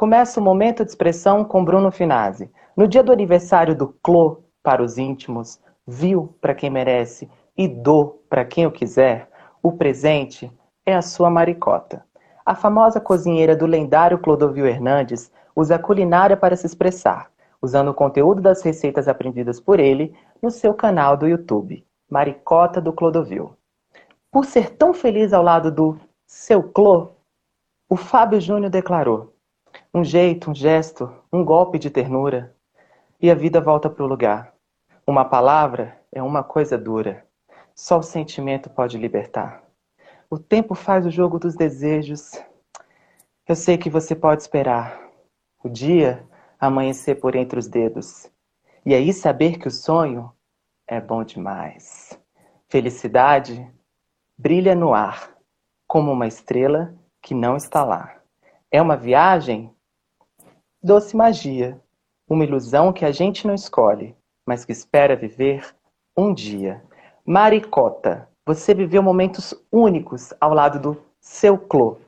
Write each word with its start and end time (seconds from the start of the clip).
começa 0.00 0.40
o 0.40 0.42
momento 0.42 0.82
de 0.82 0.88
expressão 0.88 1.44
com 1.44 1.62
Bruno 1.62 1.92
Finazzi. 1.92 2.50
No 2.74 2.88
dia 2.88 3.02
do 3.02 3.12
aniversário 3.12 3.76
do 3.76 3.88
Clô, 4.02 4.42
para 4.62 4.82
os 4.82 4.96
íntimos, 4.96 5.60
viu 5.86 6.34
para 6.40 6.54
quem 6.54 6.70
merece 6.70 7.28
e 7.54 7.68
dou 7.68 8.24
para 8.26 8.46
quem 8.46 8.64
eu 8.64 8.72
quiser, 8.72 9.28
o 9.62 9.72
presente 9.72 10.50
é 10.86 10.94
a 10.94 11.02
sua 11.02 11.28
maricota. 11.28 12.02
A 12.46 12.54
famosa 12.54 12.98
cozinheira 12.98 13.54
do 13.54 13.66
lendário 13.66 14.18
Clodovil 14.18 14.66
Hernandes 14.66 15.30
usa 15.54 15.74
a 15.74 15.78
culinária 15.78 16.34
para 16.34 16.56
se 16.56 16.64
expressar, 16.64 17.30
usando 17.60 17.88
o 17.88 17.94
conteúdo 17.94 18.40
das 18.40 18.62
receitas 18.62 19.06
aprendidas 19.06 19.60
por 19.60 19.78
ele 19.78 20.16
no 20.40 20.50
seu 20.50 20.72
canal 20.72 21.14
do 21.14 21.28
YouTube, 21.28 21.84
Maricota 22.10 22.80
do 22.80 22.94
Clodovil. 22.94 23.54
Por 24.32 24.46
ser 24.46 24.70
tão 24.76 24.94
feliz 24.94 25.34
ao 25.34 25.42
lado 25.42 25.70
do 25.70 25.98
seu 26.26 26.62
Clô, 26.62 27.10
o 27.86 27.96
Fábio 27.96 28.40
Júnior 28.40 28.70
declarou: 28.70 29.29
um 29.92 30.04
jeito, 30.04 30.50
um 30.50 30.54
gesto, 30.54 31.12
um 31.32 31.44
golpe 31.44 31.78
de 31.78 31.90
ternura, 31.90 32.54
e 33.20 33.30
a 33.30 33.34
vida 33.34 33.60
volta 33.60 33.90
para 33.90 34.04
o 34.04 34.08
lugar. 34.08 34.54
Uma 35.06 35.24
palavra 35.24 36.00
é 36.12 36.22
uma 36.22 36.44
coisa 36.44 36.78
dura. 36.78 37.26
Só 37.74 37.98
o 37.98 38.02
sentimento 38.02 38.70
pode 38.70 38.96
libertar. 38.96 39.64
O 40.30 40.38
tempo 40.38 40.74
faz 40.74 41.04
o 41.04 41.10
jogo 41.10 41.38
dos 41.38 41.56
desejos. 41.56 42.32
Eu 43.48 43.56
sei 43.56 43.76
que 43.76 43.90
você 43.90 44.14
pode 44.14 44.42
esperar. 44.42 45.00
O 45.62 45.68
dia 45.68 46.24
amanhecer 46.58 47.16
por 47.16 47.34
entre 47.34 47.58
os 47.58 47.66
dedos. 47.66 48.30
E 48.86 48.94
aí 48.94 49.12
saber 49.12 49.58
que 49.58 49.66
o 49.66 49.72
sonho 49.72 50.32
é 50.86 51.00
bom 51.00 51.24
demais. 51.24 52.18
Felicidade 52.68 53.68
brilha 54.38 54.74
no 54.74 54.94
ar, 54.94 55.36
como 55.86 56.12
uma 56.12 56.26
estrela 56.26 56.94
que 57.20 57.34
não 57.34 57.56
está 57.56 57.84
lá. 57.84 58.20
É 58.70 58.80
uma 58.80 58.96
viagem? 58.96 59.74
Doce 60.82 61.14
magia, 61.14 61.78
uma 62.26 62.42
ilusão 62.42 62.90
que 62.90 63.04
a 63.04 63.12
gente 63.12 63.46
não 63.46 63.54
escolhe, 63.54 64.16
mas 64.46 64.64
que 64.64 64.72
espera 64.72 65.14
viver 65.14 65.74
um 66.16 66.32
dia. 66.32 66.82
Maricota, 67.22 68.26
você 68.46 68.72
viveu 68.72 69.02
momentos 69.02 69.52
únicos 69.70 70.32
ao 70.40 70.54
lado 70.54 70.80
do 70.80 71.04
seu 71.20 71.58
Clô. 71.58 71.98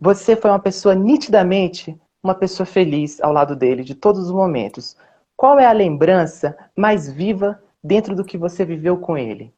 Você 0.00 0.34
foi 0.34 0.50
uma 0.50 0.58
pessoa 0.58 0.96
nitidamente 0.96 1.96
uma 2.22 2.34
pessoa 2.34 2.66
feliz 2.66 3.20
ao 3.20 3.32
lado 3.32 3.54
dele 3.54 3.84
de 3.84 3.94
todos 3.94 4.26
os 4.26 4.32
momentos. 4.32 4.96
Qual 5.36 5.58
é 5.58 5.66
a 5.66 5.72
lembrança 5.72 6.56
mais 6.76 7.10
viva 7.10 7.62
dentro 7.82 8.14
do 8.14 8.24
que 8.24 8.38
você 8.38 8.64
viveu 8.64 8.96
com 8.96 9.16
ele? 9.16 9.52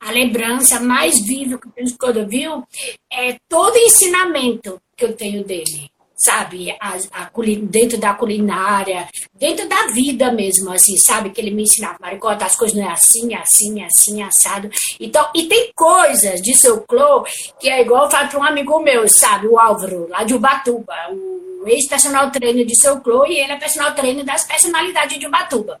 A 0.00 0.10
lembrança 0.10 0.80
mais 0.80 1.20
viva 1.20 1.58
que 1.58 1.66
eu 1.68 1.72
tenho 1.72 1.86
de 1.86 1.98
Clodovil 1.98 2.64
é 3.10 3.36
todo 3.48 3.74
o 3.74 3.78
ensinamento 3.78 4.80
que 4.96 5.04
eu 5.04 5.14
tenho 5.16 5.44
dele 5.44 5.90
sabe, 6.16 6.74
a, 6.80 6.96
a, 7.12 7.30
dentro 7.62 7.98
da 7.98 8.14
culinária, 8.14 9.06
dentro 9.34 9.68
da 9.68 9.88
vida 9.88 10.32
mesmo, 10.32 10.72
assim, 10.72 10.96
sabe, 10.96 11.30
que 11.30 11.40
ele 11.40 11.50
me 11.50 11.64
ensinava, 11.64 11.98
Maricota, 12.00 12.46
as 12.46 12.56
coisas 12.56 12.76
não 12.76 12.88
é 12.88 12.92
assim, 12.92 13.34
é 13.34 13.38
assim, 13.38 13.82
é 13.82 13.86
assim, 13.86 14.22
é 14.22 14.24
assado. 14.24 14.70
Então, 14.98 15.28
e 15.34 15.46
tem 15.46 15.70
coisas 15.74 16.40
de 16.40 16.54
seu 16.54 16.80
Clô 16.80 17.24
que 17.60 17.68
é 17.68 17.82
igual 17.82 18.04
eu 18.04 18.10
falo 18.10 18.28
para 18.28 18.40
um 18.40 18.44
amigo 18.44 18.80
meu, 18.80 19.06
sabe, 19.08 19.46
o 19.46 19.58
Álvaro, 19.58 20.08
lá 20.08 20.24
de 20.24 20.34
Ubatuba, 20.34 20.94
o 21.10 21.68
ex-personal 21.68 22.30
trainer 22.30 22.64
de 22.64 22.80
seu 22.80 23.00
Clô 23.00 23.26
e 23.26 23.38
ele 23.38 23.52
é 23.52 23.56
personal 23.56 23.94
trainer 23.94 24.24
das 24.24 24.44
personalidades 24.44 25.18
de 25.18 25.26
Ubatuba. 25.26 25.80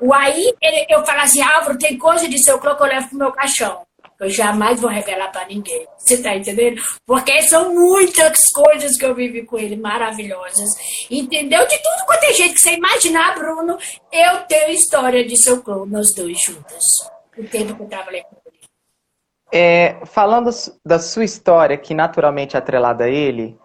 O 0.00 0.12
aí, 0.12 0.52
ele, 0.60 0.86
eu 0.88 1.04
falo 1.04 1.20
assim, 1.20 1.40
Álvaro, 1.40 1.78
tem 1.78 1.96
coisa 1.96 2.28
de 2.28 2.42
seu 2.42 2.58
Clô 2.58 2.74
que 2.74 2.82
eu 2.82 2.86
levo 2.86 3.08
pro 3.08 3.18
meu 3.18 3.32
caixão 3.32 3.85
eu 4.20 4.30
jamais 4.30 4.80
vou 4.80 4.90
revelar 4.90 5.30
para 5.30 5.46
ninguém. 5.46 5.86
Você 5.98 6.22
tá 6.22 6.34
entendendo? 6.34 6.80
Porque 7.06 7.42
são 7.42 7.74
muitas 7.74 8.46
coisas 8.50 8.96
que 8.96 9.04
eu 9.04 9.14
vivi 9.14 9.44
com 9.44 9.58
ele, 9.58 9.76
maravilhosas. 9.76 10.68
Entendeu? 11.10 11.66
De 11.66 11.76
tudo 11.78 12.06
quanto 12.06 12.24
é 12.24 12.32
jeito 12.32 12.54
que 12.54 12.60
você 12.60 12.74
imaginar, 12.74 13.34
Bruno, 13.34 13.78
eu 14.12 14.38
tenho 14.48 14.70
história 14.70 15.24
de 15.26 15.36
seu 15.36 15.62
clone, 15.62 15.92
nós 15.92 16.14
dois 16.14 16.38
juntos. 16.46 16.84
O 17.36 17.44
tempo 17.44 17.74
que 17.74 17.82
eu 17.82 17.88
trabalhei 17.88 18.22
com 18.22 18.36
ele. 18.46 18.56
É, 19.52 20.00
falando 20.06 20.50
da 20.84 20.98
sua 20.98 21.24
história, 21.24 21.76
que 21.76 21.94
naturalmente 21.94 22.56
é 22.56 22.58
atrelada 22.58 23.04
a 23.04 23.10
ele, 23.10 23.58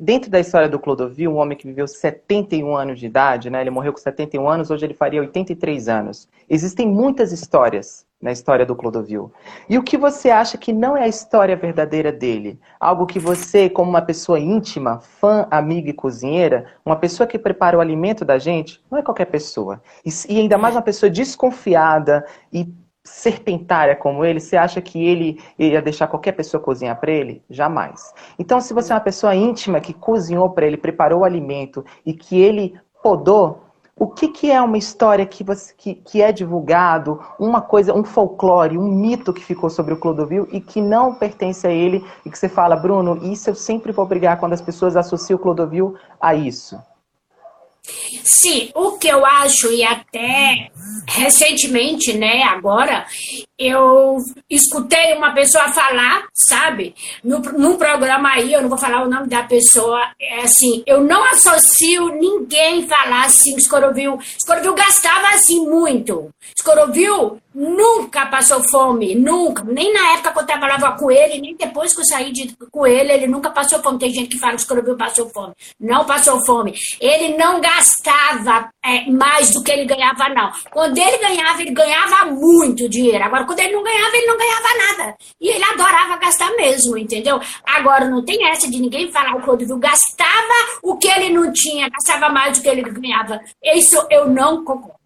dentro 0.00 0.30
da 0.30 0.40
história 0.40 0.68
do 0.68 0.78
Clodovil, 0.78 1.32
um 1.32 1.36
homem 1.36 1.56
que 1.56 1.66
viveu 1.66 1.86
71 1.86 2.76
anos 2.76 2.98
de 2.98 3.06
idade, 3.06 3.48
né? 3.48 3.60
Ele 3.60 3.70
morreu 3.70 3.92
com 3.92 3.98
71 3.98 4.48
anos, 4.48 4.70
hoje 4.70 4.84
ele 4.84 4.94
faria 4.94 5.20
83 5.20 5.88
anos. 5.88 6.28
Existem 6.48 6.86
muitas 6.86 7.32
histórias 7.32 8.06
na 8.20 8.32
história 8.32 8.66
do 8.66 8.74
Clodovil. 8.74 9.32
E 9.68 9.78
o 9.78 9.82
que 9.82 9.96
você 9.96 10.30
acha 10.30 10.58
que 10.58 10.72
não 10.72 10.96
é 10.96 11.04
a 11.04 11.08
história 11.08 11.56
verdadeira 11.56 12.10
dele? 12.10 12.58
Algo 12.80 13.06
que 13.06 13.18
você, 13.18 13.70
como 13.70 13.88
uma 13.88 14.02
pessoa 14.02 14.40
íntima, 14.40 14.98
fã, 14.98 15.46
amiga 15.50 15.90
e 15.90 15.92
cozinheira, 15.92 16.66
uma 16.84 16.96
pessoa 16.96 17.26
que 17.26 17.38
prepara 17.38 17.78
o 17.78 17.80
alimento 17.80 18.24
da 18.24 18.38
gente, 18.38 18.82
não 18.90 18.98
é 18.98 19.02
qualquer 19.02 19.26
pessoa. 19.26 19.80
E, 20.04 20.10
e 20.28 20.40
ainda 20.40 20.58
mais 20.58 20.74
uma 20.74 20.82
pessoa 20.82 21.08
desconfiada 21.08 22.26
e 22.52 22.68
serpentária 23.08 23.96
como 23.96 24.24
ele, 24.24 24.40
você 24.40 24.56
acha 24.56 24.80
que 24.80 25.04
ele 25.04 25.40
ia 25.58 25.82
deixar 25.82 26.06
qualquer 26.06 26.32
pessoa 26.32 26.62
cozinhar 26.62 26.98
para 26.98 27.10
ele? 27.10 27.42
Jamais. 27.50 28.12
Então, 28.38 28.60
se 28.60 28.72
você 28.72 28.92
é 28.92 28.96
uma 28.96 29.00
pessoa 29.00 29.34
íntima 29.34 29.80
que 29.80 29.92
cozinhou 29.92 30.50
para 30.50 30.66
ele, 30.66 30.76
preparou 30.76 31.20
o 31.20 31.24
alimento 31.24 31.84
e 32.04 32.12
que 32.12 32.40
ele 32.40 32.78
podou, 33.02 33.68
o 33.98 34.06
que, 34.06 34.28
que 34.28 34.50
é 34.50 34.60
uma 34.60 34.78
história 34.78 35.26
que, 35.26 35.42
você, 35.42 35.74
que, 35.76 35.94
que 35.94 36.22
é 36.22 36.30
divulgado, 36.30 37.20
uma 37.38 37.60
coisa, 37.60 37.92
um 37.92 38.04
folclore, 38.04 38.78
um 38.78 38.86
mito 38.86 39.32
que 39.32 39.44
ficou 39.44 39.68
sobre 39.68 39.92
o 39.92 39.96
Clodovil 39.96 40.46
e 40.52 40.60
que 40.60 40.80
não 40.80 41.14
pertence 41.14 41.66
a 41.66 41.70
ele 41.70 42.04
e 42.24 42.30
que 42.30 42.38
você 42.38 42.48
fala, 42.48 42.76
Bruno, 42.76 43.18
isso 43.24 43.50
eu 43.50 43.54
sempre 43.56 43.90
vou 43.90 44.06
brigar 44.06 44.38
quando 44.38 44.52
as 44.52 44.62
pessoas 44.62 44.96
associam 44.96 45.36
o 45.36 45.40
Clodovil 45.40 45.96
a 46.20 46.32
isso? 46.34 46.78
Sim, 48.24 48.70
o 48.74 48.92
que 48.92 49.08
eu 49.08 49.24
acho, 49.24 49.72
e 49.72 49.84
até 49.84 50.70
recentemente, 51.06 52.12
né, 52.12 52.42
agora, 52.42 53.06
eu 53.58 54.18
escutei 54.48 55.14
uma 55.14 55.32
pessoa 55.32 55.68
falar, 55.68 56.26
sabe, 56.34 56.94
no, 57.24 57.38
num 57.38 57.76
programa 57.76 58.30
aí, 58.30 58.52
eu 58.52 58.62
não 58.62 58.68
vou 58.68 58.78
falar 58.78 59.02
o 59.02 59.10
nome 59.10 59.28
da 59.28 59.42
pessoa, 59.42 60.00
é 60.20 60.42
assim, 60.42 60.82
eu 60.86 61.02
não 61.02 61.24
associo 61.24 62.08
ninguém 62.08 62.86
falar 62.86 63.24
assim, 63.24 63.56
Escorovil, 63.56 64.18
Escorovil 64.36 64.74
gastava 64.74 65.28
assim 65.28 65.66
muito, 65.66 66.28
Escorovil 66.56 67.40
nunca 67.58 68.24
passou 68.26 68.62
fome, 68.70 69.16
nunca, 69.16 69.64
nem 69.64 69.92
na 69.92 70.12
época 70.12 70.32
que 70.32 70.38
eu 70.38 70.46
trabalhava 70.46 70.92
com 70.96 71.10
ele, 71.10 71.40
nem 71.40 71.56
depois 71.56 71.92
que 71.92 72.00
eu 72.00 72.04
saí 72.04 72.30
de, 72.30 72.56
com 72.70 72.86
ele, 72.86 73.12
ele 73.12 73.26
nunca 73.26 73.50
passou 73.50 73.82
fome, 73.82 73.98
tem 73.98 74.12
gente 74.12 74.28
que 74.28 74.38
fala 74.38 74.54
que 74.54 74.60
Escorovil 74.60 74.96
passou 74.96 75.28
fome, 75.30 75.52
não 75.80 76.04
passou 76.04 76.44
fome, 76.46 76.72
ele 77.00 77.36
não 77.36 77.60
gastava 77.60 78.70
é, 78.84 79.10
mais 79.10 79.52
do 79.52 79.64
que 79.64 79.72
ele 79.72 79.86
ganhava, 79.86 80.28
não, 80.28 80.52
quando 80.70 80.96
ele 80.98 81.18
ganhava, 81.18 81.60
ele 81.60 81.72
ganhava 81.72 82.26
muito 82.26 82.88
dinheiro, 82.88 83.24
agora 83.24 83.44
quando 83.44 83.58
ele 83.58 83.72
não 83.72 83.82
ganhava, 83.82 84.16
ele 84.16 84.26
não 84.26 84.38
ganhava 84.38 84.68
nada. 84.86 85.16
E 85.40 85.48
ele 85.48 85.64
adorava 85.64 86.16
gastar 86.16 86.50
mesmo, 86.56 86.96
entendeu? 86.96 87.40
Agora, 87.64 88.08
não 88.08 88.24
tem 88.24 88.46
essa 88.48 88.70
de 88.70 88.80
ninguém 88.80 89.10
falar 89.10 89.34
o 89.34 89.42
Clodovil 89.42 89.78
gastava 89.78 90.78
o 90.82 90.96
que 90.96 91.08
ele 91.08 91.30
não 91.30 91.52
tinha, 91.52 91.88
gastava 91.88 92.28
mais 92.28 92.56
do 92.56 92.62
que 92.62 92.68
ele 92.68 92.82
ganhava. 92.82 93.40
Isso 93.74 93.96
eu 94.10 94.28
não 94.28 94.64
concordo. 94.64 94.98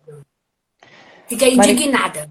Fiquei 1.28 1.54
indignada. 1.54 2.28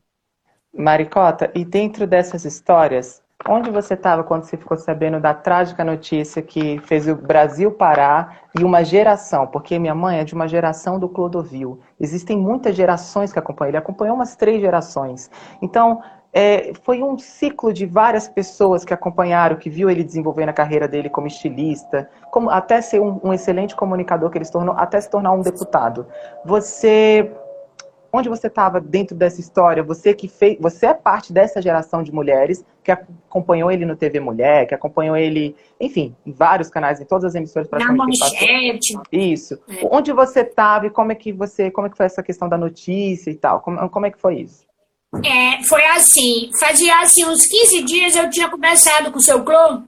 Maricota, 0.74 1.52
e 1.54 1.66
dentro 1.66 2.08
dessas 2.08 2.46
histórias, 2.46 3.22
Onde 3.48 3.72
você 3.72 3.96
estava 3.96 4.24
quando 4.24 4.44
você 4.44 4.56
ficou 4.56 4.78
sabendo 4.78 5.20
da 5.20 5.34
trágica 5.34 5.84
notícia 5.84 6.42
que 6.42 6.80
fez 6.80 7.08
o 7.08 7.16
Brasil 7.16 7.72
parar 7.72 8.42
e 8.58 8.64
uma 8.64 8.84
geração, 8.84 9.48
porque 9.48 9.80
minha 9.80 9.96
mãe 9.96 10.20
é 10.20 10.24
de 10.24 10.36
uma 10.36 10.48
geração 10.48 11.00
do 11.00 11.10
Clodovil. 11.10 11.80
Existem 12.00 12.38
muitas 12.38 12.76
gerações 12.76 13.34
que 13.34 13.40
acompanham, 13.40 13.70
ele 13.70 13.78
acompanhou 13.78 14.16
umas 14.16 14.36
três 14.36 14.62
gerações. 14.62 15.32
Então, 15.62 16.02
é, 16.34 16.72
foi 16.84 17.02
um 17.02 17.18
ciclo 17.18 17.74
de 17.74 17.86
várias 17.86 18.28
pessoas 18.28 18.86
que 18.86 18.94
acompanharam, 18.94 19.58
que 19.58 19.70
viu 19.70 19.90
ele 19.90 20.04
desenvolver 20.04 20.46
na 20.46 20.54
carreira 20.54 20.88
dele 20.88 21.10
como 21.10 21.28
estilista, 21.28 22.10
como, 22.30 22.50
até 22.50 22.80
ser 22.80 23.02
um, 23.02 23.20
um 23.24 23.34
excelente 23.34 23.76
comunicador 23.76 24.30
que 24.30 24.38
ele 24.38 24.46
se 24.46 24.52
tornou, 24.52 24.76
até 24.78 25.02
se 25.02 25.10
tornar 25.10 25.32
um 25.34 25.42
deputado. 25.42 26.06
Você 26.46 27.30
onde 28.12 28.30
você 28.30 28.48
estava 28.48 28.80
dentro 28.80 29.16
dessa 29.16 29.40
história? 29.40 29.84
Você 29.84 30.14
que 30.14 30.28
fez, 30.28 30.58
você 30.60 30.88
é 30.88 30.94
parte 30.94 31.32
dessa 31.32 31.62
geração 31.62 32.04
de 32.04 32.14
mulheres 32.14 32.66
que 32.84 32.92
acompanhou 32.92 33.72
ele 33.72 33.86
no 33.86 33.96
TV 33.96 34.20
Mulher, 34.20 34.68
que 34.68 34.74
acompanhou 34.74 35.16
ele, 35.16 35.56
enfim, 35.80 36.16
em 36.26 36.32
vários 36.32 36.70
canais, 36.70 37.00
em 37.00 37.06
todas 37.06 37.26
as 37.26 37.36
emissoras 37.36 37.68
para 37.68 37.80
Na 37.80 37.94
manchete. 37.94 38.98
Isso. 39.12 39.60
É. 39.70 39.88
Onde 39.90 40.12
você 40.12 40.42
estava 40.42 40.88
e 40.88 40.90
como 40.90 41.12
é 41.12 41.16
que 41.16 41.32
você, 41.32 41.70
como 41.72 41.88
é 41.88 41.90
que 41.90 41.98
foi 41.98 42.06
essa 42.06 42.24
questão 42.24 42.50
da 42.50 42.58
notícia 42.58 43.30
e 43.30 43.36
tal? 43.36 43.62
Como, 43.62 43.90
como 43.90 44.06
é 44.06 44.12
que 44.12 44.20
foi 44.20 44.42
isso? 44.42 44.66
É, 45.26 45.62
foi 45.68 45.84
assim, 45.88 46.50
fazia 46.58 47.02
assim 47.02 47.26
uns 47.26 47.46
15 47.46 47.84
dias 47.84 48.16
eu 48.16 48.30
tinha 48.30 48.50
conversado 48.50 49.12
com 49.12 49.20
o 49.20 49.22
seu 49.22 49.44
Clô 49.44 49.84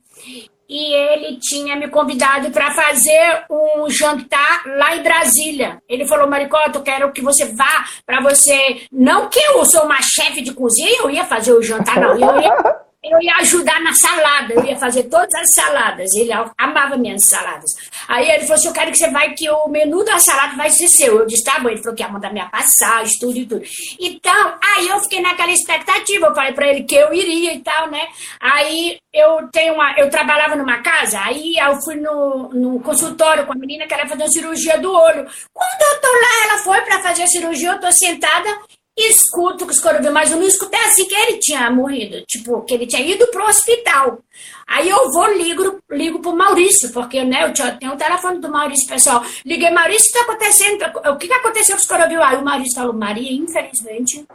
e 0.74 0.92
ele 0.92 1.38
tinha 1.40 1.76
me 1.76 1.88
convidado 1.88 2.50
para 2.50 2.72
fazer 2.72 3.46
um 3.48 3.88
jantar 3.88 4.64
lá 4.66 4.96
em 4.96 5.04
Brasília. 5.04 5.80
Ele 5.88 6.08
falou, 6.08 6.28
Maricota, 6.28 6.80
eu 6.80 6.82
quero 6.82 7.12
que 7.12 7.22
você 7.22 7.46
vá 7.46 7.86
para 8.04 8.20
você. 8.22 8.82
Não 8.92 9.30
que 9.30 9.40
eu 9.40 9.64
sou 9.68 9.84
uma 9.84 10.02
chefe 10.02 10.42
de 10.42 10.52
cozinha, 10.52 11.02
eu 11.04 11.12
ia 11.12 11.26
fazer 11.26 11.54
o 11.54 11.62
jantar, 11.62 12.00
não. 12.02 12.18
Eu 12.18 12.42
ia 12.42 12.54
eu 13.04 13.22
ia 13.22 13.36
ajudar 13.38 13.82
na 13.82 13.94
salada, 13.94 14.54
eu 14.54 14.64
ia 14.64 14.78
fazer 14.78 15.04
todas 15.04 15.34
as 15.36 15.54
saladas. 15.54 16.14
Ele 16.16 16.32
amava 16.58 16.96
minhas 16.96 17.26
saladas. 17.26 17.70
Aí 18.08 18.30
ele 18.30 18.42
falou 18.42 18.56
assim: 18.56 18.68
Eu 18.68 18.74
quero 18.74 18.92
que 18.92 18.98
você 18.98 19.10
vai, 19.10 19.34
que 19.34 19.50
o 19.50 19.68
menu 19.68 20.06
da 20.06 20.18
salada 20.20 20.56
vai 20.56 20.70
ser 20.70 20.88
seu. 20.88 21.20
Eu 21.20 21.26
disse: 21.26 21.44
Tá 21.44 21.60
bom. 21.60 21.70
Ele 21.70 21.82
falou 21.82 21.96
que 21.96 22.02
ia 22.02 22.08
mandar 22.08 22.32
minha 22.32 22.48
passagem, 22.48 23.20
tudo 23.20 23.38
e 23.38 23.46
tudo. 23.46 23.64
Então, 24.00 24.58
aí 24.62 24.88
eu 24.88 25.00
fiquei 25.02 25.22
naquela 25.22 25.52
expectativa. 25.52 26.28
Eu 26.28 26.36
falei 26.36 26.54
pra 26.54 26.68
ele 26.68 26.84
que 26.84 26.96
eu 26.96 27.14
iria 27.14 27.54
e 27.54 27.60
tal, 27.60 27.90
né? 27.90 28.08
Aí 28.40 28.98
eu 29.14 29.50
tenho 29.52 29.74
uma. 29.74 29.94
Eu 29.98 30.10
trabalhava 30.10 30.56
numa 30.56 30.82
casa, 30.82 31.20
aí 31.20 31.58
eu 31.58 31.82
fui 31.84 31.96
no, 31.96 32.50
no 32.54 32.80
consultório 32.80 33.46
com 33.46 33.52
a 33.52 33.56
menina 33.56 33.86
que 33.86 33.94
era 33.94 34.08
fazer 34.08 34.24
uma 34.24 34.32
cirurgia 34.32 34.80
do 34.80 34.92
olho. 34.92 35.28
Quando 35.54 35.94
eu 35.94 36.02
tô 36.02 36.08
lá, 36.08 36.46
ela 36.46 36.58
foi 36.64 36.82
pra 36.82 37.02
fazer 37.02 37.24
a 37.24 37.28
cirurgia, 37.28 37.72
eu 37.72 37.80
tô 37.80 37.92
sentada 37.92 38.50
escuto 38.98 39.66
que 39.66 39.74
os 39.74 39.80
coroas, 39.80 40.06
mas 40.12 40.32
eu 40.32 40.38
não 40.38 40.48
escutei 40.48 40.80
assim 40.82 41.08
que 41.08 41.16
ele 41.16 41.38
tinha 41.40 41.70
morrido, 41.72 42.24
tipo, 42.28 42.62
que 42.62 42.74
ele 42.74 42.86
tinha 42.86 43.02
ido 43.02 43.26
pro 43.28 43.46
hospital. 43.46 44.20
Aí 44.68 44.90
eu 44.90 45.12
vou, 45.12 45.28
ligo, 45.34 45.80
ligo 45.90 46.20
pro 46.20 46.36
Maurício, 46.36 46.92
porque, 46.92 47.24
né, 47.24 47.44
eu 47.44 47.54
tenho 47.80 47.94
o 47.94 47.98
telefone 47.98 48.40
do 48.40 48.50
Maurício, 48.50 48.88
pessoal. 48.88 49.24
Liguei, 49.46 49.72
Maurício, 49.72 50.10
o 50.10 50.14
que 50.14 50.20
tá 50.20 50.26
acontecendo? 50.26 51.12
O 51.12 51.18
que 51.18 51.28
que 51.28 51.34
aconteceu 51.34 51.76
com 51.76 51.82
os 51.82 51.88
coroas? 51.88 52.12
Aí 52.12 52.38
o 52.38 52.46
Maurício 52.46 52.76
falou, 52.76 52.94
Maria, 52.94 53.32
infelizmente, 53.32 54.26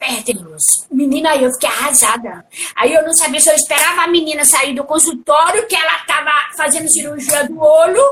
perdemos. 0.00 0.86
Menina, 0.90 1.36
eu 1.36 1.52
fiquei 1.52 1.68
arrasada. 1.68 2.44
Aí 2.74 2.94
eu 2.94 3.04
não 3.04 3.12
sabia 3.12 3.38
se 3.38 3.50
eu 3.50 3.54
esperava 3.54 4.02
a 4.02 4.08
menina 4.08 4.44
sair 4.46 4.74
do 4.74 4.82
consultório, 4.82 5.66
que 5.66 5.76
ela 5.76 5.98
estava 5.98 6.30
fazendo 6.56 6.90
cirurgia 6.90 7.46
do 7.46 7.60
olho, 7.60 8.02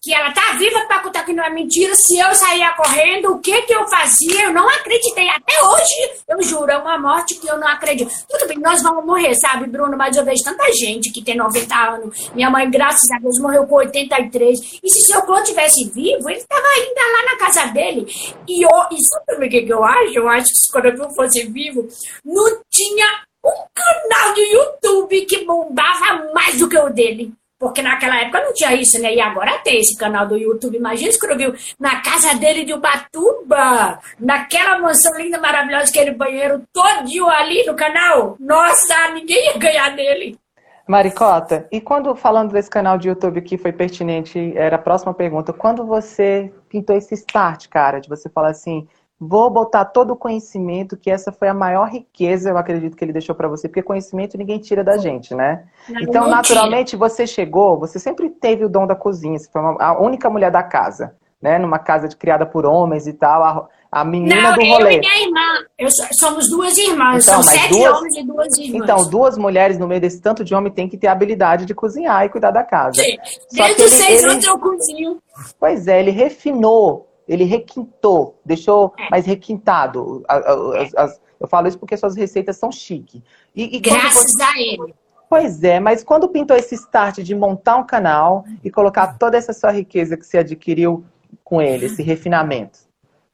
que 0.00 0.14
ela 0.14 0.32
tá 0.32 0.56
viva 0.58 0.80
para 0.86 1.00
contar 1.00 1.24
que 1.24 1.34
não 1.34 1.44
é 1.44 1.50
mentira. 1.50 1.94
Se 1.94 2.16
eu 2.16 2.34
saía 2.34 2.70
correndo, 2.70 3.32
o 3.32 3.38
que 3.38 3.62
que 3.62 3.74
eu 3.74 3.86
fazia? 3.86 4.44
Eu 4.44 4.52
não 4.54 4.66
acreditei. 4.66 5.28
Até 5.28 5.62
hoje, 5.62 6.22
eu 6.26 6.42
juro, 6.42 6.70
é 6.70 6.78
uma 6.78 6.98
morte 6.98 7.34
que 7.34 7.46
eu 7.46 7.58
não 7.58 7.68
acredito. 7.68 8.10
Tudo 8.28 8.48
bem, 8.48 8.58
nós 8.58 8.82
vamos 8.82 9.04
morrer, 9.04 9.34
sabe, 9.34 9.66
Bruno? 9.66 9.96
Mas 9.96 10.16
eu 10.16 10.24
vejo 10.24 10.42
tanta 10.42 10.72
gente 10.72 11.12
que 11.12 11.22
tem 11.22 11.36
90 11.36 11.74
anos. 11.76 12.30
Minha 12.34 12.48
mãe, 12.48 12.70
graças 12.70 13.10
a 13.10 13.18
Deus, 13.18 13.38
morreu 13.38 13.66
com 13.66 13.76
83. 13.76 14.80
E 14.82 14.88
se 14.88 15.02
seu 15.02 15.20
clã 15.22 15.42
tivesse 15.42 15.84
vivo, 15.90 16.30
ele 16.30 16.38
estava 16.38 16.66
ainda 16.76 17.00
lá 17.12 17.32
na 17.32 17.38
casa 17.38 17.66
dele. 17.66 18.06
E, 18.48 18.64
eu, 18.64 18.70
e 18.90 18.96
sabe 19.04 19.46
o 19.46 19.50
que, 19.50 19.62
que 19.62 19.72
eu 19.72 19.84
acho? 19.84 20.12
Eu 20.14 20.28
acho 20.28 20.46
que 20.46 20.72
quando 20.72 20.86
eu 20.86 20.96
fosse 21.26 21.46
vivo, 21.46 21.86
não 22.24 22.60
tinha 22.70 23.06
um 23.44 23.66
canal 23.74 24.34
do 24.34 24.40
YouTube 24.40 25.26
que 25.26 25.44
bombava 25.44 26.32
mais 26.32 26.58
do 26.58 26.68
que 26.68 26.78
o 26.78 26.90
dele. 26.90 27.32
Porque 27.58 27.80
naquela 27.80 28.20
época 28.20 28.44
não 28.44 28.52
tinha 28.52 28.74
isso, 28.74 29.00
né? 29.00 29.14
E 29.14 29.20
agora 29.20 29.58
tem 29.60 29.80
esse 29.80 29.96
canal 29.96 30.28
do 30.28 30.36
YouTube. 30.36 30.76
Imagina 30.76 31.10
se 31.10 31.36
viu 31.36 31.54
na 31.80 32.02
casa 32.02 32.34
dele 32.34 32.64
de 32.64 32.74
Ubatuba, 32.74 33.98
naquela 34.20 34.78
mansão 34.78 35.16
linda, 35.16 35.40
maravilhosa, 35.40 35.88
aquele 35.88 36.10
banheiro 36.10 36.62
todinho 36.70 37.26
ali 37.28 37.64
no 37.64 37.74
canal. 37.74 38.36
Nossa, 38.38 39.08
ninguém 39.14 39.46
ia 39.46 39.58
ganhar 39.58 39.96
dele. 39.96 40.38
Maricota, 40.86 41.66
e 41.72 41.80
quando, 41.80 42.14
falando 42.14 42.52
desse 42.52 42.70
canal 42.70 42.96
de 42.98 43.08
YouTube 43.08 43.40
que 43.40 43.58
foi 43.58 43.72
pertinente, 43.72 44.52
era 44.54 44.76
a 44.76 44.78
próxima 44.78 45.14
pergunta. 45.14 45.52
Quando 45.52 45.84
você 45.84 46.52
pintou 46.68 46.94
esse 46.94 47.14
start, 47.14 47.68
cara, 47.68 48.00
de 48.00 48.08
você 48.08 48.28
falar 48.28 48.50
assim, 48.50 48.86
Vou 49.18 49.48
botar 49.48 49.86
todo 49.86 50.10
o 50.10 50.16
conhecimento, 50.16 50.94
que 50.94 51.10
essa 51.10 51.32
foi 51.32 51.48
a 51.48 51.54
maior 51.54 51.88
riqueza, 51.88 52.50
eu 52.50 52.58
acredito 52.58 52.94
que 52.94 53.02
ele 53.02 53.14
deixou 53.14 53.34
para 53.34 53.48
você, 53.48 53.66
porque 53.66 53.82
conhecimento 53.82 54.36
ninguém 54.36 54.58
tira 54.58 54.84
da 54.84 54.98
gente, 54.98 55.34
né? 55.34 55.64
Não, 55.88 56.02
então, 56.02 56.28
naturalmente, 56.28 56.96
você 56.96 57.26
chegou, 57.26 57.78
você 57.78 57.98
sempre 57.98 58.28
teve 58.28 58.62
o 58.66 58.68
dom 58.68 58.86
da 58.86 58.94
cozinha, 58.94 59.38
você 59.38 59.48
foi 59.50 59.62
uma, 59.62 59.82
a 59.82 59.98
única 59.98 60.28
mulher 60.28 60.50
da 60.50 60.62
casa, 60.62 61.16
né? 61.40 61.58
Numa 61.58 61.78
casa 61.78 62.08
de, 62.08 62.14
criada 62.14 62.44
por 62.44 62.66
homens 62.66 63.06
e 63.06 63.14
tal, 63.14 63.42
a, 63.42 63.68
a 63.90 64.04
menina 64.04 64.50
Não, 64.50 64.54
do 64.54 64.66
rolê. 64.66 64.96
Eu 64.96 64.98
e 64.98 65.00
minha 65.00 65.22
irmã, 65.22 65.64
eu, 65.78 65.88
somos 66.12 66.50
duas 66.50 66.76
irmãs, 66.76 67.26
então, 67.26 67.42
são 67.42 67.54
sete 67.54 67.70
duas, 67.70 67.98
homens 67.98 68.16
e 68.18 68.22
duas 68.22 68.58
irmãs. 68.58 68.82
Então, 68.82 69.08
duas 69.08 69.38
mulheres 69.38 69.78
no 69.78 69.88
meio 69.88 70.00
desse 70.02 70.20
tanto 70.20 70.44
de 70.44 70.54
homem 70.54 70.70
tem 70.70 70.90
que 70.90 70.98
ter 70.98 71.06
a 71.06 71.12
habilidade 71.12 71.64
de 71.64 71.74
cozinhar 71.74 72.22
e 72.26 72.28
cuidar 72.28 72.50
da 72.50 72.62
casa. 72.62 73.02
Sim. 73.02 73.16
Desde 73.50 73.82
os 73.82 73.92
seis 73.92 74.24
anos 74.24 74.44
eu 74.44 74.58
cozinho. 74.58 75.22
Pois 75.58 75.88
é, 75.88 76.00
ele 76.00 76.10
refinou 76.10 77.06
ele 77.28 77.44
requintou, 77.44 78.38
deixou 78.44 78.94
é. 78.98 79.10
mais 79.10 79.26
requintado. 79.26 80.24
As, 80.28 80.94
as, 80.94 81.20
eu 81.40 81.48
falo 81.48 81.68
isso 81.68 81.78
porque 81.78 81.96
suas 81.96 82.16
receitas 82.16 82.56
são 82.56 82.70
chique. 82.70 83.22
E, 83.54 83.76
e 83.76 83.80
Graças 83.80 84.32
você... 84.32 84.42
a 84.42 84.58
ele. 84.58 84.94
Pois 85.28 85.64
é, 85.64 85.80
mas 85.80 86.04
quando 86.04 86.28
pintou 86.28 86.56
esse 86.56 86.76
start 86.76 87.18
de 87.18 87.34
montar 87.34 87.76
um 87.76 87.84
canal 87.84 88.44
e 88.62 88.70
colocar 88.70 89.18
toda 89.18 89.36
essa 89.36 89.52
sua 89.52 89.72
riqueza 89.72 90.16
que 90.16 90.24
você 90.24 90.38
adquiriu 90.38 91.04
com 91.42 91.60
ele, 91.60 91.86
esse 91.86 92.00
refinamento? 92.00 92.85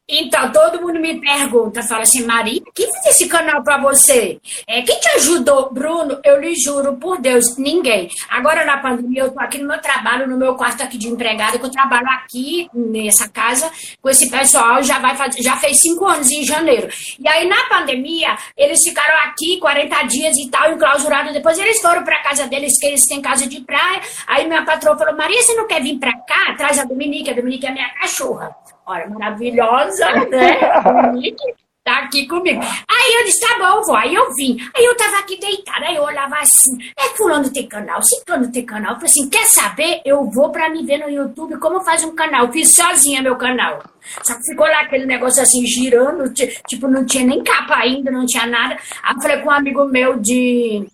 Então, 0.09 0.51
todo 0.51 0.83
mundo 0.83 0.99
me 0.99 1.21
pergunta, 1.21 1.81
fala 1.85 2.03
assim, 2.03 2.25
Maria, 2.27 2.61
quem 2.75 2.91
fez 2.91 3.07
esse 3.15 3.29
canal 3.29 3.63
para 3.63 3.79
você? 3.79 4.41
É, 4.67 4.83
quem 4.83 4.99
te 4.99 5.09
ajudou? 5.11 5.73
Bruno, 5.73 6.19
eu 6.25 6.41
lhe 6.41 6.55
juro, 6.57 6.97
por 6.97 7.21
Deus, 7.21 7.57
ninguém. 7.57 8.11
Agora, 8.29 8.65
na 8.65 8.79
pandemia, 8.79 9.23
eu 9.23 9.31
tô 9.31 9.41
aqui 9.41 9.59
no 9.59 9.69
meu 9.69 9.81
trabalho, 9.81 10.29
no 10.29 10.37
meu 10.37 10.57
quarto 10.57 10.83
aqui 10.83 10.99
de 10.99 11.09
empregada, 11.09 11.57
que 11.57 11.65
eu 11.65 11.71
trabalho 11.71 12.09
aqui 12.09 12.69
nessa 12.75 13.29
casa 13.29 13.71
com 14.03 14.11
esse 14.11 14.29
pessoal, 14.29 14.83
já, 14.83 14.99
vai 14.99 15.17
fazer, 15.17 15.41
já 15.41 15.57
fez 15.57 15.79
cinco 15.81 16.05
anos 16.05 16.29
em 16.33 16.45
janeiro. 16.45 16.89
E 17.19 17.29
aí, 17.29 17.49
na 17.49 17.65
pandemia, 17.69 18.37
eles 18.57 18.83
ficaram 18.83 19.17
aqui 19.31 19.61
40 19.61 20.03
dias 20.09 20.37
e 20.37 20.51
tal, 20.51 20.73
enclausurados. 20.73 21.33
Depois 21.33 21.57
eles 21.57 21.81
foram 21.81 22.03
para 22.03 22.23
casa 22.23 22.49
deles, 22.49 22.79
que 22.79 22.87
eles 22.87 23.07
têm 23.07 23.23
casa 23.23 23.47
de 23.47 23.61
praia. 23.61 24.01
Aí 24.27 24.49
minha 24.49 24.65
patroa 24.65 24.99
falou, 24.99 25.17
Maria, 25.17 25.41
você 25.41 25.55
não 25.55 25.69
quer 25.69 25.81
vir 25.81 25.99
para 25.99 26.13
cá? 26.23 26.55
Traz 26.59 26.81
a 26.81 26.85
Dominique, 26.85 27.31
a 27.31 27.35
Dominique 27.35 27.67
é 27.67 27.71
minha 27.71 27.89
cachorra. 27.95 28.62
Olha, 28.87 29.09
maravilhosa, 29.09 30.11
né? 30.27 30.59
Tá 31.85 31.99
aqui 31.99 32.29
comigo. 32.29 32.61
Aí 32.61 33.15
eu 33.19 33.25
disse, 33.25 33.41
tá 33.41 33.59
bom, 33.59 33.83
vou. 33.83 33.97
Aí 33.97 34.15
eu 34.15 34.33
vim. 34.35 34.57
Aí 34.73 34.85
eu 34.85 34.97
tava 34.97 35.19
aqui 35.19 35.37
deitada, 35.37 35.87
aí 35.87 35.97
eu 35.97 36.05
olhava 36.05 36.37
assim, 36.37 36.79
é 36.97 37.09
fulano 37.17 37.53
tem 37.53 37.67
canal, 37.67 38.01
ciclano 38.01 38.53
tem 38.53 38.65
canal. 38.65 38.93
Eu 38.93 38.97
falei 38.99 39.11
assim, 39.11 39.29
quer 39.29 39.45
saber? 39.47 40.01
Eu 40.05 40.31
vou 40.31 40.53
pra 40.53 40.69
me 40.69 40.87
ver 40.87 40.99
no 40.99 41.11
YouTube 41.11 41.59
como 41.59 41.81
faz 41.81 42.05
um 42.05 42.15
canal. 42.15 42.47
Eu 42.47 42.53
fiz 42.53 42.73
sozinha 42.73 43.21
meu 43.21 43.35
canal. 43.35 43.83
Só 44.23 44.35
que 44.35 44.45
ficou 44.49 44.67
lá 44.67 44.83
aquele 44.83 45.07
negócio 45.07 45.43
assim, 45.43 45.67
girando, 45.67 46.33
tipo, 46.33 46.87
não 46.87 47.05
tinha 47.05 47.25
nem 47.25 47.43
capa 47.43 47.75
ainda, 47.75 48.13
não 48.13 48.27
tinha 48.27 48.47
nada. 48.47 48.79
Aí 49.03 49.15
eu 49.17 49.21
falei 49.21 49.39
com 49.39 49.49
um 49.49 49.53
amigo 49.53 49.85
meu 49.87 50.21
de 50.21 50.87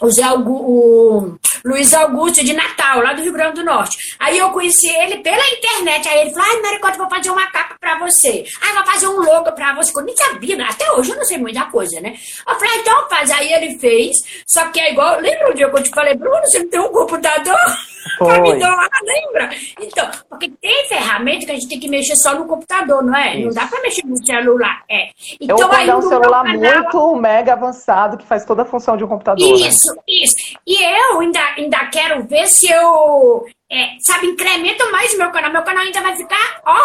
o, 0.00 0.10
Zé 0.10 0.30
o 0.30 1.36
Luiz 1.64 1.94
Augusto 1.94 2.44
de 2.44 2.52
Natal, 2.52 3.00
lá 3.00 3.12
do 3.12 3.22
Rio 3.22 3.32
Grande 3.32 3.56
do 3.56 3.64
Norte. 3.64 3.96
Aí 4.18 4.38
eu 4.38 4.50
conheci 4.50 4.88
ele 4.88 5.18
pela 5.18 5.46
internet. 5.48 6.08
Aí 6.08 6.20
ele 6.22 6.30
falou: 6.30 6.48
Ai, 6.50 6.60
Maricota, 6.60 6.98
vou 6.98 7.08
fazer 7.08 7.30
uma 7.30 7.46
capa 7.50 7.76
pra 7.80 7.98
você. 7.98 8.44
Ai, 8.60 8.74
vou 8.74 8.86
fazer 8.86 9.08
um 9.08 9.20
logo 9.20 9.52
pra 9.52 9.74
você. 9.74 9.92
Eu 9.96 10.04
nem 10.04 10.16
sabia, 10.16 10.56
né? 10.56 10.66
até 10.68 10.90
hoje 10.92 11.10
eu 11.10 11.16
não 11.16 11.24
sei 11.24 11.38
muita 11.38 11.64
coisa, 11.66 12.00
né? 12.00 12.14
Eu 12.46 12.54
falei: 12.54 12.80
Então 12.80 13.08
faz. 13.08 13.30
Aí 13.30 13.52
ele 13.52 13.78
fez. 13.78 14.16
Só 14.46 14.68
que 14.68 14.80
é 14.80 14.92
igual. 14.92 15.20
Lembra 15.20 15.50
o 15.50 15.54
dia 15.54 15.68
que 15.68 15.76
eu 15.76 15.82
te 15.82 15.90
falei, 15.90 16.14
Bruno, 16.14 16.40
você 16.44 16.58
não 16.58 16.70
tem 16.70 16.80
um 16.80 16.92
computador? 16.92 17.58
pra 18.18 18.40
me 18.40 18.58
doar, 18.58 18.88
lembra? 19.02 19.50
Então, 19.80 20.08
porque 20.28 20.50
tem 20.60 20.86
ferramenta 20.88 21.46
que 21.46 21.52
a 21.52 21.54
gente 21.54 21.68
tem 21.68 21.80
que 21.80 21.88
mexer 21.88 22.16
só 22.16 22.34
no 22.34 22.46
computador, 22.46 23.02
não 23.02 23.16
é? 23.16 23.36
Isso. 23.36 23.46
Não 23.46 23.54
dá 23.54 23.66
pra 23.66 23.80
mexer 23.80 24.06
no 24.06 24.24
celular. 24.24 24.82
É. 24.88 25.08
Então, 25.40 25.58
eu 25.58 25.72
aí, 25.72 25.90
um 25.90 26.02
celular 26.02 26.44
canal... 26.44 26.82
muito 26.82 27.16
mega 27.16 27.52
avançado 27.52 28.16
que 28.16 28.26
faz 28.26 28.44
toda 28.44 28.62
a 28.62 28.64
função 28.64 28.96
de 28.96 29.04
um 29.04 29.08
computador. 29.08 29.46
Né? 29.46 29.54
Isso, 29.54 29.64
né? 29.64 29.70
Isso. 30.06 30.34
E 30.66 30.82
eu 30.82 31.20
ainda, 31.20 31.40
ainda 31.56 31.86
quero 31.86 32.24
ver 32.24 32.46
se 32.46 32.70
eu, 32.70 33.44
é, 33.70 33.96
sabe, 34.00 34.26
incremento 34.26 34.90
mais 34.90 35.16
meu 35.16 35.30
canal. 35.30 35.52
Meu 35.52 35.62
canal 35.62 35.84
ainda 35.84 36.00
vai 36.00 36.16
ficar, 36.16 36.60
ó, 36.64 36.78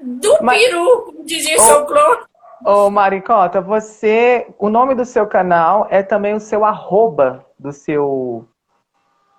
do 0.00 0.38
Mas... 0.42 0.62
peru, 0.62 1.02
como 1.06 1.24
dizia 1.24 1.56
o 1.56 1.60
seu 1.60 1.86
Clô. 1.86 2.18
Ô, 2.64 2.90
Maricota, 2.90 3.60
você. 3.60 4.46
O 4.58 4.68
nome 4.68 4.94
do 4.94 5.04
seu 5.04 5.26
canal 5.26 5.86
é 5.90 6.02
também 6.02 6.34
o 6.34 6.40
seu 6.40 6.64
arroba 6.64 7.44
do 7.58 7.72
seu 7.72 8.46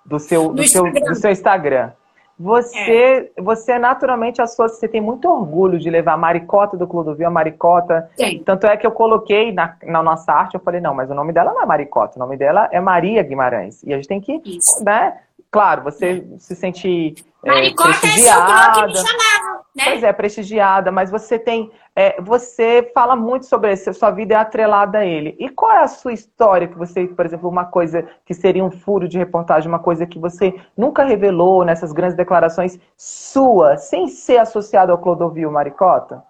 do 0.04 0.18
seu, 0.18 0.48
do, 0.48 0.54
do 0.54 0.68
seu, 0.68 0.92
do 0.92 1.14
seu 1.14 1.30
Instagram. 1.30 1.92
Você, 2.38 3.30
é. 3.36 3.42
você 3.42 3.78
naturalmente 3.78 4.42
associa, 4.42 4.76
você 4.76 4.88
tem 4.88 5.00
muito 5.00 5.28
orgulho 5.28 5.78
de 5.78 5.88
levar 5.88 6.14
a 6.14 6.16
maricota 6.16 6.76
do 6.76 6.86
Clodovil, 6.86 7.26
a 7.26 7.30
maricota. 7.30 8.10
Sim. 8.16 8.42
Tanto 8.44 8.66
é 8.66 8.76
que 8.76 8.86
eu 8.86 8.90
coloquei 8.90 9.52
na, 9.52 9.76
na 9.84 10.02
nossa 10.02 10.32
arte, 10.32 10.54
eu 10.54 10.60
falei, 10.60 10.80
não, 10.80 10.94
mas 10.94 11.10
o 11.10 11.14
nome 11.14 11.32
dela 11.32 11.52
não 11.52 11.62
é 11.62 11.66
maricota, 11.66 12.16
o 12.16 12.18
nome 12.18 12.36
dela 12.36 12.68
é 12.72 12.80
Maria 12.80 13.22
Guimarães. 13.22 13.82
E 13.84 13.92
a 13.92 13.96
gente 13.96 14.08
tem 14.08 14.20
que, 14.20 14.40
Isso. 14.44 14.82
né? 14.84 15.16
Claro, 15.50 15.84
você 15.84 16.24
é. 16.34 16.38
se 16.38 16.56
sente 16.56 17.14
é, 17.44 17.48
maricota 17.48 17.90
prestigiada. 18.00 18.52
É 18.52 18.72
que 18.72 18.86
me 18.88 18.96
chamavam, 18.96 19.43
né? 19.74 19.84
Pois 19.84 20.02
é, 20.04 20.12
prestigiada, 20.12 20.92
mas 20.92 21.10
você 21.10 21.38
tem 21.38 21.72
é, 21.96 22.20
você 22.20 22.90
fala 22.92 23.14
muito 23.14 23.46
sobre 23.46 23.72
isso, 23.72 23.92
sua 23.94 24.10
vida 24.10 24.34
é 24.34 24.36
atrelada 24.36 24.98
a 24.98 25.06
ele. 25.06 25.36
E 25.38 25.48
qual 25.48 25.70
é 25.72 25.82
a 25.84 25.88
sua 25.88 26.12
história 26.12 26.66
que 26.66 26.76
você, 26.76 27.06
por 27.06 27.24
exemplo, 27.24 27.48
uma 27.48 27.64
coisa 27.64 28.08
que 28.24 28.34
seria 28.34 28.64
um 28.64 28.70
furo 28.70 29.08
de 29.08 29.16
reportagem, 29.16 29.68
uma 29.68 29.78
coisa 29.78 30.04
que 30.06 30.18
você 30.18 30.60
nunca 30.76 31.04
revelou 31.04 31.64
nessas 31.64 31.92
grandes 31.92 32.16
declarações 32.16 32.78
sua, 32.96 33.76
sem 33.76 34.08
ser 34.08 34.38
associado 34.38 34.90
ao 34.90 34.98
Clodovil 34.98 35.50
Maricota? 35.52 36.22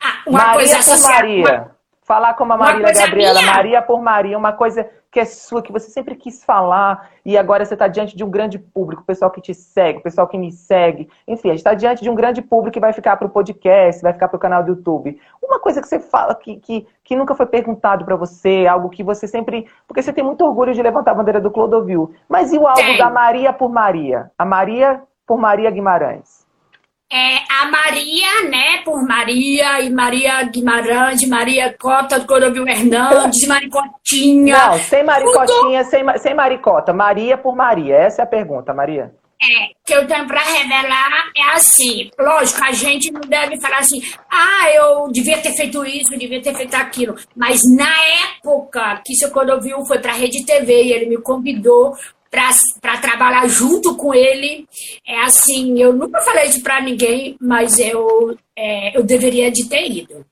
Ah, 0.00 0.22
uma 0.26 0.38
Maria 0.38 0.54
coisa 0.54 0.78
associada. 0.78 1.22
Maria. 1.22 1.70
Falar 2.12 2.34
como 2.34 2.52
a 2.52 2.58
Marília 2.58 2.92
Gabriela, 2.92 3.40
minha. 3.40 3.54
Maria 3.54 3.80
por 3.80 4.02
Maria, 4.02 4.36
uma 4.36 4.52
coisa 4.52 4.86
que 5.10 5.18
é 5.18 5.24
sua, 5.24 5.62
que 5.62 5.72
você 5.72 5.90
sempre 5.90 6.14
quis 6.14 6.44
falar, 6.44 7.08
e 7.24 7.38
agora 7.38 7.64
você 7.64 7.72
está 7.72 7.88
diante 7.88 8.14
de 8.14 8.22
um 8.22 8.28
grande 8.28 8.58
público, 8.58 9.00
o 9.00 9.06
pessoal 9.06 9.30
que 9.30 9.40
te 9.40 9.54
segue, 9.54 9.98
o 9.98 10.02
pessoal 10.02 10.28
que 10.28 10.36
me 10.36 10.52
segue. 10.52 11.08
Enfim, 11.26 11.48
a 11.48 11.52
gente 11.52 11.60
está 11.60 11.72
diante 11.72 12.02
de 12.02 12.10
um 12.10 12.14
grande 12.14 12.42
público 12.42 12.74
que 12.74 12.80
vai 12.80 12.92
ficar 12.92 13.16
para 13.16 13.26
o 13.26 13.30
podcast, 13.30 14.02
vai 14.02 14.12
ficar 14.12 14.28
para 14.28 14.36
o 14.36 14.40
canal 14.40 14.62
do 14.62 14.72
YouTube. 14.72 15.18
Uma 15.42 15.58
coisa 15.58 15.80
que 15.80 15.88
você 15.88 15.98
fala 15.98 16.34
que, 16.34 16.56
que, 16.56 16.86
que 17.02 17.16
nunca 17.16 17.34
foi 17.34 17.46
perguntado 17.46 18.04
para 18.04 18.14
você, 18.14 18.66
algo 18.68 18.90
que 18.90 19.02
você 19.02 19.26
sempre. 19.26 19.66
Porque 19.88 20.02
você 20.02 20.12
tem 20.12 20.22
muito 20.22 20.44
orgulho 20.44 20.74
de 20.74 20.82
levantar 20.82 21.12
a 21.12 21.14
bandeira 21.14 21.40
do 21.40 21.50
Clodovil. 21.50 22.14
Mas 22.28 22.52
e 22.52 22.58
o 22.58 22.66
algo 22.66 22.98
da 22.98 23.08
Maria 23.08 23.54
por 23.54 23.70
Maria? 23.70 24.30
A 24.38 24.44
Maria 24.44 25.02
por 25.26 25.38
Maria 25.38 25.70
Guimarães 25.70 26.41
é, 27.12 27.44
a 27.46 27.66
Maria, 27.66 28.48
né, 28.48 28.78
por 28.82 29.06
Maria, 29.06 29.82
e 29.82 29.90
Maria 29.90 30.42
Guimarães, 30.44 31.28
Maria 31.28 31.76
Cota 31.78 32.18
do 32.18 32.26
Cordovil 32.26 32.66
Hernandes, 32.66 33.46
Maricotinha. 33.46 34.56
Não, 34.56 34.78
sem 34.78 35.04
Maricotinha, 35.04 35.84
sem, 35.84 36.02
sem 36.18 36.34
Maricota. 36.34 36.94
Maria 36.94 37.36
por 37.36 37.54
Maria. 37.54 37.96
Essa 37.96 38.22
é 38.22 38.24
a 38.24 38.26
pergunta, 38.26 38.72
Maria. 38.72 39.12
É, 39.42 39.74
que 39.84 39.92
eu 39.92 40.06
tenho 40.06 40.26
para 40.26 40.40
revelar 40.40 41.30
é 41.36 41.50
assim. 41.54 42.10
Lógico, 42.18 42.64
a 42.64 42.72
gente 42.72 43.10
não 43.10 43.20
deve 43.20 43.60
falar 43.60 43.80
assim, 43.80 44.00
ah, 44.30 44.70
eu 44.72 45.10
devia 45.10 45.36
ter 45.38 45.52
feito 45.52 45.84
isso, 45.84 46.14
eu 46.14 46.18
devia 46.18 46.40
ter 46.40 46.54
feito 46.54 46.74
aquilo. 46.74 47.16
Mas 47.36 47.60
na 47.76 47.92
época 48.38 49.02
que 49.04 49.14
seu 49.16 49.30
Cordovil 49.30 49.84
foi 49.84 49.98
para 49.98 50.12
a 50.12 50.16
Rede 50.16 50.46
TV 50.46 50.84
e 50.84 50.92
ele 50.92 51.06
me 51.06 51.18
convidou 51.18 51.94
para 52.80 52.96
trabalhar 52.96 53.46
junto 53.46 53.94
com 53.94 54.14
ele. 54.14 54.66
É 55.06 55.20
assim, 55.22 55.78
eu 55.78 55.92
nunca 55.92 56.18
falei 56.22 56.46
isso 56.46 56.62
para 56.62 56.80
ninguém, 56.80 57.36
mas 57.38 57.78
eu, 57.78 58.34
é, 58.56 58.96
eu 58.96 59.02
deveria 59.02 59.50
de 59.50 59.68
ter 59.68 59.86
ido. 59.86 60.24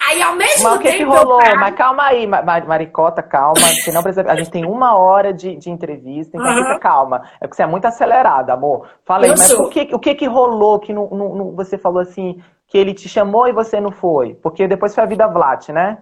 Aí, 0.00 0.22
ao 0.22 0.36
mesmo 0.36 0.62
mas 0.62 0.78
tempo. 0.78 0.96
Que, 0.96 1.02
rolou? 1.02 1.40
Paro... 1.40 1.58
Mas 1.58 1.74
calma 1.74 2.04
aí, 2.04 2.28
Maricota, 2.28 3.22
calma. 3.24 3.58
Você 3.58 3.90
não 3.90 4.04
precisa... 4.04 4.30
A 4.30 4.36
gente 4.36 4.52
tem 4.52 4.64
uma 4.64 4.96
hora 4.96 5.34
de, 5.34 5.56
de 5.56 5.68
entrevista, 5.68 6.36
então 6.36 6.48
uhum. 6.48 6.62
fica 6.62 6.78
calma. 6.78 7.28
É 7.40 7.46
porque 7.48 7.56
você 7.56 7.64
é 7.64 7.66
muito 7.66 7.86
acelerada, 7.86 8.52
amor. 8.52 8.88
Fala 9.04 9.24
aí, 9.24 9.30
eu 9.30 9.36
mas 9.36 9.50
o 9.50 9.68
que, 9.68 9.88
o 9.92 9.98
que 9.98 10.14
que 10.14 10.26
rolou 10.26 10.78
que 10.78 10.92
não, 10.92 11.10
não, 11.10 11.34
não, 11.34 11.56
você 11.56 11.76
falou 11.76 12.00
assim, 12.00 12.40
que 12.68 12.78
ele 12.78 12.94
te 12.94 13.08
chamou 13.08 13.48
e 13.48 13.52
você 13.52 13.80
não 13.80 13.90
foi? 13.90 14.34
Porque 14.36 14.68
depois 14.68 14.94
foi 14.94 15.02
a 15.02 15.08
vida 15.08 15.26
Vlat, 15.26 15.70
né? 15.70 15.98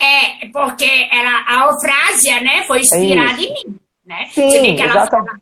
É, 0.00 0.46
porque 0.50 0.88
era 1.12 1.44
a 1.46 1.66
Eufrásia, 1.66 2.40
né? 2.40 2.62
Foi 2.62 2.80
inspirada 2.80 3.42
é 3.42 3.44
em 3.44 3.52
mim 3.52 3.78
né? 4.08 4.26
Sim, 4.32 4.50
Você 4.50 4.60
vê 4.60 4.74
que 4.74 4.82
ela 4.82 5.06
fala, 5.06 5.38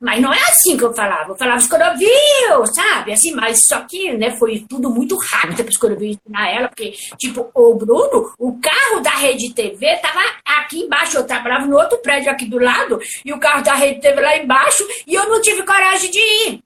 mas 0.00 0.20
não 0.20 0.32
é 0.32 0.40
assim 0.48 0.76
que 0.76 0.84
eu 0.84 0.94
falava. 0.94 1.32
Eu 1.32 1.36
falava 1.36 1.58
escorovil, 1.58 2.66
sabe? 2.72 3.12
Assim, 3.12 3.32
mas 3.32 3.64
só 3.64 3.80
que, 3.80 4.12
né, 4.12 4.30
foi 4.36 4.64
tudo 4.68 4.90
muito 4.90 5.16
rápido 5.16 5.56
para 5.56 5.70
escorovil 5.70 6.10
ensinar 6.10 6.50
ela, 6.50 6.68
porque, 6.68 6.92
tipo, 7.18 7.50
o 7.54 7.74
Bruno, 7.74 8.32
o 8.38 8.58
carro 8.60 9.00
da 9.00 9.10
Rede 9.10 9.52
TV 9.52 9.96
tava 9.96 10.20
aqui 10.44 10.80
embaixo. 10.80 11.16
Eu 11.16 11.26
trabalhava 11.26 11.66
no 11.66 11.76
outro 11.76 11.98
prédio 11.98 12.30
aqui 12.30 12.46
do 12.46 12.58
lado, 12.58 12.98
e 13.24 13.32
o 13.32 13.40
carro 13.40 13.62
da 13.62 13.74
Rede 13.74 14.00
TV 14.00 14.20
lá 14.20 14.36
embaixo, 14.36 14.86
e 15.06 15.14
eu 15.14 15.28
não 15.28 15.40
tive 15.40 15.62
coragem 15.64 16.10
de 16.10 16.18
ir. 16.18 16.60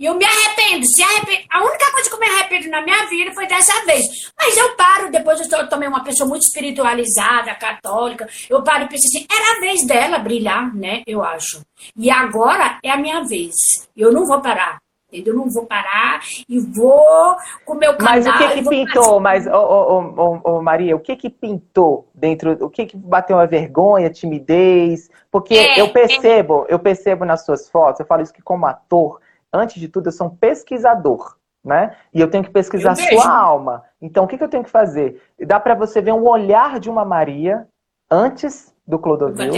E 0.00 0.06
eu 0.06 0.14
me 0.14 0.24
arrependo. 0.24 0.82
Se 0.86 1.02
arrependo. 1.02 1.42
A 1.50 1.62
única 1.62 1.92
coisa 1.92 2.08
que 2.08 2.14
eu 2.14 2.20
me 2.20 2.26
arrependo 2.26 2.70
na 2.70 2.80
minha 2.80 3.06
vida 3.06 3.32
foi 3.32 3.46
dessa 3.46 3.84
vez. 3.84 4.02
Mas 4.36 4.56
eu 4.56 4.74
paro, 4.74 5.10
depois 5.10 5.38
eu 5.38 5.44
sou 5.44 5.68
também 5.68 5.90
uma 5.90 6.02
pessoa 6.02 6.26
muito 6.26 6.42
espiritualizada, 6.42 7.54
católica. 7.54 8.26
Eu 8.48 8.62
paro 8.62 8.84
e 8.84 8.88
penso 8.88 9.06
assim, 9.06 9.26
era 9.30 9.58
a 9.58 9.60
vez 9.60 9.86
dela 9.86 10.18
brilhar, 10.18 10.74
né? 10.74 11.02
Eu 11.06 11.22
acho. 11.22 11.60
E 11.94 12.10
agora 12.10 12.78
é 12.82 12.90
a 12.90 12.96
minha 12.96 13.22
vez. 13.24 13.54
Eu 13.94 14.10
não 14.10 14.24
vou 14.24 14.40
parar. 14.40 14.78
Entendeu? 15.12 15.34
Eu 15.34 15.40
não 15.40 15.50
vou 15.50 15.66
parar 15.66 16.20
e 16.48 16.60
vou 16.60 17.36
com 17.66 17.74
o 17.74 17.76
meu 17.76 17.94
canal. 17.96 18.14
Mas 18.14 18.26
o 18.26 18.32
que 18.38 18.48
que 18.48 18.68
pintou? 18.68 19.02
Fazer... 19.02 19.20
Mas, 19.20 19.46
oh, 19.48 20.14
oh, 20.16 20.40
oh, 20.44 20.62
Maria, 20.62 20.94
o 20.94 21.00
que 21.00 21.16
que 21.16 21.28
pintou 21.28 22.08
dentro? 22.14 22.52
O 22.64 22.70
que 22.70 22.86
que 22.86 22.96
bateu 22.96 23.38
a 23.38 23.44
vergonha, 23.44 24.08
timidez? 24.08 25.10
Porque 25.30 25.54
é, 25.54 25.80
eu 25.80 25.88
percebo, 25.88 26.64
é... 26.68 26.74
eu 26.74 26.78
percebo 26.78 27.24
nas 27.24 27.44
suas 27.44 27.68
fotos, 27.68 28.00
eu 28.00 28.06
falo 28.06 28.22
isso 28.22 28.32
que 28.32 28.40
como 28.40 28.66
ator, 28.66 29.20
antes 29.52 29.80
de 29.80 29.88
tudo, 29.88 30.08
eu 30.08 30.12
sou 30.12 30.28
um 30.28 30.36
pesquisador, 30.36 31.36
né? 31.64 31.96
E 32.12 32.20
eu 32.20 32.30
tenho 32.30 32.44
que 32.44 32.50
pesquisar 32.50 32.94
sua 32.94 33.28
alma. 33.28 33.84
Então, 34.00 34.24
o 34.24 34.28
que, 34.28 34.38
que 34.38 34.44
eu 34.44 34.48
tenho 34.48 34.64
que 34.64 34.70
fazer? 34.70 35.22
Dá 35.46 35.60
para 35.60 35.74
você 35.74 36.00
ver 36.00 36.12
um 36.12 36.26
olhar 36.26 36.80
de 36.80 36.88
uma 36.88 37.04
Maria 37.04 37.66
antes 38.10 38.74
do 38.86 38.98
Clodovil, 38.98 39.52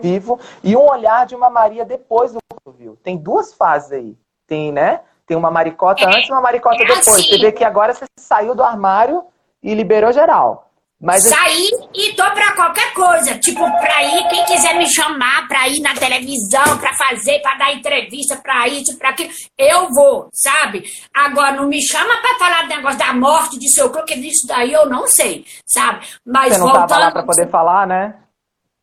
vivo, 0.00 0.40
e 0.64 0.74
um 0.74 0.86
olhar 0.88 1.26
de 1.26 1.34
uma 1.34 1.50
Maria 1.50 1.84
depois 1.84 2.32
do 2.32 2.38
Clodovil. 2.48 2.96
Tem 3.02 3.16
duas 3.16 3.52
fases 3.52 3.92
aí. 3.92 4.16
Tem, 4.46 4.72
né? 4.72 5.00
Tem 5.26 5.36
uma 5.36 5.50
maricota 5.50 6.02
é, 6.02 6.06
antes 6.06 6.28
e 6.28 6.32
uma 6.32 6.40
maricota 6.40 6.76
é 6.76 6.86
depois. 6.86 7.06
Assim. 7.06 7.22
Você 7.22 7.38
vê 7.38 7.52
que 7.52 7.64
agora 7.64 7.92
você 7.92 8.06
saiu 8.18 8.54
do 8.54 8.62
armário 8.62 9.24
e 9.62 9.74
liberou 9.74 10.10
geral. 10.10 10.67
Mas 11.00 11.22
Saí 11.22 11.70
e 11.94 12.12
tô 12.14 12.24
pra 12.32 12.52
qualquer 12.56 12.92
coisa. 12.92 13.38
Tipo, 13.38 13.60
pra 13.78 14.02
ir, 14.02 14.28
quem 14.28 14.44
quiser 14.46 14.74
me 14.76 14.92
chamar 14.92 15.46
pra 15.46 15.68
ir 15.68 15.80
na 15.80 15.94
televisão, 15.94 16.76
pra 16.78 16.92
fazer, 16.94 17.40
pra 17.40 17.54
dar 17.54 17.72
entrevista, 17.72 18.34
pra 18.36 18.66
isso, 18.66 18.98
pra 18.98 19.10
aquilo, 19.10 19.30
eu 19.56 19.88
vou, 19.90 20.28
sabe? 20.32 20.84
Agora, 21.14 21.52
não 21.52 21.68
me 21.68 21.80
chama 21.80 22.16
pra 22.20 22.34
falar 22.38 22.62
do 22.62 22.68
negócio 22.68 22.98
da 22.98 23.12
morte 23.12 23.58
de 23.58 23.68
seu 23.68 23.90
porque 23.90 24.16
disso 24.16 24.46
daí 24.48 24.72
eu 24.72 24.88
não 24.88 25.06
sei, 25.06 25.44
sabe? 25.64 26.04
Mas 26.26 26.54
Você 26.54 26.58
não 26.58 26.66
voltando, 26.66 26.88
tava 26.88 27.00
lá 27.00 27.10
pra 27.12 27.22
poder 27.22 27.48
falar, 27.48 27.86
né? 27.86 28.14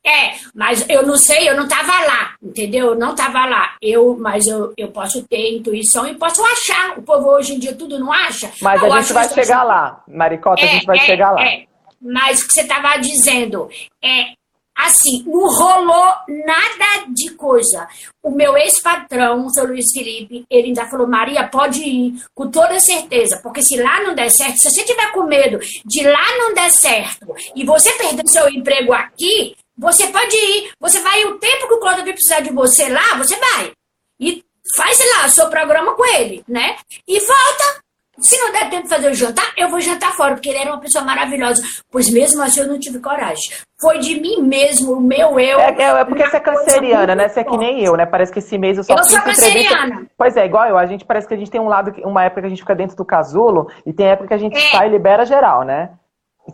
É, 0.05 0.35
mas 0.53 0.85
eu 0.87 1.05
não 1.05 1.17
sei, 1.17 1.49
eu 1.49 1.57
não 1.57 1.67
tava 1.67 1.91
lá, 2.05 2.35
entendeu? 2.41 2.89
Eu 2.89 2.95
não 2.95 3.15
tava 3.15 3.43
lá. 3.45 3.73
Eu, 3.81 4.15
mas 4.19 4.45
eu, 4.45 4.71
eu 4.77 4.89
posso 4.89 5.23
ter 5.23 5.57
intuição 5.57 6.07
e 6.07 6.13
posso 6.13 6.43
achar. 6.45 6.97
O 6.97 7.01
povo 7.01 7.27
hoje 7.29 7.55
em 7.55 7.59
dia 7.59 7.75
tudo 7.75 7.97
não 7.97 8.13
acha. 8.13 8.51
Mas 8.61 8.83
a 8.83 9.01
gente 9.01 9.13
vai 9.13 9.27
chegar 9.27 9.63
lá, 9.63 10.03
Maricota, 10.07 10.61
é, 10.61 10.65
a 10.65 10.67
gente 10.67 10.85
vai 10.85 10.97
é, 10.97 11.01
chegar 11.01 11.31
lá. 11.31 11.43
É. 11.43 11.74
Mas 12.05 12.41
o 12.41 12.47
que 12.47 12.53
você 12.53 12.61
estava 12.61 12.97
dizendo 12.97 13.67
é 14.03 14.33
assim, 14.75 15.23
não 15.25 15.47
rolou 15.47 16.13
nada 16.45 17.05
de 17.07 17.31
coisa. 17.31 17.87
O 18.21 18.29
meu 18.29 18.57
ex-patrão, 18.57 19.45
o 19.45 19.49
seu 19.49 19.65
Luiz 19.65 19.85
Felipe, 19.93 20.45
ele 20.49 20.67
ainda 20.67 20.85
falou, 20.85 21.07
Maria, 21.07 21.47
pode 21.47 21.81
ir, 21.81 22.21
com 22.35 22.51
toda 22.51 22.79
certeza, 22.79 23.39
porque 23.41 23.63
se 23.63 23.81
lá 23.81 24.03
não 24.03 24.13
der 24.13 24.29
certo, 24.29 24.57
se 24.57 24.69
você 24.69 24.83
tiver 24.83 25.11
com 25.13 25.23
medo 25.23 25.59
de 25.85 26.03
lá 26.03 26.37
não 26.37 26.53
der 26.53 26.69
certo 26.71 27.33
e 27.55 27.63
você 27.63 27.91
perder 27.93 28.27
seu 28.27 28.49
emprego 28.49 28.91
aqui, 28.93 29.55
você 29.77 30.07
pode 30.07 30.35
ir. 30.35 30.71
Você 30.79 30.99
vai 30.99 31.23
o 31.25 31.39
tempo 31.39 31.67
que 31.67 31.73
o 31.73 31.79
Cláudio 31.79 32.03
precisar 32.03 32.41
de 32.41 32.51
você 32.51 32.89
lá, 32.89 33.15
você 33.17 33.35
vai. 33.37 33.71
E 34.19 34.43
faz 34.75 34.97
lá 35.15 35.25
o 35.25 35.29
seu 35.29 35.49
programa 35.49 35.95
com 35.95 36.05
ele, 36.05 36.43
né? 36.47 36.77
E 37.07 37.19
volta 37.19 37.84
se 38.19 38.37
não 38.37 38.51
der 38.51 38.69
tempo 38.69 38.83
de 38.83 38.89
fazer 38.89 39.09
o 39.09 39.13
jantar, 39.13 39.51
eu 39.57 39.69
vou 39.69 39.79
jantar 39.81 40.13
fora, 40.13 40.33
porque 40.33 40.49
ele 40.49 40.59
era 40.59 40.71
uma 40.71 40.79
pessoa 40.79 41.03
maravilhosa. 41.03 41.61
Pois 41.91 42.09
mesmo 42.09 42.41
assim 42.41 42.61
eu 42.61 42.67
não 42.67 42.79
tive 42.79 42.99
coragem. 42.99 43.51
Foi 43.79 43.99
de 43.99 44.19
mim 44.19 44.41
mesmo, 44.41 44.93
o 44.93 45.01
meu 45.01 45.39
eu. 45.39 45.59
É, 45.59 45.75
é, 45.77 45.83
é 45.83 46.05
porque 46.05 46.25
você 46.25 46.37
é 46.37 46.39
canceriana, 46.39 47.13
né? 47.13 47.27
Você 47.27 47.41
é 47.41 47.43
que 47.43 47.57
nem 47.57 47.83
eu, 47.83 47.95
né? 47.95 48.05
Parece 48.05 48.31
que 48.31 48.39
esse 48.39 48.57
mês 48.57 48.77
eu 48.77 48.83
só 48.83 48.95
eu 48.95 49.03
sou 49.03 49.21
canceriana. 49.21 49.85
Entrevista... 49.85 50.11
Pois 50.17 50.37
é, 50.37 50.45
igual 50.45 50.67
eu. 50.67 50.77
A 50.77 50.85
gente 50.85 51.03
parece 51.03 51.27
que 51.27 51.33
a 51.33 51.37
gente 51.37 51.51
tem 51.51 51.59
um 51.59 51.67
lado, 51.67 51.93
uma 52.03 52.23
época 52.23 52.41
que 52.41 52.47
a 52.47 52.49
gente 52.49 52.61
fica 52.61 52.75
dentro 52.75 52.95
do 52.95 53.05
casulo 53.05 53.69
e 53.85 53.91
tem 53.91 54.07
época 54.07 54.29
que 54.29 54.33
a 54.33 54.37
gente 54.37 54.57
é. 54.57 54.71
sai 54.71 54.87
e 54.87 54.91
libera 54.91 55.25
geral, 55.25 55.63
né? 55.63 55.89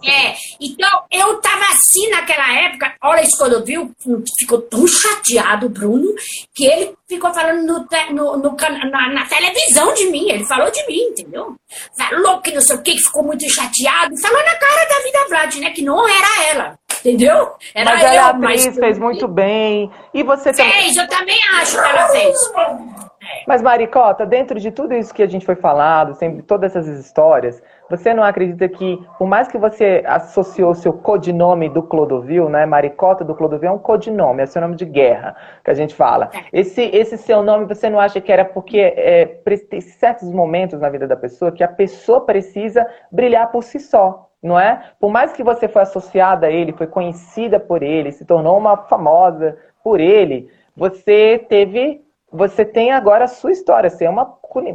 É, 0.04 0.34
então 0.60 1.04
eu 1.12 1.42
tava 1.42 1.66
assim 1.74 2.10
naquela 2.10 2.52
época, 2.54 2.94
olha 3.04 3.22
isso 3.22 3.38
quando 3.38 3.64
viu, 3.64 3.92
ficou 4.40 4.62
tão 4.62 4.88
chateado 4.88 5.66
o 5.66 5.70
Bruno, 5.70 6.14
que 6.56 6.66
ele 6.66 6.94
ficou 7.08 7.34
falando 7.34 7.62
no, 7.66 7.88
no, 8.12 8.38
no 8.38 8.56
na, 8.90 9.10
na, 9.10 9.26
televisão 9.26 9.94
de 9.94 10.06
mim, 10.06 10.30
ele 10.30 10.46
falou 10.46 10.72
de 10.72 10.86
mim, 10.88 11.02
entendeu? 11.10 11.56
Falou 11.98 12.40
que 12.40 12.54
não 12.54 12.62
sei 12.62 12.78
o 12.78 12.82
que, 12.82 12.98
ficou 12.98 13.24
muito 13.24 13.48
chateado, 13.54 14.20
falou 14.22 14.40
na 14.40 14.56
cara 14.56 14.88
da 14.88 15.04
Vida 15.04 15.28
Vlad, 15.28 15.56
né, 15.58 15.70
que 15.72 15.84
não 15.84 16.08
era 16.08 16.50
ela, 16.52 16.80
entendeu? 17.02 17.52
Era 17.76 17.92
mas 17.92 18.04
ela 18.04 18.16
eu, 18.16 18.26
atriz, 18.26 18.66
mas... 18.66 18.76
fez 18.78 18.98
muito 18.98 19.28
bem, 19.28 19.92
e 20.14 20.24
você... 20.24 20.54
Fez, 20.54 20.96
eu 20.96 21.08
também 21.10 21.40
acho 21.60 21.74
que 21.74 21.90
ela 21.90 22.08
fez. 22.10 22.38
Mas 23.48 23.62
Maricota, 23.62 24.26
dentro 24.26 24.60
de 24.60 24.72
tudo 24.72 24.94
isso 24.94 25.14
que 25.14 25.24
a 25.24 25.28
gente 25.28 25.46
foi 25.46 25.56
falado, 25.56 26.16
sempre 26.16 26.42
todas 26.42 26.76
essas 26.76 27.06
histórias, 27.06 27.62
você 27.92 28.14
não 28.14 28.24
acredita 28.24 28.70
que, 28.70 29.06
por 29.18 29.28
mais 29.28 29.50
que 29.50 29.58
você 29.58 30.02
associou 30.06 30.74
seu 30.74 30.94
codinome 30.94 31.68
do 31.68 31.84
Clodovil, 31.84 32.48
né? 32.48 32.66
Maricota 32.66 33.24
do 33.26 33.36
Clodovil 33.36 33.70
é 33.70 33.74
um 33.74 33.78
codinome, 33.78 34.42
é 34.42 34.46
seu 34.46 34.62
nome 34.62 34.78
de 34.78 34.86
guerra 34.86 35.36
que 35.64 35.70
a 35.70 35.74
gente 35.74 35.94
fala. 35.94 36.32
Esse, 36.54 36.84
esse 36.84 37.18
seu 37.18 37.44
nome, 37.44 37.66
você 37.66 37.90
não 37.90 38.00
acha 38.00 38.22
que 38.22 38.32
era 38.32 38.46
porque 38.46 38.80
é, 38.80 39.26
tem 39.70 39.82
certos 39.82 40.32
momentos 40.32 40.80
na 40.80 40.90
vida 40.90 41.06
da 41.06 41.18
pessoa 41.18 41.52
que 41.52 41.64
a 41.64 41.68
pessoa 41.68 42.22
precisa 42.22 42.88
brilhar 43.12 43.52
por 43.52 43.62
si 43.62 43.80
só, 43.80 44.30
não 44.42 44.58
é? 44.58 44.82
Por 44.98 45.12
mais 45.12 45.34
que 45.34 45.44
você 45.44 45.68
foi 45.68 45.82
associada 45.82 46.48
a 46.48 46.52
ele, 46.52 46.72
foi 46.72 46.88
conhecida 46.88 47.60
por 47.60 47.84
ele, 47.84 48.14
se 48.14 48.24
tornou 48.24 48.58
uma 48.58 48.78
famosa 48.78 49.58
por 49.84 50.00
ele, 50.00 50.50
você 50.76 51.46
teve 51.50 52.02
você 52.32 52.64
tem 52.64 52.92
agora 52.92 53.26
a 53.26 53.28
sua 53.28 53.52
história. 53.52 53.90
Você 53.90 54.06
é 54.06 54.10
uma 54.10 54.26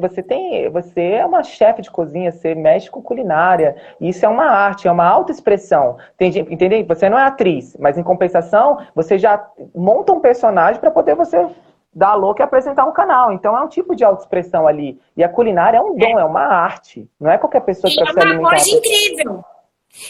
você 0.01 0.23
tem 0.23 0.69
você 0.71 1.01
é 1.03 1.27
uma 1.27 1.43
chefe 1.43 1.83
de 1.83 1.91
cozinha, 1.91 2.33
você 2.33 2.55
mexe 2.55 2.91
com 2.91 3.03
culinária. 3.03 3.77
Isso 4.01 4.25
é 4.25 4.29
uma 4.29 4.47
arte, 4.47 4.89
é 4.89 4.93
uma 4.93 5.07
autoexpressão. 5.07 5.97
Entendeu? 6.19 6.85
Você 6.87 7.09
não 7.09 7.19
é 7.19 7.25
atriz, 7.25 7.77
mas 7.79 7.99
em 7.99 8.03
compensação 8.03 8.79
você 8.95 9.19
já 9.19 9.45
monta 9.75 10.13
um 10.13 10.21
personagem 10.21 10.81
para 10.81 10.91
poder 10.91 11.15
você 11.15 11.47
dar 11.95 12.15
louca 12.15 12.43
e 12.43 12.45
apresentar 12.45 12.85
um 12.85 12.93
canal. 12.93 13.33
Então 13.33 13.57
é 13.57 13.63
um 13.63 13.69
tipo 13.69 13.97
de 13.97 14.05
autoexpressão 14.05 14.67
ali. 14.67 15.01
E 15.17 15.25
a 15.25 15.29
culinária 15.29 15.79
é 15.79 15.81
um 15.81 15.97
dom, 15.97 16.19
é, 16.19 16.23
é 16.23 16.25
uma 16.25 16.43
arte. 16.43 17.09
Não 17.19 17.31
é 17.31 17.39
qualquer 17.39 17.61
pessoa 17.61 17.91
que 17.91 17.99
precisa 17.99 18.35
É 18.35 18.39
uma 18.39 18.51
coisa 18.51 18.71
incrível. 18.71 19.45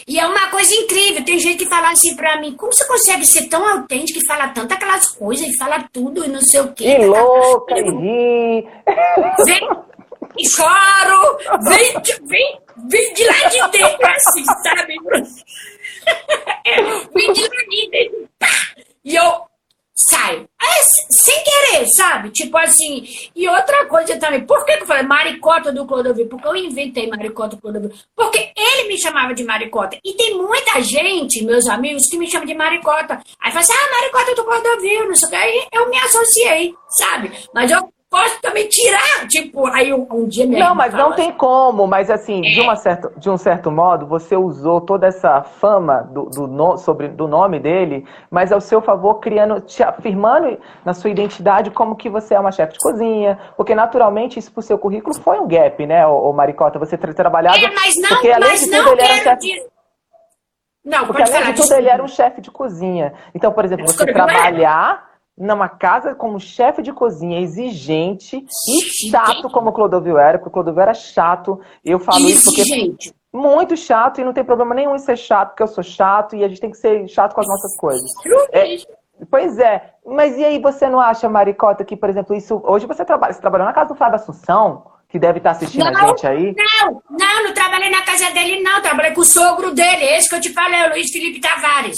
E 0.07 0.19
é 0.19 0.25
uma 0.25 0.47
coisa 0.49 0.73
incrível. 0.75 1.23
Tem 1.23 1.39
gente 1.39 1.63
que 1.63 1.69
fala 1.69 1.91
assim 1.91 2.15
pra 2.15 2.39
mim: 2.39 2.55
como 2.55 2.73
você 2.73 2.85
consegue 2.85 3.25
ser 3.25 3.47
tão 3.47 3.67
autêntico 3.67 4.19
e 4.19 4.27
falar 4.27 4.53
tantas 4.53 4.77
aquelas 4.77 5.07
coisas 5.09 5.47
e 5.47 5.57
fala 5.57 5.87
tudo 5.91 6.25
e 6.25 6.27
não 6.27 6.41
sei 6.41 6.61
o 6.61 6.73
quê? 6.73 6.97
E 6.99 7.05
louca, 7.05 7.77
e 7.77 7.83
ri. 7.83 8.67
Vem 9.45 9.69
e 10.37 10.49
choro. 10.49 11.37
Vem, 11.63 11.93
vem, 12.27 12.59
vem 12.89 13.13
de 13.13 13.23
lá 13.25 13.49
de 13.49 13.77
dentro, 13.77 14.07
assim, 14.07 14.45
sabe? 14.63 14.95
É, 16.65 16.81
vem 16.81 17.33
de 17.33 17.41
lá 17.41 17.63
de 17.69 17.89
dentro. 17.89 18.29
E 19.03 19.15
eu 19.15 19.46
sai. 20.09 20.47
É, 20.61 20.83
sem 21.09 21.43
querer, 21.43 21.87
sabe? 21.87 22.29
Tipo 22.31 22.57
assim. 22.57 23.05
E 23.35 23.47
outra 23.47 23.85
coisa 23.85 24.17
também, 24.17 24.45
por 24.45 24.65
que, 24.65 24.77
que 24.77 24.83
eu 24.83 24.87
falei 24.87 25.03
maricota 25.03 25.71
do 25.71 25.85
Clodovil? 25.85 26.27
Porque 26.27 26.47
eu 26.47 26.55
inventei 26.55 27.07
maricota 27.07 27.55
do 27.55 27.61
Clodovil. 27.61 27.91
Porque 28.15 28.51
ele 28.55 28.87
me 28.87 28.99
chamava 28.99 29.33
de 29.33 29.43
maricota. 29.43 29.97
E 30.03 30.13
tem 30.13 30.37
muita 30.37 30.81
gente, 30.81 31.43
meus 31.43 31.67
amigos, 31.67 32.07
que 32.09 32.17
me 32.17 32.29
chamam 32.29 32.47
de 32.47 32.53
maricota. 32.53 33.21
Aí 33.39 33.51
fala 33.51 33.59
assim, 33.59 33.73
ah, 33.73 33.99
maricota 33.99 34.35
do 34.35 34.43
Clodovil, 34.45 35.07
não 35.07 35.15
sei 35.15 35.27
o 35.27 35.31
que. 35.31 35.35
Aí 35.35 35.67
eu 35.73 35.89
me 35.89 35.97
associei, 35.97 36.75
sabe? 36.89 37.31
Mas 37.53 37.71
eu 37.71 37.91
posso 38.09 38.41
também 38.41 38.67
tirar, 38.69 39.27
tipo, 39.27 39.67
aí 39.67 39.93
um, 39.93 40.07
um 40.09 40.27
dia 40.27 40.45
mesmo. 40.45 40.63
Não, 40.63 40.75
mas 40.75 40.93
não 40.93 41.13
tem 41.13 41.31
como, 41.31 41.85
mas 41.85 42.09
assim, 42.09 42.39
é. 42.39 42.51
de, 42.51 42.61
uma 42.61 42.75
certa, 42.75 43.11
de 43.17 43.29
um 43.29 43.37
certo 43.37 43.69
modo, 43.69 44.05
você 44.05 44.35
usou 44.35 44.79
toda 44.79 45.07
essa 45.07 45.43
fama 45.43 46.03
do, 46.03 46.25
do, 46.25 46.47
no, 46.47 46.77
sobre, 46.77 47.09
do 47.09 47.27
nome 47.27 47.59
dele, 47.59 48.05
mas 48.31 48.51
ao 48.51 48.61
seu 48.61 48.81
favor, 48.81 49.15
criando, 49.15 49.59
te 49.61 49.83
afirmando 49.83 50.57
na 50.85 50.93
sua 50.93 51.09
identidade 51.09 51.71
como 51.71 51.95
que 51.95 52.09
você 52.09 52.33
é 52.33 52.39
uma 52.39 52.51
chefe 52.51 52.73
de 52.73 52.79
cozinha, 52.79 53.37
porque 53.57 53.75
naturalmente 53.75 54.39
isso 54.39 54.51
pro 54.51 54.61
seu 54.61 54.77
currículo 54.77 55.13
foi 55.15 55.39
um 55.39 55.47
gap, 55.47 55.85
né, 55.85 56.07
ô, 56.07 56.29
ô 56.29 56.33
Maricota, 56.33 56.79
você 56.79 56.97
ter 56.97 57.13
trabalhado... 57.13 57.57
É, 57.57 57.71
mas 57.73 57.95
não, 57.97 58.09
porque, 58.09 58.31
além 58.31 58.49
mas 58.49 58.59
de 58.61 58.65
tudo, 58.71 58.83
não 58.83 58.91
ele 58.93 59.01
era 59.01 59.23
chefe... 59.23 59.67
Não, 60.85 61.05
porque 61.05 61.21
além 61.21 61.43
de 61.51 61.61
tudo, 61.61 61.73
ele 61.73 61.89
era 61.89 62.01
um 62.01 62.07
chefe 62.07 62.39
de 62.39 62.49
cozinha. 62.49 63.13
Então, 63.35 63.51
por 63.51 63.65
exemplo, 63.65 63.85
você 63.85 64.05
trabalhar 64.05 65.06
numa 65.37 65.69
casa 65.69 66.15
como 66.15 66.39
chefe 66.39 66.81
de 66.81 66.91
cozinha 66.91 67.39
exigente 67.39 68.43
e 68.67 69.09
chato 69.09 69.49
como 69.49 69.69
o 69.69 69.73
Clodovil 69.73 70.17
era, 70.17 70.39
porque 70.39 70.49
o 70.49 70.51
Clodovil 70.51 70.81
era 70.81 70.93
chato. 70.93 71.61
Eu 71.85 71.99
falo 71.99 72.27
isso 72.27 72.53
porque 72.53 73.11
muito 73.31 73.77
chato 73.77 74.19
e 74.19 74.23
não 74.23 74.33
tem 74.33 74.43
problema 74.43 74.73
nenhum 74.73 74.95
em 74.95 74.99
ser 74.99 75.17
chato, 75.17 75.49
porque 75.49 75.63
eu 75.63 75.67
sou 75.67 75.83
chato 75.83 76.35
e 76.35 76.43
a 76.43 76.47
gente 76.47 76.61
tem 76.61 76.71
que 76.71 76.77
ser 76.77 77.07
chato 77.07 77.35
com 77.35 77.41
as 77.41 77.47
nossas 77.47 77.77
coisas. 77.77 78.09
É, 78.51 78.77
pois 79.29 79.59
é, 79.59 79.93
mas 80.05 80.35
e 80.37 80.43
aí 80.43 80.59
você 80.59 80.89
não 80.89 80.99
acha, 80.99 81.29
Maricota, 81.29 81.85
que, 81.85 81.95
por 81.95 82.09
exemplo, 82.09 82.35
isso. 82.35 82.59
Hoje 82.65 82.87
você 82.87 83.05
trabalha, 83.05 83.33
você 83.33 83.41
trabalhou 83.41 83.67
na 83.67 83.73
casa 83.73 83.89
do 83.89 83.95
Fábio 83.95 84.15
Assunção, 84.15 84.85
que 85.07 85.19
deve 85.19 85.37
estar 85.37 85.51
assistindo 85.51 85.85
não, 85.85 86.03
a 86.03 86.07
gente 86.07 86.25
aí? 86.25 86.55
Não, 86.55 87.01
não, 87.11 87.43
não 87.43 87.53
trabalhei 87.53 87.89
na 87.89 88.01
casa 88.01 88.31
dele, 88.31 88.61
não. 88.61 88.81
Trabalhei 88.81 89.13
com 89.13 89.21
o 89.21 89.25
sogro 89.25 89.73
dele, 89.73 90.03
esse 90.03 90.29
que 90.29 90.35
eu 90.35 90.41
te 90.41 90.53
falei, 90.53 90.85
o 90.85 90.89
Luiz 90.89 91.11
Felipe 91.11 91.39
Tavares. 91.39 91.97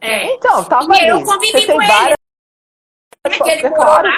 É. 0.00 0.34
Então, 0.34 0.62
tava 0.64 0.94
e 0.96 1.08
eu 1.08 1.22
convivi 1.24 1.66
com 1.66 1.80
ele. 1.80 2.14
Aquele 3.24 3.70
claro. 3.70 4.08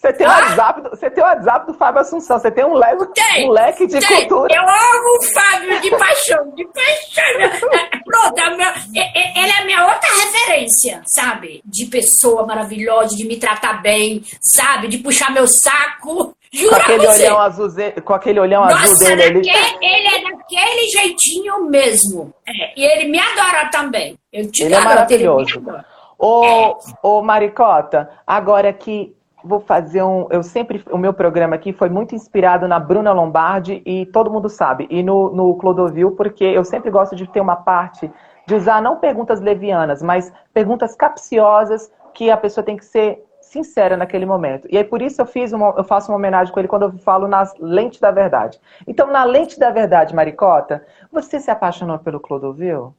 Você 0.00 0.14
tem, 0.14 0.26
o 0.26 0.30
ah? 0.30 0.38
WhatsApp, 0.38 0.88
você 0.88 1.10
tem 1.10 1.22
o 1.22 1.26
WhatsApp 1.26 1.66
do 1.66 1.74
Fábio 1.74 2.00
Assunção, 2.00 2.38
você 2.38 2.50
tem 2.50 2.64
um, 2.64 2.72
leque, 2.72 3.06
tem, 3.12 3.46
um 3.46 3.52
leque 3.52 3.86
de 3.86 4.00
tem. 4.00 4.26
cultura. 4.26 4.54
Eu 4.54 4.62
amo 4.62 5.18
o 5.18 5.22
Fábio 5.34 5.78
de 5.78 5.90
paixão, 5.90 6.54
de 6.54 6.66
paixão. 6.68 8.00
Pronto, 8.06 8.38
é 8.38 8.56
meu, 8.56 8.72
ele 8.94 9.50
é 9.50 9.58
a 9.58 9.64
minha 9.66 9.86
outra 9.86 10.08
referência, 10.08 11.02
sabe? 11.04 11.60
De 11.66 11.84
pessoa 11.84 12.46
maravilhosa, 12.46 13.14
de 13.14 13.26
me 13.26 13.36
tratar 13.36 13.82
bem, 13.82 14.24
sabe? 14.40 14.88
De 14.88 14.96
puxar 14.96 15.30
meu 15.32 15.46
saco. 15.46 16.34
Jura 16.50 16.76
com 16.76 16.82
aquele 16.82 17.06
você. 17.06 17.22
olhão 17.22 17.40
azul, 17.40 17.68
com 18.02 18.14
aquele 18.14 18.40
olhão 18.40 18.64
Nossa, 18.64 18.82
azul 18.82 19.16
dele. 19.16 19.42
Ele 19.82 20.08
é 20.08 20.22
daquele 20.22 20.88
jeitinho 20.88 21.64
mesmo. 21.68 22.34
É, 22.48 22.72
e 22.74 22.84
ele 22.84 23.08
me 23.10 23.18
adora 23.20 23.68
também. 23.70 24.16
Eu 24.32 24.50
te 24.50 24.64
ele 24.64 24.74
é 24.74 24.80
maravilhoso. 24.80 25.58
Ele 25.58 25.84
Ô, 26.22 26.76
ô 27.02 27.22
Maricota, 27.22 28.10
agora 28.26 28.70
que 28.74 29.16
vou 29.42 29.58
fazer 29.58 30.02
um. 30.02 30.26
Eu 30.30 30.42
sempre. 30.42 30.84
O 30.90 30.98
meu 30.98 31.14
programa 31.14 31.54
aqui 31.54 31.72
foi 31.72 31.88
muito 31.88 32.14
inspirado 32.14 32.68
na 32.68 32.78
Bruna 32.78 33.10
Lombardi 33.10 33.82
e 33.86 34.04
todo 34.04 34.30
mundo 34.30 34.46
sabe. 34.50 34.86
E 34.90 35.02
no, 35.02 35.34
no 35.34 35.56
Clodovil, 35.56 36.10
porque 36.10 36.44
eu 36.44 36.62
sempre 36.62 36.90
gosto 36.90 37.16
de 37.16 37.26
ter 37.26 37.40
uma 37.40 37.56
parte 37.56 38.12
de 38.46 38.54
usar 38.54 38.82
não 38.82 38.96
perguntas 38.96 39.40
levianas, 39.40 40.02
mas 40.02 40.30
perguntas 40.52 40.94
capciosas 40.94 41.90
que 42.12 42.30
a 42.30 42.36
pessoa 42.36 42.62
tem 42.62 42.76
que 42.76 42.84
ser 42.84 43.24
sincera 43.40 43.96
naquele 43.96 44.26
momento. 44.26 44.68
E 44.70 44.76
aí 44.76 44.84
por 44.84 45.00
isso 45.00 45.22
eu 45.22 45.26
fiz 45.26 45.54
uma, 45.54 45.72
eu 45.74 45.84
faço 45.84 46.12
uma 46.12 46.18
homenagem 46.18 46.52
com 46.52 46.60
ele 46.60 46.68
quando 46.68 46.82
eu 46.82 46.92
falo 46.98 47.26
nas 47.26 47.54
lentes 47.58 47.98
da 47.98 48.10
verdade. 48.10 48.60
Então, 48.86 49.06
na 49.06 49.24
lente 49.24 49.58
da 49.58 49.70
verdade, 49.70 50.14
Maricota, 50.14 50.84
você 51.10 51.40
se 51.40 51.50
apaixonou 51.50 51.98
pelo 51.98 52.20
Clodovil? 52.20 52.94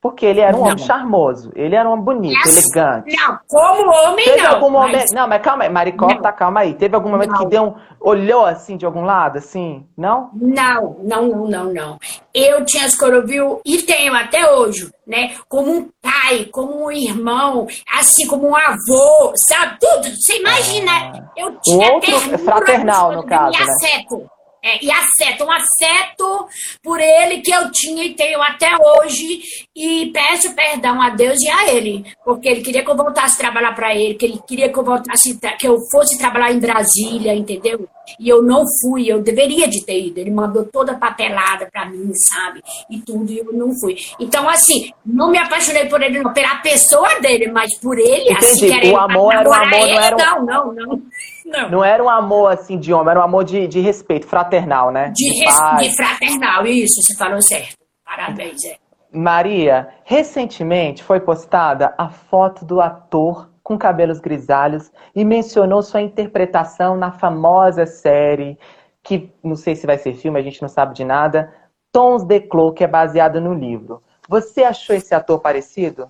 Porque 0.00 0.24
ele 0.24 0.40
era 0.40 0.56
um 0.56 0.60
não. 0.60 0.66
homem 0.66 0.78
charmoso, 0.78 1.50
ele 1.56 1.74
era 1.74 1.88
um 1.88 1.92
homem 1.92 2.04
bonito, 2.04 2.46
yes. 2.46 2.74
elegante. 2.74 3.16
Não, 3.16 3.38
como 3.48 3.90
homem 3.90 4.24
Teve 4.24 4.42
não. 4.42 4.54
Algum 4.54 4.70
momento... 4.70 4.92
Mas... 4.92 5.12
Não, 5.12 5.26
mas 5.26 5.42
calma 5.42 5.64
aí, 5.64 5.70
Maricota, 5.70 6.32
calma 6.32 6.60
aí. 6.60 6.74
Teve 6.74 6.94
algum 6.94 7.10
momento 7.10 7.30
não. 7.30 7.38
que 7.38 7.46
deu 7.46 7.62
um... 7.64 7.74
olhou 8.00 8.44
assim 8.44 8.76
de 8.76 8.86
algum 8.86 9.02
lado, 9.02 9.38
assim? 9.38 9.86
Não? 9.96 10.30
Não, 10.34 10.96
não, 11.02 11.28
não, 11.28 11.46
não, 11.48 11.72
não. 11.72 11.98
Eu 12.32 12.64
tinha 12.64 12.86
Escorovil 12.86 13.60
e 13.64 13.82
tenho 13.82 14.14
até 14.14 14.48
hoje, 14.52 14.90
né? 15.06 15.34
Como 15.48 15.72
um 15.72 15.88
pai, 16.00 16.44
como 16.52 16.84
um 16.84 16.92
irmão, 16.92 17.66
assim 17.98 18.26
como 18.26 18.48
um 18.48 18.54
avô, 18.56 19.32
sabe? 19.34 19.78
Tudo. 19.80 20.14
Você 20.14 20.38
imagina, 20.38 20.92
ah. 20.92 21.30
eu 21.36 21.58
tinha 21.60 21.88
o 21.88 21.94
outro 21.94 22.38
fraternal, 22.38 23.12
no 23.12 23.24
caso, 23.24 23.58
né? 23.58 23.64
afeto. 23.64 24.35
É, 24.62 24.84
e 24.84 24.90
afeto, 24.90 25.44
um 25.44 25.52
afeto 25.52 26.48
por 26.82 26.98
ele 27.00 27.40
que 27.40 27.52
eu 27.52 27.70
tinha 27.70 28.04
e 28.04 28.14
tenho 28.14 28.42
até 28.42 28.70
hoje. 28.76 29.40
E 29.74 30.10
peço 30.12 30.54
perdão 30.54 31.00
a 31.00 31.10
Deus 31.10 31.40
e 31.40 31.48
a 31.48 31.72
ele, 31.72 32.04
porque 32.24 32.48
ele 32.48 32.62
queria 32.62 32.82
que 32.82 32.90
eu 32.90 32.96
voltasse 32.96 33.34
a 33.34 33.38
trabalhar 33.38 33.74
para 33.74 33.94
ele, 33.94 34.14
que 34.14 34.24
ele 34.24 34.40
queria 34.46 34.72
que 34.72 34.78
eu 34.78 34.84
voltasse, 34.84 35.38
que 35.58 35.68
eu 35.68 35.78
fosse 35.90 36.18
trabalhar 36.18 36.52
em 36.52 36.58
Brasília, 36.58 37.34
entendeu? 37.34 37.88
E 38.18 38.28
eu 38.28 38.42
não 38.42 38.64
fui, 38.80 39.06
eu 39.10 39.22
deveria 39.22 39.68
de 39.68 39.84
ter 39.84 40.06
ido. 40.06 40.18
Ele 40.18 40.30
mandou 40.30 40.64
toda 40.64 40.92
a 40.92 40.98
papelada 40.98 41.68
para 41.70 41.86
mim, 41.86 42.10
sabe? 42.14 42.62
E 42.90 42.98
tudo, 43.00 43.30
e 43.30 43.38
eu 43.38 43.52
não 43.52 43.70
fui. 43.78 43.96
Então, 44.18 44.48
assim, 44.48 44.90
não 45.04 45.30
me 45.30 45.38
apaixonei 45.38 45.86
por 45.86 46.02
ele, 46.02 46.20
não, 46.20 46.32
pela 46.32 46.56
pessoa 46.56 47.20
dele, 47.20 47.50
mas 47.50 47.76
por 47.78 47.98
ele, 47.98 48.30
Entendi. 48.30 48.72
assim, 48.72 48.90
o 48.90 48.96
amor 48.96 49.34
era 49.34 49.48
um 49.48 49.52
amor, 49.52 49.74
ele, 49.74 49.94
não 49.94 50.00
era 50.00 50.40
um... 50.40 50.44
Não, 50.44 50.72
não, 50.72 51.02
não. 51.46 51.70
Não. 51.70 51.84
era 51.84 52.02
um 52.02 52.08
amor 52.08 52.52
assim 52.52 52.78
de 52.78 52.92
homem, 52.92 53.10
era 53.10 53.20
um 53.20 53.24
amor 53.24 53.44
de, 53.44 53.66
de 53.66 53.80
respeito, 53.80 54.26
fraternal, 54.26 54.90
né? 54.90 55.12
De, 55.14 55.24
de, 55.24 55.44
res, 55.44 55.54
de 55.78 55.96
fraternal, 55.96 56.66
isso, 56.66 57.00
você 57.00 57.16
falou 57.16 57.40
certo. 57.40 57.76
Parabéns, 58.04 58.64
é. 58.64 58.76
Maria, 59.12 59.88
recentemente 60.04 61.02
foi 61.02 61.20
postada 61.20 61.94
a 61.96 62.08
foto 62.08 62.64
do 62.64 62.80
ator 62.80 63.48
com 63.62 63.78
cabelos 63.78 64.20
grisalhos 64.20 64.92
e 65.14 65.24
mencionou 65.24 65.82
sua 65.82 66.02
interpretação 66.02 66.96
na 66.96 67.10
famosa 67.10 67.86
série, 67.86 68.58
que 69.02 69.32
não 69.42 69.56
sei 69.56 69.74
se 69.74 69.86
vai 69.86 69.98
ser 69.98 70.14
filme, 70.14 70.38
a 70.38 70.42
gente 70.42 70.60
não 70.60 70.68
sabe 70.68 70.94
de 70.94 71.04
nada, 71.04 71.52
Tons 71.90 72.24
de 72.24 72.40
Clos, 72.40 72.74
que 72.74 72.84
é 72.84 72.86
baseado 72.86 73.40
no 73.40 73.54
livro. 73.54 74.02
Você 74.28 74.62
achou 74.62 74.94
esse 74.94 75.14
ator 75.14 75.40
parecido? 75.40 76.08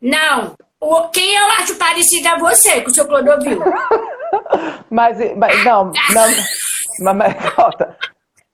Não, 0.00 0.54
o, 0.80 1.08
quem 1.08 1.36
eu 1.36 1.44
acho 1.58 1.76
parecido 1.76 2.28
é 2.28 2.38
você, 2.38 2.80
com 2.80 2.90
o 2.90 2.94
seu 2.94 3.06
Clodovil. 3.06 3.60
mas, 4.90 5.18
mas, 5.36 5.64
não, 5.64 5.84
não 5.86 5.92
mas, 7.00 7.16
mas 7.16 7.54
volta. 7.56 7.96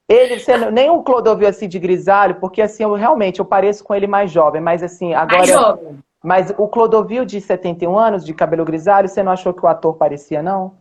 Ele, 0.09 0.39
sendo, 0.39 0.71
nem 0.71 0.91
um 0.91 1.03
Clodovil 1.03 1.49
assim 1.49 1.69
de 1.69 1.79
grisalho, 1.79 2.37
porque 2.37 2.61
assim, 2.61 2.83
eu 2.83 2.93
realmente 2.95 3.41
eu 3.41 3.45
pareço 3.45 3.83
com 3.83 3.95
ele 3.95 4.07
mais 4.07 4.31
jovem, 4.31 4.61
mas 4.61 4.83
assim, 4.83 5.15
agora. 5.15 5.39
Mais 5.39 5.49
jovem. 5.49 5.99
Mas 6.23 6.55
o 6.57 6.67
Clodovil 6.67 7.25
de 7.27 7.39
71 7.39 7.99
anos, 7.99 8.25
de 8.25 8.33
cabelo 8.33 8.65
grisalho, 8.65 9.09
você 9.09 9.23
não 9.23 9.33
achou 9.33 9.53
que 9.53 9.65
o 9.65 9.69
ator 9.69 9.95
parecia, 9.95 10.43
não? 10.43 10.73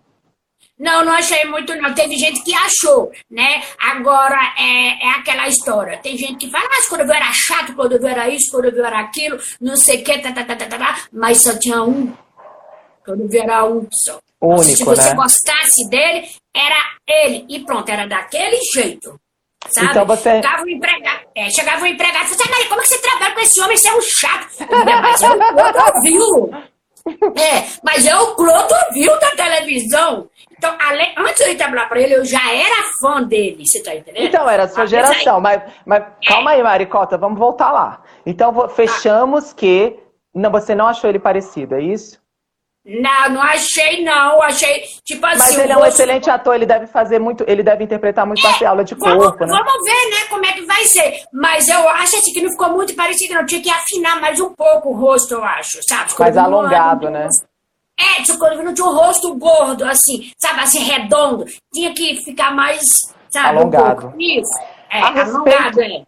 Não, 0.79 1.05
não 1.05 1.13
achei 1.13 1.45
muito, 1.45 1.75
não. 1.75 1.93
Teve 1.93 2.17
gente 2.17 2.43
que 2.43 2.53
achou, 2.53 3.11
né? 3.29 3.63
Agora, 3.79 4.39
é, 4.57 5.05
é 5.05 5.09
aquela 5.11 5.47
história. 5.47 5.99
Tem 5.99 6.17
gente 6.17 6.45
que 6.45 6.51
fala, 6.51 6.67
mas 6.69 6.87
quando 6.87 7.01
eu 7.01 7.13
era 7.13 7.31
chato, 7.31 7.73
quando 7.75 7.93
eu 7.93 8.07
era 8.07 8.27
isso, 8.29 8.51
quando 8.51 8.65
eu 8.65 8.85
era 8.85 8.99
aquilo, 8.99 9.39
não 9.61 9.75
sei 9.77 10.01
o 10.01 10.03
que, 10.03 10.19
tá, 10.19 10.31
tá, 10.31 10.43
tá, 10.43 10.55
tá, 10.55 10.65
tá, 10.65 10.77
tá, 10.77 10.99
mas 11.11 11.41
só 11.41 11.57
tinha 11.57 11.81
um. 11.83 12.11
Quando 13.05 13.33
eu 13.33 13.41
era 13.41 13.65
um 13.65 13.87
só. 13.91 14.19
Único, 14.41 14.63
Se 14.63 14.83
você 14.83 15.09
né? 15.09 15.15
gostasse 15.15 15.89
dele, 15.89 16.27
era 16.53 16.75
ele. 17.07 17.45
E 17.47 17.63
pronto, 17.63 17.89
era 17.89 18.05
daquele 18.05 18.59
jeito. 18.73 19.17
Sabe? 19.69 19.87
Então 19.87 20.05
você... 20.05 20.29
Chegava 20.41 20.63
um 20.63 20.67
empregado, 20.67 21.21
é, 21.35 21.49
chegava 21.49 21.83
um 21.83 21.85
empregado 21.85 22.25
e 22.25 22.35
falava 22.35 22.55
assim, 22.55 22.67
como 22.67 22.81
é 22.81 22.83
que 22.83 22.89
você 22.89 23.01
trabalha 23.01 23.33
com 23.33 23.39
esse 23.39 23.61
homem? 23.61 23.77
Você 23.77 23.87
é 23.87 23.95
um 23.95 24.01
chato. 24.01 24.47
Eu 24.69 24.85
mas 24.85 25.21
é 25.21 25.29
o 25.29 25.37
Clodovil. 25.37 26.72
É, 27.05 27.65
mas 27.83 28.05
é 28.05 28.15
o 28.15 28.35
Clodovil 28.35 29.19
da 29.19 29.31
televisão. 29.31 30.29
Então, 30.57 30.73
além, 30.79 31.13
antes 31.17 31.43
de 31.43 31.51
eu 31.51 31.57
trabalhar 31.57 31.89
para 31.89 31.99
ele, 31.99 32.15
eu 32.15 32.23
já 32.23 32.53
era 32.53 32.83
fã 33.01 33.21
dele, 33.21 33.65
você 33.65 33.83
tá 33.83 33.93
entendendo? 33.93 34.23
Então, 34.23 34.49
era 34.49 34.63
a 34.63 34.67
sua 34.69 34.85
geração, 34.85 35.41
mas, 35.41 35.61
mas 35.85 36.03
calma 36.25 36.51
aí, 36.51 36.63
Maricota, 36.63 37.17
vamos 37.17 37.37
voltar 37.37 37.71
lá. 37.71 38.01
Então, 38.25 38.69
fechamos 38.69 39.51
ah. 39.51 39.55
que 39.55 39.99
não, 40.33 40.49
você 40.49 40.73
não 40.73 40.87
achou 40.87 41.09
ele 41.09 41.19
parecido, 41.19 41.75
é 41.75 41.81
isso? 41.81 42.22
Não, 42.85 43.29
não 43.29 43.41
achei, 43.41 44.03
não. 44.03 44.41
Achei, 44.41 44.83
tipo 45.05 45.25
assim. 45.25 45.37
Mas 45.37 45.57
ele 45.57 45.71
é 45.71 45.77
um 45.77 45.85
excelente 45.85 46.29
ator, 46.29 46.55
ele 46.55 46.65
deve 46.65 46.85
fazer 46.85 47.17
muito, 47.17 47.45
ele 47.47 47.63
deve 47.63 47.83
interpretar 47.83 48.25
muito 48.25 48.45
é, 48.45 48.65
aula 48.65 48.83
de 48.83 48.93
vamos, 48.95 49.23
corpo, 49.23 49.45
né? 49.45 49.47
Vamos 49.47 49.83
ver, 49.83 50.09
né, 50.09 50.27
como 50.29 50.45
é 50.45 50.51
que 50.51 50.65
vai 50.65 50.83
ser. 50.83 51.21
Mas 51.31 51.67
eu 51.69 51.87
acho 51.89 52.17
assim 52.17 52.33
que 52.33 52.41
não 52.41 52.51
ficou 52.51 52.69
muito 52.71 52.93
parecido, 52.93 53.35
não. 53.35 53.45
Tinha 53.45 53.61
que 53.61 53.69
afinar 53.69 54.19
mais 54.19 54.39
um 54.41 54.53
pouco 54.53 54.89
o 54.89 54.97
rosto, 54.97 55.35
eu 55.35 55.43
acho, 55.43 55.79
sabe? 55.87 56.09
Ficou 56.09 56.25
mais 56.25 56.35
alongado, 56.35 57.09
né? 57.09 57.29
É, 57.97 58.21
tipo, 58.23 58.39
não 58.39 58.73
tinha 58.73 58.87
um 58.87 58.95
rosto 58.95 59.33
gordo, 59.35 59.85
assim, 59.85 60.31
sabe, 60.37 60.59
assim, 60.61 60.79
redondo. 60.79 61.45
Tinha 61.73 61.93
que 61.93 62.21
ficar 62.23 62.53
mais, 62.53 62.81
sabe, 63.31 63.57
alongado. 63.59 64.07
Um 64.07 64.11
pouco. 64.11 64.21
Isso. 64.21 64.59
É, 64.89 64.99
a 64.99 65.09
respeito, 65.11 65.81
é. 65.81 66.03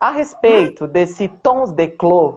A 0.00 0.10
respeito 0.10 0.86
desse 0.86 1.28
Tons 1.28 1.70
de 1.72 1.88
Clos, 1.88 2.36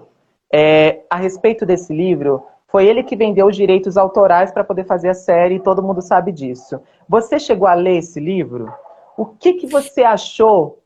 é, 0.51 1.01
a 1.09 1.15
respeito 1.15 1.65
desse 1.65 1.93
livro, 1.93 2.45
foi 2.67 2.85
ele 2.85 3.01
que 3.01 3.15
vendeu 3.15 3.47
os 3.47 3.55
direitos 3.55 3.97
autorais 3.97 4.51
para 4.51 4.63
poder 4.63 4.83
fazer 4.83 5.09
a 5.09 5.13
série 5.13 5.55
e 5.55 5.59
todo 5.59 5.81
mundo 5.81 6.01
sabe 6.01 6.31
disso. 6.31 6.81
Você 7.07 7.39
chegou 7.39 7.67
a 7.67 7.73
ler 7.73 7.97
esse 7.97 8.19
livro? 8.19 8.71
O 9.17 9.25
que, 9.25 9.53
que 9.53 9.65
você 9.65 10.03
achou? 10.03 10.83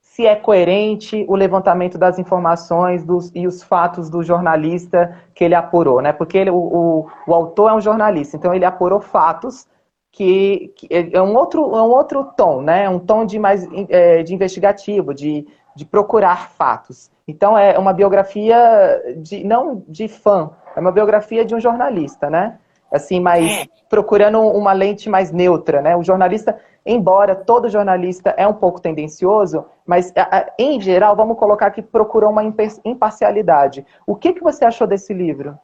Se 0.00 0.26
é 0.26 0.34
coerente 0.36 1.24
o 1.28 1.36
levantamento 1.36 1.96
das 1.96 2.18
informações 2.18 3.04
dos, 3.04 3.30
e 3.34 3.46
os 3.46 3.62
fatos 3.62 4.10
do 4.10 4.22
jornalista 4.22 5.20
que 5.34 5.44
ele 5.44 5.54
apurou, 5.54 6.00
né? 6.00 6.12
Porque 6.12 6.38
ele, 6.38 6.50
o, 6.50 6.56
o, 6.56 7.06
o 7.26 7.34
autor 7.34 7.70
é 7.70 7.74
um 7.74 7.80
jornalista, 7.80 8.36
então 8.36 8.54
ele 8.54 8.64
apurou 8.64 9.00
fatos 9.00 9.66
que, 10.12 10.72
que, 10.76 10.88
é 10.90 11.20
um 11.20 11.36
outro, 11.36 11.62
é 11.74 11.82
um 11.82 11.90
outro 11.90 12.24
tom, 12.36 12.62
né? 12.62 12.88
Um 12.88 13.00
tom 13.00 13.24
de 13.24 13.38
mais 13.38 13.66
é, 13.88 14.22
de 14.22 14.34
investigativo, 14.34 15.12
de, 15.12 15.46
de 15.74 15.84
procurar 15.84 16.50
fatos. 16.50 17.10
Então 17.26 17.56
é 17.56 17.78
uma 17.78 17.92
biografia 17.92 19.02
de 19.16 19.42
não 19.44 19.82
de 19.88 20.08
fã, 20.08 20.50
é 20.76 20.80
uma 20.80 20.92
biografia 20.92 21.44
de 21.44 21.54
um 21.54 21.60
jornalista, 21.60 22.28
né? 22.28 22.58
Assim, 22.92 23.18
mas 23.18 23.50
é. 23.50 23.66
procurando 23.88 24.40
uma 24.40 24.72
lente 24.72 25.08
mais 25.08 25.32
neutra, 25.32 25.80
né? 25.80 25.96
O 25.96 26.04
jornalista, 26.04 26.58
embora 26.84 27.34
todo 27.34 27.68
jornalista 27.68 28.34
é 28.36 28.46
um 28.46 28.52
pouco 28.54 28.80
tendencioso, 28.80 29.64
mas 29.86 30.12
em 30.58 30.80
geral, 30.80 31.16
vamos 31.16 31.38
colocar 31.38 31.70
que 31.70 31.82
procurou 31.82 32.30
uma 32.30 32.44
imparcialidade. 32.84 33.84
O 34.06 34.14
que, 34.14 34.34
que 34.34 34.42
você 34.42 34.64
achou 34.64 34.86
desse 34.86 35.12
livro? 35.12 35.58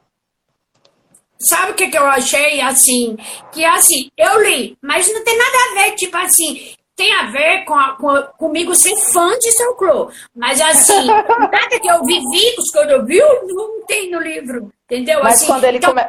Sabe 1.39 1.71
o 1.71 1.75
que, 1.75 1.87
que 1.87 1.97
eu 1.97 2.05
achei 2.05 2.61
assim? 2.61 3.17
Que 3.51 3.65
assim, 3.65 4.09
eu 4.17 4.43
li, 4.43 4.77
mas 4.81 5.11
não 5.11 5.23
tem 5.23 5.37
nada 5.37 5.57
a 5.57 5.83
ver, 5.83 5.95
tipo 5.95 6.15
assim, 6.17 6.75
tem 7.01 7.13
a 7.13 7.23
ver 7.31 7.65
com, 7.65 7.73
a, 7.73 7.95
com 7.95 8.21
comigo 8.37 8.75
ser 8.75 8.95
fã 9.11 9.27
de 9.39 9.51
São 9.53 9.75
Clô. 9.75 10.11
Mas 10.35 10.61
assim, 10.61 11.07
nada 11.09 11.79
que 11.81 11.89
eu 11.89 12.03
vivi, 12.05 12.55
os 12.59 12.69
que 12.71 12.77
eu 12.77 13.03
vi, 13.03 13.19
não 13.47 13.85
tem 13.87 14.11
no 14.11 14.19
livro. 14.19 14.71
Entendeu? 14.85 15.19
Mas 15.23 15.35
assim, 15.35 15.47
quando 15.47 15.63
ele 15.63 15.77
então, 15.77 15.89
come... 15.89 16.05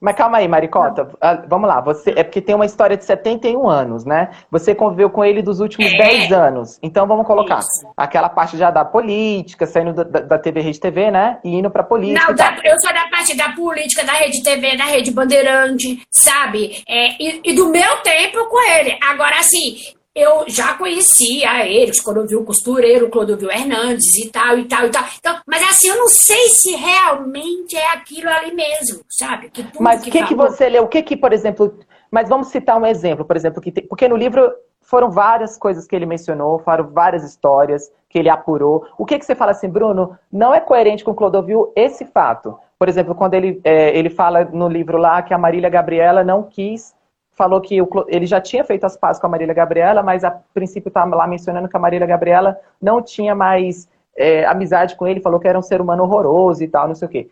Mas 0.00 0.16
calma 0.16 0.38
aí, 0.38 0.48
Maricota. 0.48 1.10
Ah, 1.20 1.42
vamos 1.46 1.68
lá. 1.68 1.80
Você 1.82 2.14
é 2.16 2.24
porque 2.24 2.40
tem 2.40 2.54
uma 2.54 2.64
história 2.64 2.96
de 2.96 3.04
71 3.04 3.68
anos, 3.68 4.06
né? 4.06 4.30
Você 4.50 4.74
conviveu 4.74 5.10
com 5.10 5.22
ele 5.22 5.42
dos 5.42 5.60
últimos 5.60 5.92
é. 5.92 5.96
10 5.98 6.32
anos. 6.32 6.78
Então 6.82 7.06
vamos 7.06 7.26
colocar 7.26 7.58
Isso. 7.58 7.92
aquela 7.94 8.30
parte 8.30 8.56
já 8.56 8.70
da 8.70 8.82
política, 8.82 9.66
saindo 9.66 9.92
da, 9.92 10.20
da 10.20 10.38
TV 10.38 10.60
Rede 10.60 10.80
TV, 10.80 11.10
né? 11.10 11.38
E 11.44 11.54
indo 11.54 11.70
pra 11.70 11.82
política. 11.82 12.28
Não, 12.28 12.34
da, 12.34 12.56
eu 12.64 12.80
sou 12.80 12.94
da 12.94 13.08
parte 13.08 13.36
da 13.36 13.52
política, 13.52 14.02
da 14.02 14.12
Rede 14.12 14.42
TV, 14.42 14.76
da 14.76 14.84
Rede 14.84 15.10
Bandeirante, 15.10 16.02
sabe? 16.10 16.82
É, 16.88 17.22
e, 17.22 17.40
e 17.44 17.54
do 17.54 17.68
meu 17.68 17.98
tempo 17.98 18.46
com 18.48 18.62
ele. 18.72 18.96
Agora, 19.02 19.38
assim, 19.38 19.76
eu 20.14 20.44
já 20.48 20.74
conhecia 20.74 21.66
eles, 21.66 22.04
o 22.04 22.44
costureiro, 22.44 23.08
o 23.12 23.50
Hernandes 23.50 24.16
e 24.16 24.28
tal, 24.30 24.58
e 24.58 24.64
tal, 24.64 24.86
e 24.86 24.90
tal. 24.90 25.04
Então, 25.18 25.36
mas 25.46 25.62
assim, 25.62 25.88
eu 25.88 25.96
não 25.96 26.08
sei 26.08 26.48
se 26.48 26.74
realmente 26.74 27.76
é 27.76 27.92
aquilo 27.92 28.28
ali 28.28 28.52
mesmo, 28.52 29.04
sabe? 29.08 29.50
Que 29.50 29.64
mas 29.78 30.04
o 30.06 30.10
que, 30.10 30.24
que 30.24 30.34
você 30.34 30.68
leu? 30.68 30.84
O 30.84 30.88
que 30.88 31.02
que, 31.02 31.16
por 31.16 31.32
exemplo... 31.32 31.78
Mas 32.10 32.28
vamos 32.28 32.48
citar 32.48 32.76
um 32.76 32.84
exemplo, 32.84 33.24
por 33.24 33.36
exemplo, 33.36 33.62
que 33.62 33.70
tem, 33.70 33.86
porque 33.86 34.08
no 34.08 34.16
livro 34.16 34.52
foram 34.80 35.12
várias 35.12 35.56
coisas 35.56 35.86
que 35.86 35.94
ele 35.94 36.04
mencionou, 36.04 36.58
foram 36.58 36.88
várias 36.88 37.22
histórias 37.22 37.88
que 38.08 38.18
ele 38.18 38.28
apurou. 38.28 38.84
O 38.98 39.06
que, 39.06 39.16
que 39.16 39.24
você 39.24 39.36
fala 39.36 39.52
assim, 39.52 39.68
Bruno? 39.68 40.18
Não 40.32 40.52
é 40.52 40.58
coerente 40.58 41.04
com 41.04 41.14
Clodovil 41.14 41.72
esse 41.76 42.04
fato. 42.04 42.58
Por 42.76 42.88
exemplo, 42.88 43.14
quando 43.14 43.34
ele, 43.34 43.60
é, 43.62 43.96
ele 43.96 44.10
fala 44.10 44.44
no 44.46 44.68
livro 44.68 44.98
lá 44.98 45.22
que 45.22 45.32
a 45.32 45.38
Marília 45.38 45.70
Gabriela 45.70 46.24
não 46.24 46.42
quis 46.42 46.92
falou 47.40 47.58
que 47.58 47.80
o, 47.80 47.88
ele 48.06 48.26
já 48.26 48.38
tinha 48.38 48.62
feito 48.62 48.84
as 48.84 48.98
pazes 48.98 49.18
com 49.18 49.26
a 49.26 49.30
Marília 49.30 49.54
Gabriela, 49.54 50.02
mas 50.02 50.24
a 50.24 50.30
princípio 50.30 50.88
estava 50.88 51.16
lá 51.16 51.26
mencionando 51.26 51.70
que 51.70 51.76
a 51.76 51.80
Marília 51.80 52.06
Gabriela 52.06 52.60
não 52.78 53.00
tinha 53.00 53.34
mais 53.34 53.88
é, 54.14 54.44
amizade 54.44 54.94
com 54.94 55.06
ele, 55.08 55.22
falou 55.22 55.40
que 55.40 55.48
era 55.48 55.58
um 55.58 55.62
ser 55.62 55.80
humano 55.80 56.02
horroroso 56.02 56.62
e 56.62 56.68
tal, 56.68 56.86
não 56.86 56.94
sei 56.94 57.08
o 57.08 57.10
quê. 57.10 57.30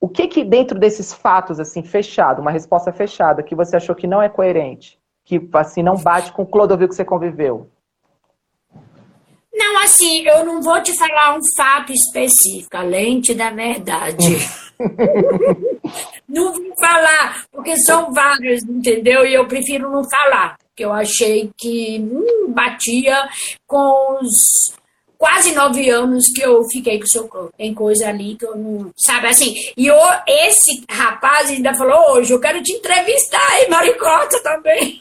O 0.00 0.08
que 0.08 0.28
que 0.28 0.42
dentro 0.42 0.78
desses 0.78 1.12
fatos, 1.12 1.60
assim, 1.60 1.82
fechado, 1.82 2.40
uma 2.40 2.50
resposta 2.50 2.90
fechada, 2.90 3.42
que 3.42 3.54
você 3.54 3.76
achou 3.76 3.94
que 3.94 4.06
não 4.06 4.22
é 4.22 4.30
coerente? 4.30 4.98
Que, 5.26 5.46
assim, 5.52 5.82
não 5.82 5.96
bate 5.96 6.32
com 6.32 6.42
o 6.42 6.46
Clodovil 6.46 6.88
que 6.88 6.94
você 6.94 7.04
conviveu? 7.04 7.68
Não, 9.52 9.82
assim, 9.82 10.26
eu 10.26 10.42
não 10.46 10.62
vou 10.62 10.82
te 10.82 10.96
falar 10.96 11.36
um 11.36 11.40
fato 11.54 11.92
específico, 11.92 12.78
a 12.78 12.82
lente 12.82 13.34
da 13.34 13.50
verdade. 13.50 14.38
não 16.28 16.52
vou 16.52 16.74
falar, 16.76 17.44
porque 17.52 17.76
são 17.78 18.12
vários, 18.12 18.62
entendeu? 18.64 19.24
E 19.26 19.34
eu 19.34 19.46
prefiro 19.46 19.90
não 19.90 20.08
falar, 20.08 20.56
porque 20.68 20.84
eu 20.84 20.92
achei 20.92 21.50
que 21.56 21.98
hum, 22.00 22.52
batia 22.52 23.28
com 23.66 24.18
os 24.20 24.74
quase 25.16 25.52
nove 25.52 25.88
anos 25.88 26.26
que 26.34 26.42
eu 26.42 26.62
fiquei 26.64 26.98
com 26.98 27.04
o 27.04 27.10
seu 27.10 27.26
corpo. 27.26 27.54
Tem 27.56 27.72
coisa 27.72 28.08
ali 28.08 28.36
que 28.36 28.44
eu 28.44 28.56
não. 28.56 28.92
Sabe 28.96 29.28
assim? 29.28 29.54
E 29.76 29.86
eu, 29.86 29.96
esse 30.26 30.84
rapaz 30.90 31.48
ainda 31.48 31.74
falou: 31.74 32.16
hoje 32.16 32.32
eu 32.32 32.40
quero 32.40 32.62
te 32.62 32.72
entrevistar, 32.72 33.60
hein, 33.60 33.70
Maricota 33.70 34.42
também. 34.42 35.00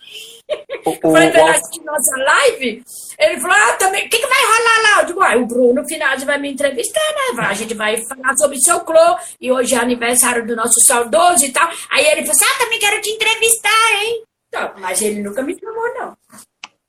O, 0.86 0.89
o, 0.89 1.12
falei 1.13 1.32
pra 1.32 1.41
ele 1.41 1.49
assistir 1.51 1.84
nossa 1.84 2.17
live. 2.17 2.84
Ele 3.17 3.39
falou: 3.39 3.56
Ah, 3.56 3.73
também, 3.73 4.06
o 4.06 4.10
que, 4.10 4.17
que 4.17 4.27
vai 4.27 4.41
rolar 4.41 4.84
lá? 4.84 5.01
Eu 5.01 5.06
digo: 5.06 5.21
ah, 5.21 5.38
o 5.38 5.45
Bruno 5.45 5.88
Finazzi 5.88 6.25
vai 6.25 6.38
me 6.38 6.51
entrevistar, 6.51 6.99
né? 7.36 7.41
A 7.47 7.53
gente 7.53 7.73
vai 7.73 7.97
falar 8.06 8.36
sobre 8.36 8.60
seu 8.60 8.82
clô. 8.82 9.17
E 9.39 9.51
hoje 9.51 9.75
é 9.75 9.79
aniversário 9.79 10.45
do 10.45 10.56
nosso 10.56 10.82
saudoso 10.82 11.45
e 11.45 11.51
tal. 11.51 11.69
Aí 11.89 12.06
ele 12.06 12.21
falou: 12.21 12.32
assim, 12.32 12.45
Ah, 12.45 12.60
também 12.60 12.79
quero 12.79 13.01
te 13.01 13.10
entrevistar, 13.10 14.03
hein? 14.03 14.23
Então, 14.49 14.71
mas 14.79 15.01
ele 15.01 15.21
nunca 15.23 15.41
me 15.41 15.58
chamou, 15.58 15.93
não. 15.95 16.13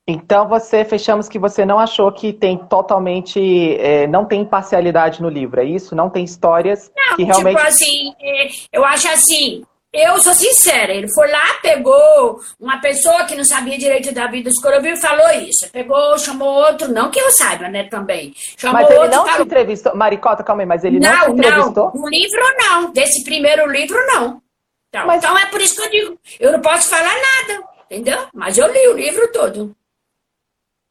Então 0.06 0.46
você 0.46 0.84
fechamos 0.84 1.30
que 1.30 1.38
você 1.38 1.64
não 1.64 1.78
achou 1.78 2.12
que 2.12 2.30
tem 2.30 2.58
totalmente, 2.58 3.74
é, 3.78 4.06
não 4.06 4.26
tem 4.26 4.42
imparcialidade 4.42 5.22
no 5.22 5.30
livro, 5.30 5.60
é 5.60 5.64
isso? 5.64 5.94
Não 5.94 6.10
tem 6.10 6.24
histórias 6.24 6.92
não, 6.94 7.16
que 7.16 7.22
realmente. 7.22 7.56
Tipo 7.56 7.66
assim, 7.66 8.14
é, 8.20 8.48
eu 8.70 8.84
acho 8.84 9.08
assim, 9.08 9.64
eu 9.94 10.20
sou 10.20 10.34
sincera, 10.34 10.92
ele 10.92 11.06
foi 11.14 11.30
lá, 11.30 11.54
pegou 11.62 12.40
uma 12.58 12.80
pessoa 12.80 13.24
que 13.26 13.36
não 13.36 13.44
sabia 13.44 13.78
direito 13.78 14.12
da 14.12 14.26
vida 14.26 14.50
do 14.50 14.60
Corobil 14.60 14.94
e 14.94 15.00
falou 15.00 15.30
isso. 15.30 15.70
Pegou, 15.70 16.18
chamou 16.18 16.48
outro, 16.48 16.88
não 16.88 17.12
que 17.12 17.20
eu 17.20 17.30
saiba, 17.30 17.68
né, 17.68 17.84
também. 17.84 18.34
Chamou 18.56 18.80
mas 18.80 18.90
ele 18.90 18.98
outro, 18.98 19.16
não 19.16 19.24
falou... 19.24 19.38
te 19.38 19.46
entrevistou, 19.46 19.94
Maricota, 19.94 20.42
calma 20.42 20.62
aí, 20.62 20.66
mas 20.66 20.82
ele 20.82 20.98
não, 20.98 21.10
não 21.10 21.24
te 21.26 21.30
entrevistou? 21.38 21.92
Não, 21.94 22.02
no 22.02 22.08
livro 22.08 22.40
não, 22.58 22.92
desse 22.92 23.22
primeiro 23.22 23.70
livro 23.70 23.96
não. 24.08 24.42
Então, 24.88 25.06
mas... 25.06 25.22
então 25.22 25.38
é 25.38 25.46
por 25.46 25.60
isso 25.60 25.76
que 25.76 25.82
eu 25.82 25.90
digo, 25.90 26.20
eu 26.40 26.52
não 26.52 26.60
posso 26.60 26.90
falar 26.90 27.14
nada, 27.14 27.64
entendeu? 27.88 28.18
Mas 28.34 28.58
eu 28.58 28.66
li 28.72 28.88
o 28.88 28.94
livro 28.94 29.30
todo. 29.30 29.76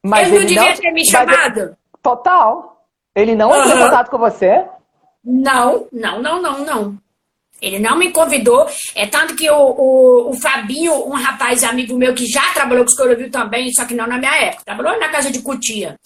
Mas 0.02 0.28
ele, 0.28 0.36
ele 0.36 0.40
não 0.40 0.48
devia 0.48 0.70
não... 0.70 0.80
ter 0.80 0.90
me 0.92 1.04
chamado. 1.04 1.76
Total. 2.02 2.86
Ele 3.14 3.34
não 3.34 3.54
entrou 3.54 3.76
em 3.76 3.82
contato 3.84 4.10
com 4.10 4.18
você? 4.18 4.66
Não, 5.22 5.86
não, 5.92 6.20
não, 6.20 6.42
não, 6.42 6.64
não. 6.64 7.03
Ele 7.60 7.78
não 7.78 7.96
me 7.96 8.10
convidou, 8.10 8.66
é 8.94 9.06
tanto 9.06 9.34
que 9.34 9.48
o, 9.48 9.56
o, 9.56 10.30
o, 10.30 10.40
Fabinho, 10.40 10.92
um 11.06 11.12
rapaz 11.14 11.64
amigo 11.64 11.96
meu 11.96 12.14
que 12.14 12.26
já 12.26 12.52
trabalhou 12.52 12.84
com 12.84 12.90
os 12.90 12.96
Corovil 12.96 13.30
também, 13.30 13.72
só 13.72 13.84
que 13.84 13.94
não 13.94 14.06
na 14.06 14.18
minha 14.18 14.34
época, 14.36 14.64
trabalhou 14.64 14.98
na 15.00 15.08
casa 15.08 15.30
de 15.30 15.40
Cutia. 15.40 15.96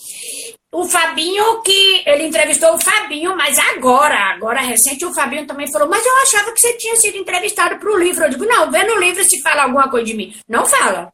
O 0.71 0.85
Fabinho, 0.85 1.63
que 1.63 2.03
ele 2.07 2.27
entrevistou 2.27 2.75
o 2.75 2.81
Fabinho, 2.81 3.35
mas 3.35 3.59
agora, 3.59 4.35
agora 4.35 4.61
recente, 4.61 5.05
o 5.05 5.15
Fabinho 5.15 5.47
também 5.47 5.71
falou, 5.73 5.89
mas 5.89 6.05
eu 6.05 6.17
achava 6.23 6.53
que 6.53 6.61
você 6.61 6.75
tinha 6.75 6.95
sido 6.97 7.17
entrevistado 7.17 7.79
para 7.79 7.91
o 7.91 7.99
livro. 7.99 8.25
Eu 8.25 8.31
digo, 8.31 8.45
não, 8.45 8.71
vê 8.71 8.85
no 8.85 9.01
livro 9.01 9.25
se 9.25 9.41
fala 9.41 9.63
alguma 9.63 9.91
coisa 9.91 10.07
de 10.07 10.15
mim. 10.15 10.35
Não 10.47 10.67
fala. 10.67 11.11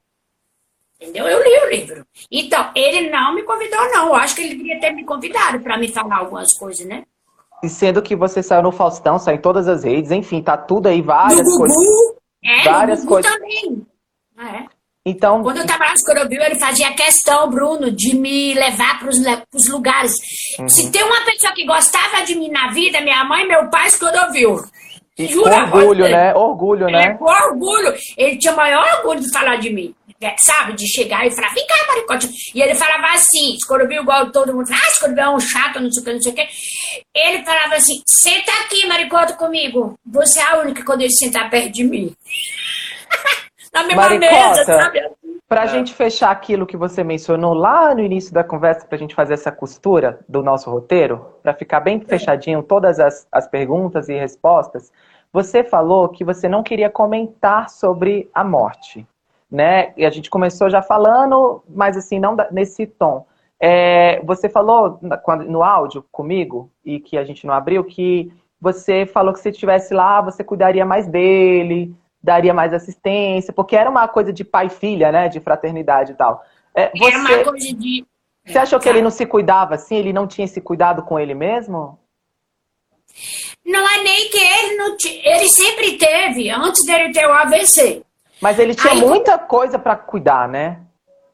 Entendeu? 1.00 1.28
Eu 1.28 1.42
li 1.42 1.58
o 1.58 1.70
livro. 1.70 2.06
Então, 2.30 2.70
ele 2.74 3.10
não 3.10 3.34
me 3.34 3.42
convidou, 3.44 3.80
não. 3.92 4.08
Eu 4.08 4.14
acho 4.16 4.34
que 4.34 4.42
ele 4.42 4.56
devia 4.56 4.80
ter 4.80 4.90
me 4.90 5.04
convidado 5.04 5.60
para 5.60 5.78
me 5.78 5.88
falar 5.88 6.16
algumas 6.16 6.52
coisas, 6.52 6.84
né? 6.86 7.04
E 7.64 7.68
sendo 7.68 8.02
que 8.02 8.14
você 8.14 8.42
saiu 8.42 8.62
no 8.62 8.70
Faustão, 8.70 9.18
saiu 9.18 9.36
em 9.36 9.40
todas 9.40 9.66
as 9.66 9.84
redes, 9.84 10.10
enfim, 10.10 10.42
tá 10.42 10.56
tudo 10.56 10.86
aí, 10.86 11.00
várias 11.00 11.48
no 11.48 11.58
coisas. 11.58 11.76
É, 12.44 12.64
várias 12.64 13.04
coisas. 13.04 13.32
também. 13.32 13.86
É. 14.38 14.64
Então, 15.06 15.42
Quando 15.42 15.58
eu 15.58 15.66
trabalhava 15.66 15.96
no 15.98 16.14
Corobil, 16.14 16.42
ele 16.42 16.58
fazia 16.58 16.92
questão, 16.92 17.48
Bruno, 17.50 17.90
de 17.90 18.16
me 18.16 18.54
levar 18.54 18.98
para 18.98 19.08
os 19.08 19.68
lugares. 19.68 20.12
Uhum. 20.58 20.68
Se 20.68 20.90
tem 20.90 21.02
uma 21.02 21.24
pessoa 21.24 21.52
que 21.52 21.66
gostava 21.66 22.22
de 22.24 22.34
mim 22.34 22.50
na 22.50 22.70
vida, 22.72 23.02
minha 23.02 23.22
mãe 23.24 23.46
meu 23.46 23.68
pai, 23.68 23.90
Corobil. 23.98 24.62
Jura, 25.18 25.62
orgulho, 25.62 26.08
né? 26.08 26.34
Orgulho, 26.34 26.86
né? 26.86 27.18
É, 27.20 27.22
orgulho. 27.22 27.94
Ele 28.16 28.36
tinha 28.36 28.52
maior 28.54 28.84
orgulho 28.98 29.20
de 29.20 29.30
falar 29.30 29.56
de 29.56 29.70
mim. 29.70 29.94
É, 30.20 30.34
sabe, 30.38 30.74
de 30.74 30.86
chegar 30.86 31.26
e 31.26 31.30
falar, 31.30 31.52
vem 31.54 31.66
cá, 31.66 31.86
maricote. 31.88 32.28
E 32.54 32.62
ele 32.62 32.74
falava 32.74 33.14
assim, 33.14 33.54
escorpião 33.54 34.02
igual 34.02 34.30
todo 34.30 34.54
mundo, 34.54 34.68
ah, 34.70 34.88
escorpião 34.88 35.32
é 35.32 35.36
um 35.36 35.40
chato, 35.40 35.80
não 35.80 35.90
sei 35.90 36.02
o 36.02 36.04
que, 36.04 36.12
não 36.12 36.22
sei 36.22 36.32
o 36.32 36.34
que. 36.34 36.48
Ele 37.14 37.44
falava 37.44 37.74
assim, 37.74 38.02
senta 38.06 38.52
aqui, 38.64 38.86
maricote, 38.86 39.34
comigo. 39.34 39.98
Você 40.06 40.40
é 40.40 40.44
a 40.44 40.58
única 40.60 40.84
quando 40.84 41.02
ele 41.02 41.12
sentar 41.12 41.50
perto 41.50 41.72
de 41.72 41.84
mim. 41.84 42.14
Na 43.72 43.82
mesma 43.82 44.02
maricota, 44.02 44.30
mesa, 44.30 44.64
sabe? 44.64 45.00
Para 45.48 45.62
a 45.62 45.64
é. 45.64 45.68
gente 45.68 45.92
fechar 45.92 46.30
aquilo 46.30 46.66
que 46.66 46.76
você 46.76 47.04
mencionou 47.04 47.52
lá 47.52 47.94
no 47.94 48.00
início 48.00 48.32
da 48.32 48.42
conversa, 48.42 48.86
para 48.86 48.96
a 48.96 48.98
gente 48.98 49.14
fazer 49.14 49.34
essa 49.34 49.52
costura 49.52 50.20
do 50.28 50.42
nosso 50.42 50.70
roteiro, 50.70 51.26
para 51.42 51.52
ficar 51.52 51.80
bem 51.80 52.00
é. 52.02 52.08
fechadinho 52.08 52.62
todas 52.62 52.98
as, 52.98 53.26
as 53.30 53.48
perguntas 53.48 54.08
e 54.08 54.14
respostas, 54.14 54.92
você 55.32 55.64
falou 55.64 56.08
que 56.08 56.24
você 56.24 56.48
não 56.48 56.62
queria 56.62 56.88
comentar 56.88 57.68
sobre 57.68 58.30
a 58.32 58.44
morte, 58.44 59.04
né? 59.54 59.92
E 59.96 60.04
a 60.04 60.10
gente 60.10 60.28
começou 60.28 60.68
já 60.68 60.82
falando, 60.82 61.62
mas 61.68 61.96
assim, 61.96 62.18
não 62.18 62.36
nesse 62.50 62.88
tom. 62.88 63.24
É, 63.60 64.20
você 64.24 64.48
falou 64.48 64.98
no 65.46 65.62
áudio 65.62 66.04
comigo, 66.10 66.68
e 66.84 66.98
que 66.98 67.16
a 67.16 67.24
gente 67.24 67.46
não 67.46 67.54
abriu, 67.54 67.84
que 67.84 68.32
você 68.60 69.06
falou 69.06 69.32
que 69.32 69.38
se 69.38 69.50
estivesse 69.50 69.94
lá, 69.94 70.20
você 70.20 70.42
cuidaria 70.42 70.84
mais 70.84 71.06
dele, 71.06 71.94
daria 72.20 72.52
mais 72.52 72.74
assistência, 72.74 73.52
porque 73.52 73.76
era 73.76 73.88
uma 73.88 74.08
coisa 74.08 74.32
de 74.32 74.42
pai 74.42 74.66
e 74.66 74.70
filha, 74.70 75.12
né? 75.12 75.28
De 75.28 75.38
fraternidade 75.38 76.12
e 76.12 76.14
tal. 76.16 76.44
É, 76.74 76.90
você, 76.90 77.04
era 77.04 77.18
uma 77.18 77.44
coisa 77.44 77.74
de. 77.76 78.04
Você 78.44 78.58
achou 78.58 78.80
que 78.80 78.88
ele 78.88 79.02
não 79.02 79.10
se 79.10 79.24
cuidava 79.24 79.76
assim? 79.76 79.94
Ele 79.94 80.12
não 80.12 80.26
tinha 80.26 80.46
esse 80.46 80.60
cuidado 80.60 81.04
com 81.04 81.16
ele 81.16 81.32
mesmo? 81.32 81.96
Não 83.64 83.88
é 83.88 84.02
nem 84.02 84.28
que 84.30 84.38
ele 84.38 84.76
não 84.76 84.96
tinha. 84.96 85.36
Ele 85.36 85.48
sempre 85.48 85.96
teve, 85.96 86.50
antes 86.50 86.84
dele 86.84 87.12
ter 87.12 87.24
o 87.24 87.32
AVC. 87.32 88.04
Mas 88.40 88.58
ele 88.58 88.74
tinha 88.74 88.92
Aí, 88.92 89.00
muita 89.00 89.38
coisa 89.38 89.78
para 89.78 89.96
cuidar, 89.96 90.48
né? 90.48 90.78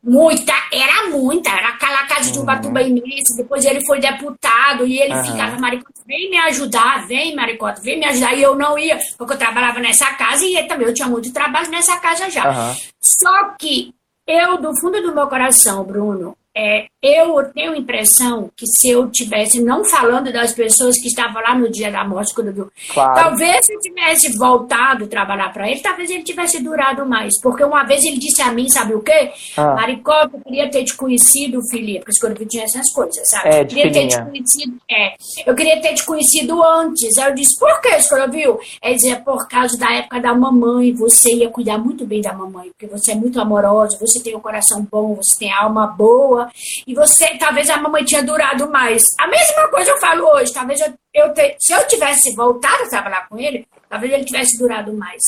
Muita, 0.03 0.55
era 0.73 1.11
muita, 1.11 1.51
era 1.51 1.69
aquela 1.69 2.07
casa 2.07 2.31
de 2.31 2.39
uhum. 2.39 2.45
Ubatuba 2.45 2.81
imensa, 2.81 3.37
depois 3.37 3.65
ele 3.67 3.85
foi 3.85 4.01
deputado 4.01 4.87
e 4.87 4.99
ele 4.99 5.15
uhum. 5.15 5.25
ficava, 5.25 5.59
Maricota, 5.59 6.01
vem 6.07 6.31
me 6.31 6.39
ajudar, 6.39 7.07
vem 7.07 7.37
Maricota, 7.37 7.83
vem 7.83 7.99
me 7.99 8.07
ajudar, 8.07 8.35
e 8.35 8.43
eu 8.43 8.57
não 8.57 8.79
ia, 8.79 8.99
porque 9.19 9.35
eu 9.35 9.39
trabalhava 9.39 9.79
nessa 9.79 10.07
casa 10.15 10.43
e 10.47 10.67
também 10.67 10.87
eu 10.87 10.95
tinha 10.95 11.07
muito 11.07 11.31
trabalho 11.33 11.71
nessa 11.71 11.99
casa 11.99 12.31
já. 12.31 12.49
Uhum. 12.49 12.77
Só 12.99 13.55
que 13.59 13.95
eu, 14.27 14.57
do 14.57 14.75
fundo 14.81 15.03
do 15.03 15.15
meu 15.15 15.27
coração, 15.27 15.85
Bruno, 15.85 16.35
é, 16.57 16.87
eu 17.01 17.43
tenho 17.55 17.73
a 17.73 17.77
impressão 17.77 18.51
que 18.57 18.67
se 18.67 18.91
eu 18.91 19.09
tivesse 19.09 19.63
não 19.63 19.85
falando 19.85 20.33
das 20.33 20.53
pessoas 20.53 20.99
que 21.01 21.07
estavam 21.07 21.41
lá 21.41 21.55
no 21.55 21.71
dia 21.71 21.93
da 21.93 22.05
morte, 22.05 22.35
quando 22.35 22.71
claro. 22.93 23.15
talvez 23.15 23.67
se 23.67 23.73
eu 23.73 23.81
tivesse 23.81 24.37
voltado 24.37 25.05
a 25.05 25.09
trabalhar 25.09 25.53
para 25.53 25.71
ele, 25.71 25.81
talvez 25.81 26.11
ele 26.11 26.25
tivesse 26.25 26.63
durado 26.63 27.07
mais. 27.07 27.41
Porque 27.41 27.63
uma 27.63 27.85
vez 27.85 28.05
ele 28.05 28.19
disse 28.19 28.43
a 28.43 28.53
mim, 28.53 28.69
sabe 28.69 28.95
o 28.95 29.01
quê? 29.01 29.31
Ah. 29.57 29.75
Maricota, 29.75 30.31
eu 30.35 30.41
queria 30.41 30.71
ter 30.71 30.85
te 30.85 30.97
conhecido, 30.97 31.61
filha, 31.71 32.01
porque 32.01 32.19
quando 32.21 32.41
eu 32.41 32.49
tinha 32.49 32.65
essas 32.65 32.93
coisas, 32.93 33.29
sabe? 33.29 33.49
É, 33.49 33.63
eu 33.63 33.67
queria 33.67 33.93
ter 33.93 34.09
te 34.09 34.23
conhecido, 34.23 34.77
é, 34.91 35.15
eu 35.47 35.55
queria 35.55 35.81
ter 35.81 35.95
te 35.95 36.05
conhecido 36.05 36.63
antes. 36.63 37.17
Aí 37.17 37.31
eu 37.31 37.35
disse, 37.35 37.59
por 37.59 37.81
que, 37.81 37.91
viu? 38.31 38.59
Ele 38.83 38.95
dizia, 38.95 39.17
por 39.21 39.49
causa 39.49 39.79
da 39.79 39.93
época 39.93 40.21
da 40.21 40.35
mamãe, 40.35 40.93
você 40.93 41.33
ia 41.33 41.49
cuidar 41.49 41.79
muito 41.79 42.05
bem 42.05 42.21
da 42.21 42.33
mamãe, 42.33 42.71
porque 42.71 42.87
você 42.87 43.13
é 43.13 43.15
muito 43.15 43.41
amorosa, 43.41 43.97
você 44.01 44.21
tem 44.21 44.37
um 44.37 44.41
coração 44.41 44.87
bom, 44.91 45.15
você 45.15 45.39
tem 45.39 45.53
alma 45.53 45.87
boa, 45.87 46.40
e 46.87 46.95
você, 46.95 47.37
talvez 47.39 47.69
a 47.71 47.77
mamãe 47.77 48.05
tinha 48.05 48.23
durado 48.23 48.71
mais. 48.71 49.05
A 49.19 49.27
mesma 49.27 49.69
coisa 49.69 49.91
eu 49.91 49.99
falo 49.99 50.25
hoje, 50.35 50.53
talvez 50.53 50.81
eu, 50.81 50.93
eu 51.15 51.35
te, 51.35 51.57
se 51.59 51.73
eu 51.73 51.87
tivesse 51.87 52.35
voltado 52.35 52.85
a 52.85 52.89
trabalhar 52.89 53.29
com 53.29 53.39
ele, 53.39 53.67
talvez 53.89 54.13
ele 54.13 54.25
tivesse 54.25 54.59
durado 54.59 54.93
mais. 54.93 55.23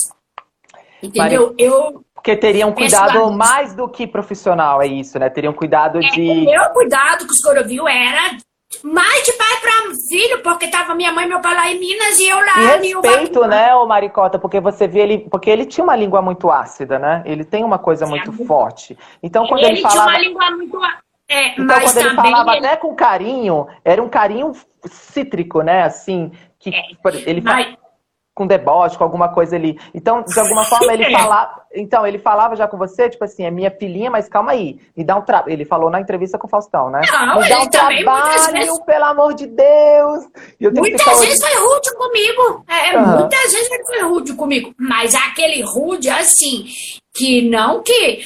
Entendeu? 1.03 1.49
Maria, 1.49 1.67
eu 1.67 2.05
porque 2.23 2.37
teriam 2.37 2.73
cuidado 2.73 3.33
mais 3.33 3.75
do 3.75 3.89
que 3.89 4.07
profissional, 4.07 4.81
é 4.81 4.87
isso, 4.87 5.19
né? 5.19 5.29
Teriam 5.29 5.53
cuidado 5.53 5.99
é, 5.99 6.09
de. 6.11 6.21
O 6.21 6.45
meu 6.45 6.71
cuidado 6.71 7.27
com 7.27 7.33
os 7.33 7.41
coroviu 7.41 7.89
era 7.89 8.37
mais 8.85 9.25
de 9.25 9.33
pai 9.33 9.61
para 9.61 9.73
filho, 10.09 10.43
porque 10.43 10.69
tava 10.69 10.95
minha 10.95 11.13
mãe 11.13 11.27
e 11.27 11.29
meu 11.29 11.41
pai 11.41 11.55
lá 11.55 11.71
em 11.71 11.81
Minas 11.81 12.19
e 12.19 12.29
eu 12.29 12.37
lá 12.37 12.77
e 12.77 12.93
respeito, 12.95 13.45
né, 13.47 13.75
o 13.75 13.87
Maricota, 13.87 14.39
porque 14.39 14.61
você 14.61 14.87
vê 14.87 15.01
ele, 15.01 15.19
porque 15.19 15.51
ele 15.51 15.67
tinha 15.67 15.85
uma 15.85 15.97
língua 15.97 16.23
muito 16.23 16.51
ácida, 16.51 16.99
né? 16.99 17.23
Ele 17.27 17.45
tem 17.45 17.65
uma 17.65 17.79
coisa 17.79 18.07
muito 18.07 18.33
forte. 18.47 18.97
Então 19.23 19.47
quando 19.47 19.65
ele, 19.65 19.73
ele 19.73 19.83
falava 19.83 20.13
tinha 20.13 20.17
uma 20.17 20.29
língua 20.29 20.51
muito 20.53 20.79
é, 21.33 21.53
então 21.53 21.81
quando 21.81 21.97
ele 21.97 22.15
falava 22.15 22.57
ele... 22.57 22.67
até 22.67 22.77
com 22.77 22.95
carinho, 22.95 23.67
era 23.85 24.03
um 24.03 24.09
carinho 24.09 24.53
cítrico, 24.87 25.63
né? 25.63 25.83
Assim, 25.83 26.33
que 26.59 26.71
é, 26.71 26.83
ele 27.27 27.41
mas 27.41 27.77
com 28.35 28.47
deboche, 28.47 28.97
com 28.97 29.05
alguma 29.05 29.29
coisa 29.29 29.57
ali. 29.57 29.79
Então, 29.95 30.23
de 30.23 30.39
alguma 30.39 30.65
forma, 30.65 30.93
ele 30.93 31.11
falava. 31.11 31.63
Então, 31.75 32.07
ele 32.07 32.19
falava 32.19 32.57
já 32.57 32.67
com 32.67 32.79
você, 32.79 33.09
tipo 33.09 33.25
assim, 33.25 33.45
é 33.45 33.51
minha 33.51 33.71
filhinha, 33.71 34.11
mas 34.11 34.29
calma 34.29 34.53
aí. 34.53 34.79
Me 34.97 35.05
dá 35.05 35.17
um 35.17 35.23
trabalho. 35.23 35.53
Ele 35.53 35.65
falou 35.65 35.91
na 35.91 36.01
entrevista 36.01 36.39
com 36.39 36.47
o 36.47 36.51
Faustão, 36.51 36.91
né? 36.91 37.01
Não, 37.11 37.41
me 37.41 37.49
dá 37.49 37.61
um 37.61 37.69
trabalho, 37.69 38.53
vezes... 38.53 38.85
pelo 38.85 39.05
amor 39.05 39.35
de 39.35 39.47
Deus. 39.47 40.25
muitas 40.61 41.21
vezes 41.21 41.39
foi 41.41 41.55
rude 41.61 41.95
comigo. 41.95 42.65
É, 42.69 42.99
uhum. 42.99 43.19
Muitas 43.21 43.53
vezes 43.53 43.71
ele 43.71 43.85
foi 43.85 44.03
rude 44.03 44.35
comigo. 44.35 44.75
Mas 44.79 45.15
aquele 45.15 45.63
rude, 45.63 46.09
assim, 46.09 46.65
que 47.15 47.49
não 47.49 47.83
que. 47.83 48.23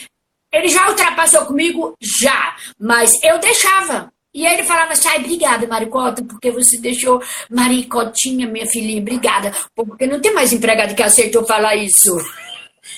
Ele 0.56 0.68
já 0.68 0.88
ultrapassou 0.88 1.44
comigo? 1.44 1.94
Já. 2.00 2.56
Mas 2.80 3.12
eu 3.22 3.38
deixava. 3.38 4.10
E 4.34 4.46
aí 4.46 4.54
ele 4.54 4.62
falava 4.64 4.92
assim, 4.92 5.08
ai, 5.08 5.18
obrigada, 5.18 5.66
Maricota, 5.66 6.24
porque 6.24 6.50
você 6.50 6.80
deixou 6.80 7.22
Maricotinha, 7.50 8.46
minha 8.46 8.66
filhinha, 8.66 9.00
obrigada. 9.00 9.52
Porque 9.74 10.06
não 10.06 10.20
tem 10.20 10.32
mais 10.32 10.52
empregado 10.52 10.94
que 10.94 11.02
aceitou 11.02 11.44
falar 11.44 11.76
isso. 11.76 12.10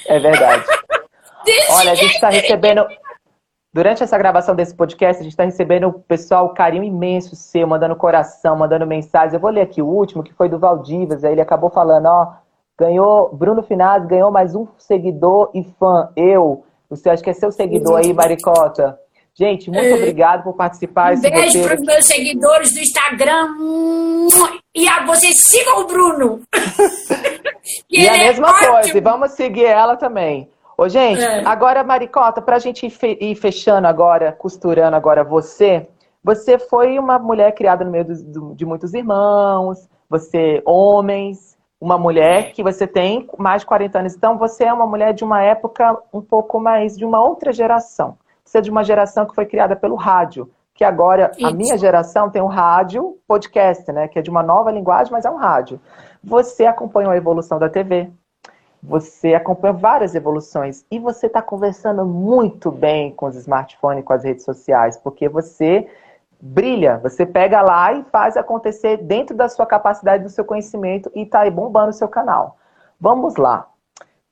É 0.06 0.20
verdade. 0.20 0.64
Olha, 1.70 1.92
a 1.92 1.94
gente 1.94 2.14
está 2.14 2.28
recebendo... 2.28 2.86
Durante 3.72 4.02
essa 4.02 4.16
gravação 4.16 4.54
desse 4.54 4.74
podcast, 4.74 5.20
a 5.20 5.22
gente 5.22 5.32
está 5.32 5.44
recebendo 5.44 5.88
o 5.88 5.92
pessoal, 5.92 6.54
carinho 6.54 6.82
imenso 6.82 7.36
seu, 7.36 7.66
mandando 7.66 7.94
coração, 7.94 8.56
mandando 8.56 8.86
mensagens. 8.86 9.34
Eu 9.34 9.40
vou 9.40 9.50
ler 9.50 9.60
aqui 9.62 9.82
o 9.82 9.86
último, 9.86 10.22
que 10.22 10.32
foi 10.32 10.48
do 10.48 10.58
Valdivas. 10.58 11.22
Aí 11.22 11.32
ele 11.32 11.40
acabou 11.40 11.70
falando, 11.70 12.06
ó, 12.06 12.32
ganhou, 12.78 13.34
Bruno 13.34 13.62
Finazzi 13.62 14.06
ganhou 14.08 14.30
mais 14.30 14.54
um 14.54 14.66
seguidor 14.78 15.50
e 15.54 15.62
fã, 15.78 16.10
eu. 16.16 16.64
Você 16.88 17.10
acha 17.10 17.22
que 17.22 17.30
é 17.30 17.34
seu 17.34 17.52
seguidor 17.52 17.98
aí, 17.98 18.12
Maricota? 18.12 18.98
Gente, 19.34 19.70
muito 19.70 19.86
é. 19.86 19.94
obrigado 19.94 20.42
por 20.42 20.54
participar. 20.54 21.14
Um 21.14 21.20
beijo 21.20 21.62
para 21.62 21.74
os 21.74 21.80
meus 21.80 22.06
seguidores 22.06 22.72
do 22.72 22.80
Instagram. 22.80 23.54
E 24.74 24.88
a 24.88 25.06
vocês 25.06 25.42
sigam 25.42 25.82
o 25.82 25.86
Bruno. 25.86 26.40
e 27.88 28.08
a 28.08 28.16
é 28.16 28.18
mesma 28.18 28.50
é 28.50 28.66
coisa, 28.66 28.98
e 28.98 29.00
vamos 29.00 29.32
seguir 29.32 29.66
ela 29.66 29.96
também. 29.96 30.50
Ô, 30.76 30.88
gente, 30.88 31.20
é. 31.20 31.44
agora, 31.44 31.84
Maricota, 31.84 32.40
para 32.40 32.56
a 32.56 32.58
gente 32.58 32.86
ir 33.02 33.34
fechando 33.34 33.86
agora, 33.86 34.32
costurando 34.32 34.96
agora 34.96 35.22
você, 35.22 35.88
você 36.22 36.58
foi 36.58 36.98
uma 36.98 37.18
mulher 37.18 37.52
criada 37.52 37.84
no 37.84 37.90
meio 37.90 38.06
de 38.54 38.64
muitos 38.64 38.94
irmãos, 38.94 39.88
você, 40.08 40.62
homens, 40.64 41.57
uma 41.80 41.96
mulher 41.96 42.52
que 42.52 42.62
você 42.62 42.86
tem 42.86 43.28
mais 43.38 43.62
de 43.62 43.66
40 43.66 43.98
anos. 43.98 44.14
Então, 44.14 44.36
você 44.36 44.64
é 44.64 44.72
uma 44.72 44.86
mulher 44.86 45.12
de 45.12 45.24
uma 45.24 45.42
época 45.42 45.96
um 46.12 46.20
pouco 46.20 46.58
mais 46.58 46.96
de 46.96 47.04
uma 47.04 47.22
outra 47.22 47.52
geração 47.52 48.16
ser 48.48 48.62
de 48.62 48.70
uma 48.70 48.82
geração 48.82 49.26
que 49.26 49.34
foi 49.34 49.46
criada 49.46 49.76
pelo 49.76 49.94
rádio, 49.94 50.50
que 50.74 50.82
agora 50.82 51.30
Isso. 51.36 51.46
a 51.46 51.52
minha 51.52 51.76
geração 51.76 52.30
tem 52.30 52.40
um 52.40 52.46
rádio 52.46 53.18
podcast, 53.26 53.90
né? 53.92 54.08
Que 54.08 54.18
é 54.18 54.22
de 54.22 54.30
uma 54.30 54.42
nova 54.42 54.70
linguagem, 54.70 55.12
mas 55.12 55.24
é 55.24 55.30
um 55.30 55.36
rádio. 55.36 55.80
Você 56.24 56.64
acompanhou 56.66 57.12
a 57.12 57.16
evolução 57.16 57.58
da 57.58 57.68
TV, 57.68 58.10
você 58.82 59.34
acompanha 59.34 59.74
várias 59.74 60.14
evoluções 60.14 60.84
e 60.90 60.98
você 60.98 61.26
está 61.26 61.42
conversando 61.42 62.04
muito 62.04 62.70
bem 62.70 63.12
com 63.12 63.26
os 63.26 63.36
smartphones, 63.36 64.04
com 64.04 64.12
as 64.12 64.24
redes 64.24 64.44
sociais, 64.44 64.96
porque 64.96 65.28
você 65.28 65.88
brilha, 66.40 66.98
você 66.98 67.26
pega 67.26 67.60
lá 67.60 67.92
e 67.92 68.04
faz 68.04 68.36
acontecer 68.36 68.98
dentro 68.98 69.36
da 69.36 69.48
sua 69.48 69.66
capacidade, 69.66 70.24
do 70.24 70.30
seu 70.30 70.44
conhecimento 70.44 71.10
e 71.14 71.22
está 71.22 71.40
aí 71.40 71.50
bombando 71.50 71.90
o 71.90 71.92
seu 71.92 72.08
canal. 72.08 72.58
Vamos 73.00 73.36
lá. 73.36 73.68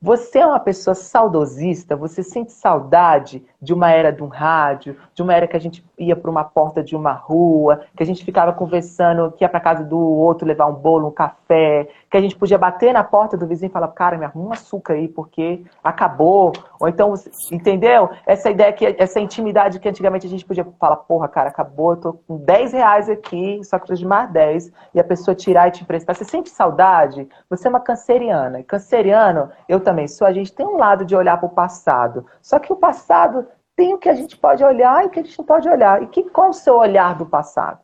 Você 0.01 0.39
é 0.39 0.47
uma 0.47 0.61
pessoa 0.61 0.95
saudosista? 0.95 1.97
Você 1.97 2.23
sente 2.23 2.53
saudade 2.53 3.45
de 3.67 3.75
uma 3.75 3.91
era 3.91 4.13
de 4.13 4.23
um 4.23 4.29
rádio, 4.29 4.97
de 5.13 5.23
uma 5.23 5.35
era 5.35 5.49
que 5.49 5.57
a 5.57 5.61
gente 5.61 5.85
ia 5.99 6.15
para 6.15 6.31
uma 6.31 6.45
porta 6.45 6.85
de 6.85 6.95
uma 6.95 7.13
rua, 7.13 7.81
que 7.97 8.03
a 8.03 8.07
gente 8.07 8.25
ficava 8.25 8.53
conversando, 8.53 9.33
que 9.33 9.43
ia 9.43 9.49
para 9.49 9.59
casa 9.59 9.83
do 9.83 9.99
outro 9.99 10.47
levar 10.47 10.67
um 10.67 10.75
bolo, 10.75 11.09
um 11.09 11.11
café, 11.11 11.89
que 12.09 12.17
a 12.17 12.21
gente 12.21 12.37
podia 12.37 12.57
bater 12.57 12.95
na 12.95 13.03
porta 13.03 13.37
do 13.37 13.47
vizinho 13.47 13.69
e 13.69 13.73
falar, 13.73 13.89
cara, 13.89 14.17
me 14.17 14.25
arruma 14.25 14.51
um 14.51 14.53
açúcar 14.53 14.95
aí, 14.95 15.09
porque 15.09 15.65
acabou. 15.83 16.53
Ou 16.79 16.89
então, 16.89 17.13
entendeu? 17.51 18.09
Essa 18.25 18.51
ideia, 18.51 18.73
que 18.73 18.95
essa 18.99 19.19
intimidade 19.19 19.81
que 19.81 19.89
antigamente 19.89 20.27
a 20.27 20.31
gente 20.31 20.45
podia 20.45 20.65
falar, 20.79 20.97
porra, 20.97 21.27
cara, 21.27 21.49
acabou, 21.49 21.93
eu 21.93 21.97
tô 21.97 22.13
com 22.13 22.37
10 22.37 22.73
reais 22.73 23.11
aqui, 23.11 23.61
só 23.65 23.81
que 23.81 23.93
de 23.93 24.07
mais 24.07 24.31
10, 24.31 24.71
e 24.95 25.01
a 25.01 25.05
pessoa 25.05 25.35
tirar 25.35 25.69
e 25.69 25.73
te 25.73 25.83
emprestar. 25.83 26.15
Você 26.15 26.25
sente 26.25 26.51
saudade? 26.51 27.29
Você 27.51 27.67
é 27.67 27.71
uma 27.71 27.81
canceriana. 27.81 28.61
E 28.61 28.63
canceriano, 28.65 29.51
eu 29.69 29.81
também 29.81 30.07
sou, 30.07 30.27
a 30.27 30.33
gente 30.33 30.53
tem 30.53 30.65
um 30.65 30.77
lado 30.77 31.05
de 31.05 31.17
olhar 31.17 31.37
para 31.39 31.47
o 31.47 31.51
passado. 31.51 32.27
Só 32.41 32.61
que 32.61 32.73
o 32.73 32.77
passado 32.77 33.47
tem 33.77 33.93
o 33.93 33.99
que 33.99 34.09
a 34.09 34.15
gente 34.15 34.37
pode 34.37 34.65
olhar 34.65 35.05
e 35.05 35.07
o 35.07 35.11
que 35.11 35.21
a 35.21 35.23
gente 35.23 35.39
não 35.39 35.45
pode 35.45 35.69
olhar. 35.69 36.03
E 36.03 36.07
que, 36.07 36.23
qual 36.25 36.51
o 36.51 36.55
seu 36.55 36.77
olhar 36.77 37.17
do 37.17 37.27
passado? 37.27 37.79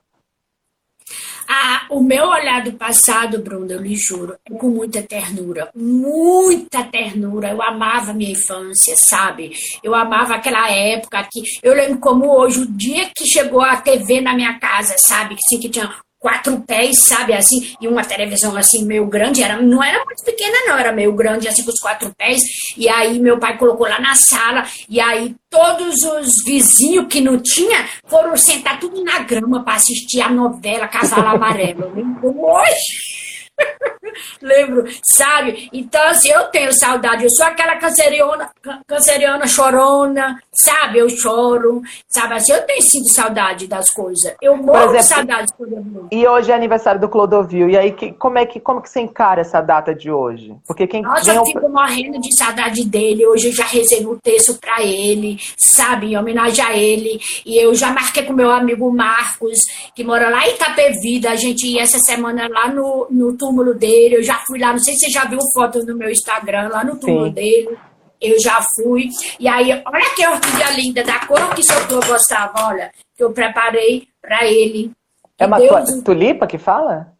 Ah, 1.46 1.86
o 1.90 2.00
meu 2.00 2.28
olhar 2.28 2.62
do 2.62 2.72
passado, 2.72 3.38
Bruno, 3.38 3.70
eu 3.70 3.80
lhe 3.80 3.94
juro, 3.94 4.38
é 4.48 4.56
com 4.56 4.68
muita 4.68 5.02
ternura, 5.02 5.70
muita 5.74 6.82
ternura. 6.84 7.50
Eu 7.50 7.60
amava 7.60 8.14
minha 8.14 8.32
infância, 8.32 8.94
sabe? 8.96 9.52
Eu 9.82 9.94
amava 9.94 10.34
aquela 10.34 10.70
época 10.70 11.28
que 11.30 11.42
eu 11.62 11.74
lembro 11.74 11.98
como 11.98 12.30
hoje, 12.30 12.60
o 12.60 12.66
dia 12.66 13.10
que 13.14 13.26
chegou 13.26 13.60
a 13.60 13.76
TV 13.76 14.20
na 14.20 14.34
minha 14.34 14.58
casa, 14.58 14.94
sabe? 14.96 15.34
Que 15.34 15.42
sim, 15.48 15.60
que 15.60 15.68
tinha 15.68 15.92
quatro 16.22 16.60
pés, 16.60 16.98
sabe, 17.00 17.34
assim, 17.34 17.74
e 17.80 17.88
uma 17.88 18.04
televisão 18.04 18.56
assim 18.56 18.84
meio 18.84 19.04
grande, 19.06 19.42
era, 19.42 19.60
não 19.60 19.82
era 19.82 20.04
muito 20.04 20.24
pequena 20.24 20.56
não, 20.68 20.78
era 20.78 20.92
meio 20.92 21.12
grande, 21.12 21.48
assim, 21.48 21.64
com 21.64 21.70
os 21.72 21.80
quatro 21.80 22.14
pés, 22.16 22.40
e 22.76 22.88
aí 22.88 23.18
meu 23.18 23.38
pai 23.38 23.58
colocou 23.58 23.88
lá 23.88 24.00
na 24.00 24.14
sala, 24.14 24.64
e 24.88 25.00
aí 25.00 25.34
todos 25.50 26.04
os 26.04 26.28
vizinhos 26.46 27.08
que 27.08 27.20
não 27.20 27.38
tinha 27.42 27.88
foram 28.06 28.36
sentar 28.36 28.78
tudo 28.78 29.02
na 29.02 29.18
grama 29.18 29.64
para 29.64 29.74
assistir 29.74 30.20
a 30.20 30.30
novela 30.30 30.86
Cavalo 30.86 31.26
Amarelo. 31.26 31.92
Hoje! 32.22 33.22
Lembro, 34.40 34.84
sabe? 35.02 35.68
Então, 35.72 36.02
assim, 36.08 36.30
eu 36.30 36.44
tenho 36.44 36.72
saudade. 36.72 37.24
Eu 37.24 37.30
sou 37.30 37.46
aquela 37.46 37.76
canceriana, 37.76 38.50
canceriana 38.86 39.46
chorona, 39.46 40.38
sabe? 40.54 40.98
Eu 40.98 41.08
choro, 41.08 41.82
sabe? 42.08 42.34
Assim, 42.34 42.52
eu 42.52 42.62
tenho 42.66 42.82
sido 42.82 43.08
saudade 43.12 43.66
das 43.66 43.90
coisas. 43.90 44.34
Eu 44.40 44.56
morro 44.56 44.92
de 44.92 45.02
saudade 45.02 45.46
de 45.46 45.54
Clodovil. 45.54 46.06
E 46.10 46.26
hoje 46.26 46.50
é 46.52 46.54
aniversário 46.54 47.00
do 47.00 47.08
Clodovil. 47.08 47.70
E 47.70 47.76
aí, 47.76 47.92
que, 47.92 48.12
como, 48.12 48.38
é 48.38 48.44
que, 48.44 48.60
como 48.60 48.82
que 48.82 48.90
você 48.90 49.00
encara 49.00 49.40
essa 49.40 49.60
data 49.60 49.94
de 49.94 50.10
hoje? 50.10 50.54
Porque 50.66 50.86
quem 50.86 51.02
Nossa, 51.02 51.32
eu 51.32 51.44
fico 51.46 51.68
morrendo 51.68 52.20
de 52.20 52.36
saudade 52.36 52.84
dele. 52.84 53.26
Hoje 53.26 53.48
eu 53.48 53.52
já 53.52 53.64
rezei 53.64 54.00
no 54.00 54.18
texto 54.18 54.54
pra 54.58 54.82
ele, 54.82 55.38
sabe? 55.56 56.12
Em 56.12 56.18
homenagem 56.18 56.64
a 56.64 56.76
ele. 56.76 57.18
E 57.46 57.56
eu 57.56 57.74
já 57.74 57.90
marquei 57.90 58.24
com 58.24 58.32
meu 58.32 58.50
amigo 58.50 58.92
Marcos, 58.92 59.58
que 59.94 60.04
mora 60.04 60.28
lá 60.28 60.46
em 60.46 60.54
Itapevida. 60.54 61.30
A 61.30 61.36
gente 61.36 61.66
ia 61.66 61.82
essa 61.82 61.98
semana 61.98 62.46
lá 62.48 62.68
no, 62.68 63.06
no 63.10 63.36
túmulo 63.36 63.74
dele. 63.74 64.16
Eu 64.16 64.22
já 64.22 64.38
fui 64.46 64.58
lá, 64.58 64.72
não 64.72 64.78
sei 64.78 64.94
se 64.94 65.06
você 65.06 65.10
já 65.10 65.24
viu 65.24 65.38
foto 65.54 65.84
no 65.84 65.96
meu 65.96 66.10
Instagram, 66.10 66.68
lá 66.68 66.84
no 66.84 66.96
túmulo 66.96 67.26
Sim. 67.26 67.32
dele. 67.32 67.78
Eu 68.22 68.40
já 68.40 68.60
fui. 68.76 69.08
E 69.40 69.48
aí, 69.48 69.72
olha 69.72 70.14
que 70.14 70.26
orquídea 70.26 70.70
linda, 70.70 71.02
da 71.02 71.26
cor 71.26 71.54
que 71.54 71.62
seu 71.62 71.86
Clô 71.88 72.00
gostava, 72.06 72.68
olha, 72.68 72.92
que 73.16 73.24
eu 73.24 73.32
preparei 73.32 74.06
para 74.20 74.46
ele. 74.46 74.92
É 75.38 75.46
uma 75.46 75.58
Deus... 75.58 76.02
tulipa 76.04 76.46
que 76.46 76.58
fala? 76.58 77.12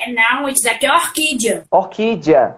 É, 0.00 0.10
não, 0.12 0.48
isso 0.48 0.62
daqui 0.62 0.86
é 0.86 0.92
orquídea. 0.92 1.64
Orquídea. 1.70 2.56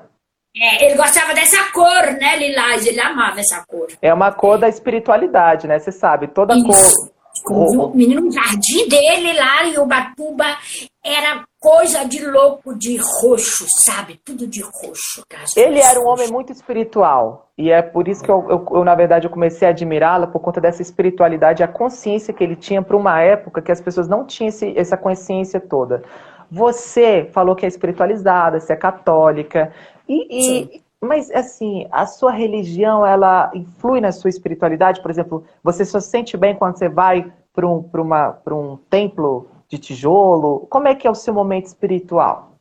É, 0.57 0.85
ele 0.85 0.97
gostava 0.97 1.35
dessa 1.35 1.71
cor, 1.73 2.13
né, 2.21 2.37
Lilás? 2.37 2.87
Ele 2.87 3.01
amava 3.01 3.41
essa 3.41 3.65
cor. 3.67 3.89
É 4.01 4.13
uma 4.13 4.33
cor 4.33 4.59
da 4.59 4.69
espiritualidade, 4.69 5.67
né? 5.67 5.79
Você 5.79 5.91
sabe, 5.91 6.29
toda 6.29 6.55
isso. 6.55 6.67
cor 6.67 7.11
o 7.49 7.95
menino 7.95 8.21
no 8.21 8.33
jardim 8.33 8.89
dele 8.89 9.33
lá 9.33 9.65
em 9.65 9.79
Ubatuba 9.79 10.59
era 11.05 11.45
coisa 11.61 12.05
de 12.05 12.27
louco 12.27 12.75
de 12.75 12.97
roxo, 12.97 13.67
sabe? 13.85 14.19
Tudo 14.25 14.47
de 14.47 14.63
roxo. 14.63 15.23
Ele 15.55 15.79
era 15.79 16.01
um 16.01 16.09
homem 16.09 16.29
muito 16.33 16.51
espiritual. 16.51 17.51
E 17.57 17.71
é 17.71 17.83
por 17.83 18.09
isso 18.09 18.25
que 18.25 18.31
eu, 18.31 18.47
eu, 18.49 18.67
eu 18.73 18.85
na 18.85 18.95
verdade, 18.95 19.27
eu 19.27 19.31
comecei 19.31 19.69
a 19.69 19.71
admirá-lo, 19.71 20.29
por 20.29 20.41
conta 20.41 20.61
dessa 20.61 20.81
espiritualidade, 20.81 21.63
a 21.63 21.69
consciência 21.69 22.33
que 22.33 22.43
ele 22.43 22.57
tinha 22.57 22.81
para 22.81 22.97
uma 22.97 23.21
época 23.21 23.61
que 23.61 23.71
as 23.71 23.81
pessoas 23.81 24.09
não 24.09 24.25
tinham 24.25 24.49
esse, 24.49 24.77
essa 24.77 24.97
consciência 24.97 25.61
toda. 25.61 26.03
Você 26.51 27.29
falou 27.33 27.55
que 27.55 27.67
é 27.67 27.69
espiritualizada, 27.69 28.59
você 28.59 28.73
é 28.73 28.77
católica. 28.77 29.71
E, 30.09 30.65
e 30.65 30.83
mas, 31.01 31.31
assim, 31.31 31.87
a 31.91 32.05
sua 32.07 32.31
religião, 32.31 33.07
ela 33.07 33.51
influi 33.55 34.01
na 34.01 34.13
sua 34.13 34.29
espiritualidade? 34.29 35.01
Por 35.01 35.11
exemplo, 35.11 35.45
você 35.63 35.85
só 35.85 36.01
se 36.01 36.11
sente 36.11 36.37
bem 36.37 36.55
quando 36.55 36.79
você 36.79 36.89
vai 36.89 37.33
para 37.55 37.67
um, 37.67 37.89
uma, 37.95 38.39
um 38.51 38.79
templo 38.89 39.49
de 39.71 39.79
tijolo? 39.79 40.67
Como 40.69 40.89
é 40.89 40.95
que 40.95 41.07
é 41.07 41.11
o 41.11 41.15
seu 41.15 41.33
momento 41.33 41.67
espiritual? 41.67 42.59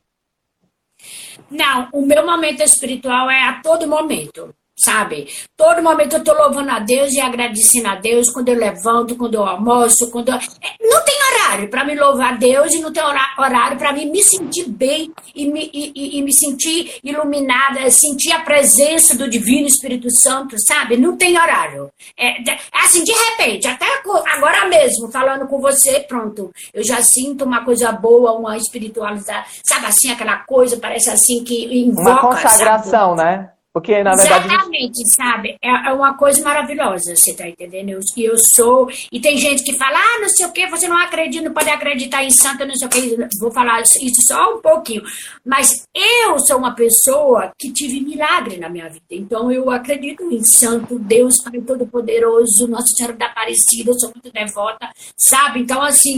Não, 1.49 1.89
o 1.91 2.05
meu 2.05 2.25
momento 2.25 2.61
espiritual 2.61 3.29
é 3.29 3.43
a 3.43 3.61
todo 3.61 3.87
momento 3.87 4.53
sabe? 4.79 5.27
Todo 5.57 5.83
momento 5.83 6.15
eu 6.15 6.23
tô 6.23 6.33
louvando 6.33 6.71
a 6.71 6.79
Deus 6.79 7.11
e 7.13 7.19
agradecendo 7.19 7.89
a 7.89 7.95
Deus 7.95 8.29
quando 8.31 8.49
eu 8.49 8.55
levanto, 8.55 9.15
quando 9.15 9.35
eu 9.35 9.45
almoço, 9.45 10.09
quando 10.11 10.29
eu... 10.29 10.39
Não 10.81 11.03
tem 11.03 11.19
horário 11.31 11.69
para 11.69 11.83
me 11.83 11.95
louvar 11.95 12.33
a 12.33 12.37
Deus 12.37 12.73
e 12.73 12.79
não 12.79 12.91
tem 12.91 13.03
horário 13.03 13.77
para 13.77 13.93
mim 13.93 14.09
me 14.09 14.23
sentir 14.23 14.69
bem 14.69 15.11
e 15.35 15.45
me, 15.47 15.69
e, 15.73 16.17
e, 16.17 16.21
me 16.21 16.33
sentir 16.33 16.99
iluminada, 17.03 17.89
sentir 17.91 18.31
a 18.31 18.41
presença 18.41 19.17
do 19.17 19.29
Divino 19.29 19.67
Espírito 19.67 20.09
Santo, 20.11 20.55
sabe? 20.59 20.97
Não 20.97 21.17
tem 21.17 21.37
horário. 21.37 21.89
É, 22.17 22.37
assim, 22.73 23.03
de 23.03 23.11
repente, 23.11 23.67
até 23.67 23.85
agora 24.33 24.67
mesmo, 24.67 25.11
falando 25.11 25.47
com 25.47 25.59
você, 25.59 25.99
pronto, 26.01 26.51
eu 26.73 26.83
já 26.85 27.01
sinto 27.01 27.43
uma 27.43 27.65
coisa 27.65 27.91
boa, 27.91 28.37
uma 28.37 28.57
espiritualidade, 28.57 29.47
sabe 29.63 29.87
assim, 29.87 30.11
aquela 30.11 30.37
coisa, 30.37 30.77
parece 30.77 31.09
assim 31.09 31.43
que 31.43 31.65
invoca, 31.79 32.09
Uma 32.09 32.19
consagração, 32.21 33.17
sabe? 33.17 33.23
né? 33.23 33.49
Porque, 33.79 34.03
na 34.03 34.15
verdade. 34.15 34.45
Exatamente, 34.45 34.97
gente... 34.97 35.15
sabe? 35.15 35.57
É, 35.61 35.89
é, 35.89 35.93
uma 35.93 36.13
coisa 36.15 36.43
maravilhosa, 36.43 37.15
você 37.15 37.33
tá 37.33 37.47
entendendo? 37.47 37.89
Eu, 37.89 37.99
eu 38.17 38.37
sou. 38.37 38.89
E 39.11 39.19
tem 39.19 39.37
gente 39.37 39.63
que 39.63 39.77
fala, 39.77 39.97
ah, 39.97 40.19
não 40.19 40.29
sei 40.29 40.45
o 40.45 40.51
quê, 40.51 40.67
você 40.67 40.87
não 40.87 40.97
acredita, 40.97 41.45
não 41.45 41.53
pode 41.53 41.69
acreditar 41.69 42.23
em 42.23 42.29
santa, 42.29 42.65
não 42.65 42.75
sei 42.75 42.87
o 42.87 42.91
quê. 42.91 43.17
Vou 43.39 43.51
falar 43.51 43.81
isso 43.81 44.21
só 44.27 44.55
um 44.55 44.61
pouquinho. 44.61 45.01
Mas 45.45 45.87
eu 45.95 46.39
sou 46.39 46.57
uma 46.57 46.75
pessoa 46.75 47.51
que 47.57 47.71
tive 47.71 48.01
milagre 48.01 48.57
na 48.57 48.69
minha 48.69 48.89
vida. 48.89 49.05
Então 49.11 49.51
eu 49.51 49.69
acredito 49.71 50.23
em 50.31 50.43
santo, 50.43 50.99
Deus 50.99 51.41
Pai 51.41 51.61
Todo-Poderoso, 51.61 52.67
Nossa 52.67 52.87
Senhora 52.95 53.15
da 53.15 53.27
Aparecida, 53.27 53.91
eu 53.91 53.99
sou 53.99 54.11
muito 54.13 54.31
devota, 54.31 54.89
sabe? 55.15 55.61
Então, 55.61 55.81
assim, 55.81 56.17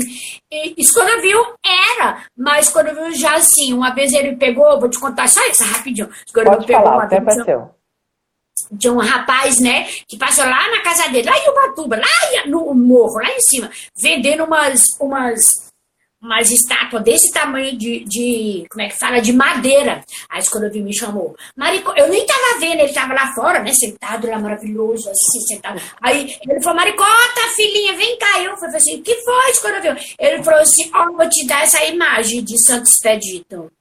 isso 0.78 0.94
quando 0.94 1.10
eu 1.10 1.22
viu, 1.22 1.40
era. 2.00 2.24
Mas 2.36 2.70
quando 2.70 2.88
eu 2.88 2.96
viu 2.96 3.16
já 3.16 3.36
assim, 3.36 3.74
uma 3.74 3.94
vez 3.94 4.14
ele 4.14 4.36
pegou, 4.36 4.80
vou 4.80 4.90
te 4.90 5.00
contar 5.00 5.28
só 5.28 5.46
isso 5.48 5.64
rapidinho. 5.64 6.10
Quando 6.34 6.48
pode 6.48 6.66
pegou 6.66 6.84
falar, 6.84 6.98
uma 6.98 7.08
aconteceu? 7.52 7.76
De 8.72 8.90
um 8.90 8.98
rapaz, 8.98 9.60
né, 9.60 9.86
que 10.08 10.18
passou 10.18 10.46
lá 10.46 10.70
na 10.70 10.82
casa 10.82 11.10
dele, 11.10 11.30
lá 11.30 11.38
em 11.38 11.50
Ubatuba, 11.50 11.98
lá 11.98 12.46
no 12.48 12.74
morro, 12.74 13.20
lá 13.20 13.30
em 13.32 13.42
cima, 13.42 13.70
vendendo 14.02 14.44
umas, 14.44 14.84
umas, 15.00 15.72
umas 16.22 16.52
estátuas 16.52 17.04
desse 17.04 17.32
tamanho 17.32 17.76
de, 17.78 18.04
de, 18.06 18.66
como 18.70 18.84
é 18.84 18.90
que 18.90 19.00
fala, 19.00 19.20
de 19.20 19.34
madeira. 19.34 20.04
Aí 20.30 20.42
quando 20.50 20.66
eu 20.66 20.72
vi, 20.72 20.82
me 20.82 20.96
chamou. 20.96 21.36
Marico, 21.58 21.92
eu 21.98 22.08
nem 22.08 22.26
tava 22.26 22.60
vendo, 22.60 22.82
ele 22.82 22.94
tava 22.94 23.14
lá 23.14 23.34
fora, 23.34 23.62
né, 23.62 23.74
sentado 23.74 24.28
lá, 24.28 24.38
maravilhoso, 24.38 25.10
assim, 25.10 25.42
sentado. 25.48 25.82
Aí 26.02 26.38
ele 26.48 26.62
falou, 26.62 26.78
Maricota, 26.78 27.48
filhinha, 27.56 27.98
vem 27.98 28.18
cá. 28.18 28.42
Eu 28.42 28.56
falei 28.58 28.76
assim, 28.76 29.02
que 29.02 29.16
foi, 29.16 29.54
quando? 29.62 29.98
Ele 30.20 30.44
falou 30.44 30.62
assim, 30.62 30.90
ó, 30.94 31.08
oh, 31.08 31.18
vou 31.18 31.28
te 31.28 31.46
dar 31.48 31.64
essa 31.64 31.84
imagem 31.86 32.44
de 32.44 32.58
Santo 32.58 32.86
Expedito. 32.88 33.72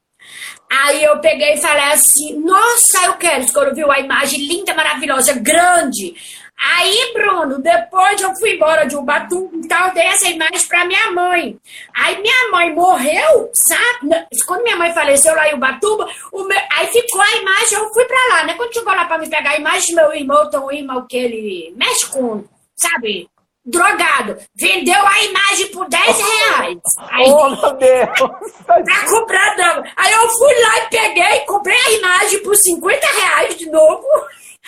Aí 0.70 1.02
eu 1.02 1.18
peguei 1.18 1.54
e 1.54 1.60
falei 1.60 1.86
assim: 1.86 2.38
Nossa, 2.38 3.04
eu 3.06 3.14
quero. 3.14 3.52
Quando 3.52 3.74
viu 3.74 3.90
a 3.90 3.98
imagem 3.98 4.46
linda, 4.46 4.72
maravilhosa, 4.72 5.32
grande. 5.32 6.14
Aí, 6.62 7.12
Bruno, 7.14 7.58
depois 7.58 8.20
eu 8.20 8.36
fui 8.36 8.54
embora 8.54 8.84
de 8.86 8.94
Ubatuba, 8.94 9.50
então 9.56 9.86
eu 9.86 9.94
dei 9.94 10.04
essa 10.04 10.28
imagem 10.28 10.68
para 10.68 10.84
minha 10.84 11.10
mãe. 11.10 11.58
Aí 11.94 12.20
minha 12.20 12.50
mãe 12.52 12.74
morreu, 12.74 13.50
sabe? 13.54 14.26
Quando 14.46 14.62
minha 14.62 14.76
mãe 14.76 14.92
faleceu 14.92 15.34
lá 15.34 15.48
em 15.48 15.54
Ubatuba, 15.54 16.06
meu... 16.32 16.60
aí 16.72 16.86
ficou 16.88 17.22
a 17.22 17.36
imagem, 17.38 17.78
eu 17.78 17.92
fui 17.94 18.04
para 18.04 18.36
lá, 18.36 18.44
né? 18.44 18.54
Quando 18.54 18.74
chegou 18.74 18.94
lá 18.94 19.06
para 19.06 19.18
me 19.18 19.30
pegar 19.30 19.52
a 19.52 19.58
imagem, 19.58 19.94
meu 19.94 20.12
irmão, 20.12 20.50
um 20.62 20.70
irmão 20.70 21.06
que 21.08 21.16
ele 21.16 21.72
mexe 21.76 22.06
com, 22.10 22.44
sabe? 22.76 23.26
Drogado, 23.70 24.36
vendeu 24.54 25.06
a 25.06 25.24
imagem 25.24 25.66
por 25.68 25.88
10 25.88 26.18
reais. 26.18 26.78
Aí, 27.10 27.24
oh, 27.26 27.50
meu 27.50 27.72
Deus! 27.74 28.18
pra 28.66 29.10
comprar 29.10 29.56
droga. 29.56 29.90
Aí 29.96 30.12
eu 30.12 30.28
fui 30.28 30.54
lá 30.60 30.78
e 30.78 30.88
peguei, 30.90 31.40
comprei 31.46 31.76
a 31.76 31.92
imagem 31.92 32.42
por 32.42 32.56
50 32.56 33.06
reais 33.06 33.56
de 33.56 33.70
novo. 33.70 34.06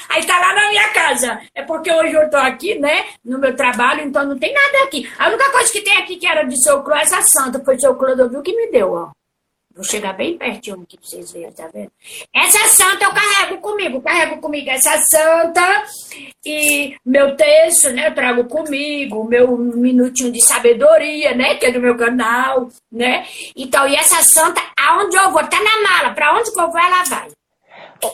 Aí 0.09 0.25
tá 0.25 0.39
lá 0.39 0.55
na 0.55 0.69
minha 0.71 0.89
casa. 0.89 1.41
É 1.55 1.63
porque 1.63 1.93
hoje 1.93 2.15
eu 2.15 2.31
tô 2.31 2.37
aqui, 2.37 2.79
né? 2.79 3.05
No 3.25 3.39
meu 3.39 3.55
trabalho, 3.55 4.03
então 4.03 4.25
não 4.25 4.39
tem 4.39 4.53
nada 4.53 4.85
aqui. 4.85 5.11
A 5.19 5.29
única 5.29 5.51
coisa 5.51 5.73
que 5.73 5.83
tem 5.83 5.97
aqui 5.99 6.17
que 6.17 6.27
era 6.27 6.45
de 6.45 6.63
seu 6.63 6.83
Clô, 6.83 6.95
essa 6.95 7.21
santa, 7.23 7.63
foi 7.65 7.79
seu 7.79 7.95
Clodovil 7.95 8.43
que 8.43 8.57
me 8.57 8.71
deu, 8.71 8.93
ó. 8.93 9.11
Vou 9.75 9.85
chegar 9.85 10.13
bem 10.13 10.37
pertinho 10.37 10.83
aqui 10.83 10.99
pra 10.99 11.07
vocês 11.07 11.33
verem, 11.33 11.51
tá 11.53 11.69
vendo? 11.73 11.91
Essa 12.35 12.59
santa 12.75 13.05
eu 13.05 13.13
carrego 13.13 13.59
comigo, 13.61 14.03
carrego 14.03 14.41
comigo 14.41 14.69
essa 14.69 14.99
santa 14.99 15.85
e 16.45 16.95
meu 17.05 17.37
texto, 17.37 17.91
né, 17.91 18.09
eu 18.09 18.15
trago 18.15 18.45
comigo, 18.45 19.25
meu 19.25 19.57
minutinho 19.57 20.31
de 20.31 20.43
sabedoria, 20.43 21.35
né, 21.35 21.55
que 21.55 21.67
é 21.67 21.73
do 21.73 21.81
meu 21.81 21.97
canal, 21.97 22.69
né? 22.91 23.25
Então, 23.57 23.89
e 23.89 23.95
essa 23.95 24.23
santa, 24.23 24.61
aonde 24.79 25.17
eu 25.17 25.31
vou, 25.31 25.43
tá 25.49 25.59
na 25.63 25.89
mala, 25.89 26.15
pra 26.15 26.35
onde 26.35 26.53
que 26.53 26.61
eu 26.61 26.71
vou, 26.71 26.81
ela 26.81 27.05
vai. 27.05 27.29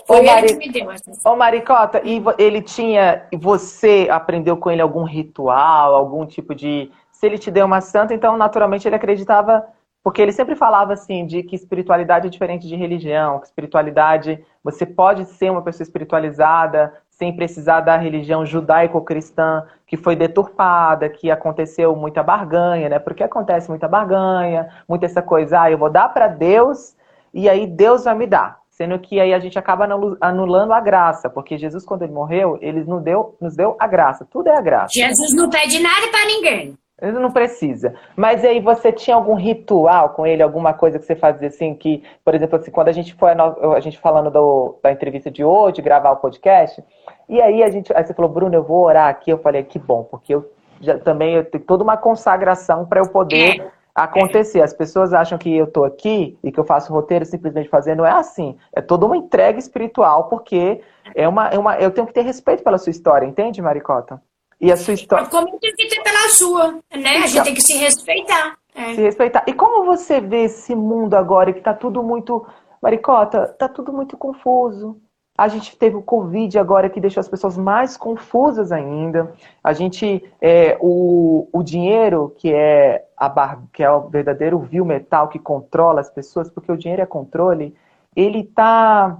Foi 0.06 0.20
Ô, 0.20 0.22
Mari... 0.22 0.46
ele 0.46 0.58
que 0.58 0.66
me 0.66 0.72
deu 0.72 0.90
essa 0.92 1.10
Ô, 1.28 1.34
Maricota, 1.34 2.02
e 2.04 2.22
ele 2.38 2.62
tinha, 2.62 3.26
você 3.32 4.06
aprendeu 4.10 4.56
com 4.56 4.70
ele 4.70 4.82
algum 4.82 5.04
ritual, 5.04 5.94
algum 5.94 6.26
tipo 6.26 6.54
de... 6.54 6.90
Se 7.10 7.26
ele 7.26 7.38
te 7.38 7.50
deu 7.50 7.66
uma 7.66 7.80
santa, 7.80 8.14
então 8.14 8.36
naturalmente 8.36 8.86
ele 8.86 8.94
acreditava 8.94 9.66
porque 10.02 10.22
ele 10.22 10.32
sempre 10.32 10.54
falava 10.54 10.92
assim 10.92 11.26
de 11.26 11.42
que 11.42 11.56
espiritualidade 11.56 12.26
é 12.26 12.30
diferente 12.30 12.66
de 12.66 12.76
religião, 12.76 13.38
que 13.40 13.46
espiritualidade, 13.46 14.42
você 14.62 14.86
pode 14.86 15.24
ser 15.26 15.50
uma 15.50 15.62
pessoa 15.62 15.84
espiritualizada 15.84 16.92
sem 17.10 17.34
precisar 17.34 17.80
da 17.80 17.96
religião 17.96 18.46
judaico-cristã 18.46 19.64
que 19.86 19.96
foi 19.96 20.14
deturpada, 20.14 21.08
que 21.08 21.30
aconteceu 21.30 21.96
muita 21.96 22.22
barganha, 22.22 22.88
né? 22.88 22.98
Porque 22.98 23.24
acontece 23.24 23.68
muita 23.68 23.88
barganha, 23.88 24.68
muita 24.88 25.06
essa 25.06 25.20
coisa, 25.20 25.62
ah, 25.62 25.70
eu 25.70 25.78
vou 25.78 25.90
dar 25.90 26.08
para 26.10 26.28
Deus 26.28 26.96
e 27.34 27.48
aí 27.48 27.66
Deus 27.66 28.04
vai 28.04 28.14
me 28.14 28.26
dar. 28.26 28.58
Sendo 28.70 28.96
que 29.00 29.18
aí 29.18 29.34
a 29.34 29.40
gente 29.40 29.58
acaba 29.58 29.88
anulando 30.20 30.72
a 30.72 30.80
graça, 30.80 31.28
porque 31.28 31.58
Jesus, 31.58 31.84
quando 31.84 32.02
ele 32.02 32.12
morreu, 32.12 32.56
ele 32.60 32.84
nos 32.84 33.02
deu, 33.02 33.36
nos 33.40 33.56
deu 33.56 33.76
a 33.76 33.88
graça. 33.88 34.24
Tudo 34.30 34.48
é 34.48 34.56
a 34.56 34.60
graça. 34.60 34.92
Jesus 34.92 35.34
não 35.34 35.50
pede 35.50 35.80
nada 35.82 36.06
para 36.12 36.24
ninguém. 36.24 36.78
Ele 37.00 37.18
não 37.18 37.30
precisa. 37.30 37.94
Mas 38.16 38.44
aí 38.44 38.60
você 38.60 38.90
tinha 38.90 39.14
algum 39.14 39.34
ritual 39.34 40.10
com 40.10 40.26
ele, 40.26 40.42
alguma 40.42 40.74
coisa 40.74 40.98
que 40.98 41.04
você 41.04 41.14
fazia 41.14 41.46
assim, 41.46 41.74
que, 41.74 42.02
por 42.24 42.34
exemplo, 42.34 42.58
assim, 42.58 42.72
quando 42.72 42.88
a 42.88 42.92
gente 42.92 43.14
foi, 43.14 43.30
a 43.30 43.80
gente 43.80 43.98
falando 43.98 44.30
do, 44.30 44.78
da 44.82 44.90
entrevista 44.90 45.30
de 45.30 45.44
hoje, 45.44 45.80
gravar 45.80 46.10
o 46.10 46.16
podcast, 46.16 46.82
e 47.28 47.40
aí 47.40 47.62
a 47.62 47.70
gente, 47.70 47.92
aí 47.94 48.04
você 48.04 48.12
falou, 48.12 48.30
Bruno, 48.30 48.54
eu 48.54 48.64
vou 48.64 48.84
orar 48.84 49.08
aqui, 49.08 49.30
eu 49.30 49.38
falei, 49.38 49.62
que 49.62 49.78
bom, 49.78 50.02
porque 50.02 50.34
eu 50.34 50.50
já 50.80 50.98
também 50.98 51.34
eu 51.34 51.44
tenho 51.44 51.64
toda 51.64 51.82
uma 51.82 51.96
consagração 51.96 52.86
para 52.86 53.00
eu 53.00 53.08
poder 53.08 53.60
é. 53.60 53.70
acontecer. 53.94 54.62
As 54.62 54.72
pessoas 54.72 55.12
acham 55.12 55.38
que 55.38 55.56
eu 55.56 55.64
estou 55.64 55.84
aqui 55.84 56.38
e 56.42 56.52
que 56.52 56.58
eu 56.58 56.64
faço 56.64 56.92
roteiro 56.92 57.24
simplesmente 57.24 57.68
fazendo, 57.68 57.98
não 57.98 58.06
é 58.06 58.12
assim. 58.12 58.56
É 58.74 58.80
toda 58.80 59.06
uma 59.06 59.16
entrega 59.16 59.58
espiritual, 59.58 60.28
porque 60.28 60.80
é 61.14 61.28
uma, 61.28 61.48
é 61.48 61.58
uma, 61.58 61.76
eu 61.78 61.90
tenho 61.90 62.06
que 62.06 62.12
ter 62.12 62.22
respeito 62.22 62.62
pela 62.62 62.78
sua 62.78 62.90
história, 62.90 63.26
entende, 63.26 63.62
Maricota? 63.62 64.20
E 64.60 64.72
a 64.72 64.76
sua 64.76 64.94
história. 64.94 65.26
Como 65.26 65.58
tem 65.58 65.72
que 65.74 65.88
ter 65.88 66.02
pela 66.02 66.28
sua, 66.30 66.72
né? 66.72 66.80
Então, 66.90 67.10
a 67.10 67.14
gente 67.20 67.32
então, 67.32 67.44
tem 67.44 67.54
que 67.54 67.62
se 67.62 67.76
respeitar. 67.76 68.58
É. 68.74 68.94
Se 68.94 69.00
respeitar. 69.00 69.44
E 69.46 69.52
como 69.52 69.84
você 69.84 70.20
vê 70.20 70.44
esse 70.44 70.74
mundo 70.74 71.14
agora 71.14 71.52
que 71.52 71.60
está 71.60 71.74
tudo 71.74 72.02
muito. 72.02 72.46
Maricota, 72.80 73.50
está 73.52 73.68
tudo 73.68 73.92
muito 73.92 74.16
confuso. 74.16 75.00
A 75.38 75.46
gente 75.46 75.76
teve 75.76 75.94
o 75.94 76.02
Covid 76.02 76.58
agora 76.58 76.90
que 76.90 77.00
deixou 77.00 77.20
as 77.20 77.28
pessoas 77.28 77.56
mais 77.56 77.96
confusas 77.96 78.72
ainda. 78.72 79.32
A 79.62 79.72
gente, 79.72 80.24
é, 80.40 80.76
o, 80.80 81.48
o 81.52 81.62
dinheiro, 81.62 82.34
que 82.38 82.52
é, 82.52 83.04
a 83.16 83.28
bar, 83.28 83.62
que 83.72 83.84
é 83.84 83.90
o 83.90 84.08
verdadeiro 84.08 84.58
vil 84.58 84.84
metal 84.84 85.28
que 85.28 85.38
controla 85.38 86.00
as 86.00 86.10
pessoas, 86.10 86.50
porque 86.50 86.72
o 86.72 86.76
dinheiro 86.76 87.02
é 87.02 87.06
controle, 87.06 87.72
ele 88.16 88.40
está. 88.40 89.16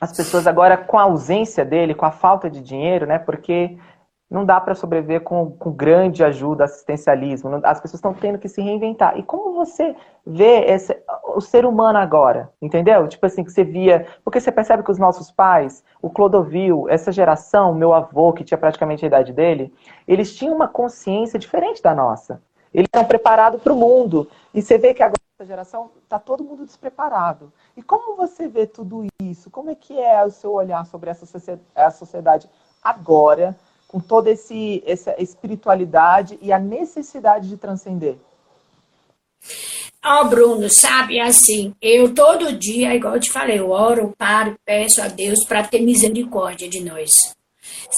As 0.00 0.16
pessoas 0.16 0.46
agora, 0.46 0.76
com 0.78 0.98
a 0.98 1.02
ausência 1.02 1.64
dele, 1.64 1.94
com 1.94 2.06
a 2.06 2.12
falta 2.12 2.48
de 2.48 2.62
dinheiro, 2.62 3.04
né? 3.04 3.18
Porque 3.18 3.76
não 4.30 4.44
dá 4.44 4.60
para 4.60 4.76
sobreviver 4.76 5.22
com, 5.22 5.50
com 5.50 5.72
grande 5.72 6.22
ajuda, 6.22 6.64
assistencialismo. 6.64 7.60
As 7.64 7.80
pessoas 7.80 7.98
estão 7.98 8.14
tendo 8.14 8.38
que 8.38 8.48
se 8.48 8.62
reinventar. 8.62 9.18
E 9.18 9.24
como 9.24 9.52
você 9.52 9.96
vê 10.24 10.66
esse, 10.66 10.96
o 11.34 11.40
ser 11.40 11.66
humano 11.66 11.98
agora? 11.98 12.48
Entendeu? 12.62 13.08
Tipo 13.08 13.26
assim, 13.26 13.42
que 13.42 13.50
você 13.50 13.64
via. 13.64 14.06
Porque 14.22 14.40
você 14.40 14.52
percebe 14.52 14.84
que 14.84 14.90
os 14.92 14.98
nossos 14.98 15.32
pais, 15.32 15.82
o 16.00 16.08
Clodovil, 16.08 16.88
essa 16.88 17.10
geração, 17.10 17.74
meu 17.74 17.92
avô, 17.92 18.32
que 18.32 18.44
tinha 18.44 18.56
praticamente 18.56 19.04
a 19.04 19.08
idade 19.08 19.32
dele, 19.32 19.74
eles 20.06 20.36
tinham 20.36 20.54
uma 20.54 20.68
consciência 20.68 21.36
diferente 21.36 21.82
da 21.82 21.92
nossa. 21.92 22.40
Eles 22.72 22.86
estão 22.86 23.04
preparados 23.04 23.60
para 23.60 23.72
o 23.72 23.76
mundo. 23.76 24.28
E 24.54 24.62
você 24.62 24.78
vê 24.78 24.94
que 24.94 25.02
agora 25.02 25.18
essa 25.36 25.44
geração 25.44 25.90
está 26.04 26.20
todo 26.20 26.44
mundo 26.44 26.64
despreparado. 26.64 27.52
E 27.76 27.82
como 27.82 28.14
você 28.14 28.46
vê 28.46 28.64
tudo 28.64 29.06
isso? 29.20 29.50
Como 29.50 29.70
é 29.70 29.74
que 29.74 29.98
é 29.98 30.24
o 30.24 30.30
seu 30.30 30.52
olhar 30.52 30.86
sobre 30.86 31.10
essa 31.10 31.26
sociedade 31.90 32.48
agora? 32.80 33.56
Com 33.90 33.98
toda 33.98 34.30
esse, 34.30 34.84
essa 34.86 35.20
espiritualidade 35.20 36.38
e 36.40 36.52
a 36.52 36.60
necessidade 36.60 37.48
de 37.48 37.56
transcender? 37.56 38.14
Ó, 40.04 40.20
oh, 40.20 40.24
Bruno, 40.26 40.68
sabe, 40.70 41.18
assim, 41.20 41.74
eu 41.82 42.14
todo 42.14 42.56
dia, 42.56 42.94
igual 42.94 43.16
eu 43.16 43.20
te 43.20 43.32
falei, 43.32 43.58
eu 43.58 43.70
oro, 43.70 44.14
paro, 44.16 44.56
peço 44.64 45.02
a 45.02 45.08
Deus 45.08 45.44
para 45.44 45.64
ter 45.64 45.80
misericórdia 45.80 46.68
de 46.68 46.84
nós. 46.84 47.10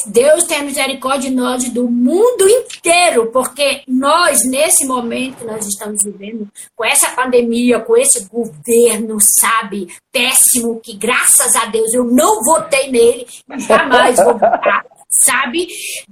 Deus 0.06 0.44
tem 0.44 0.64
misericórdia 0.64 1.28
de 1.28 1.36
nós 1.36 1.68
do 1.68 1.86
mundo 1.86 2.48
inteiro, 2.48 3.30
porque 3.30 3.82
nós, 3.86 4.48
nesse 4.48 4.86
momento 4.86 5.36
que 5.36 5.44
nós 5.44 5.66
estamos 5.66 6.02
vivendo, 6.02 6.48
com 6.74 6.86
essa 6.86 7.10
pandemia, 7.10 7.80
com 7.80 7.98
esse 7.98 8.26
governo, 8.30 9.18
sabe, 9.20 9.88
péssimo, 10.10 10.80
que 10.80 10.96
graças 10.96 11.54
a 11.54 11.66
Deus 11.66 11.92
eu 11.92 12.04
não 12.04 12.42
votei 12.42 12.90
nele 12.90 13.26
e 13.54 13.60
jamais 13.60 14.16
vou 14.16 14.32
votar 14.32 14.86
sabe? 15.12 15.68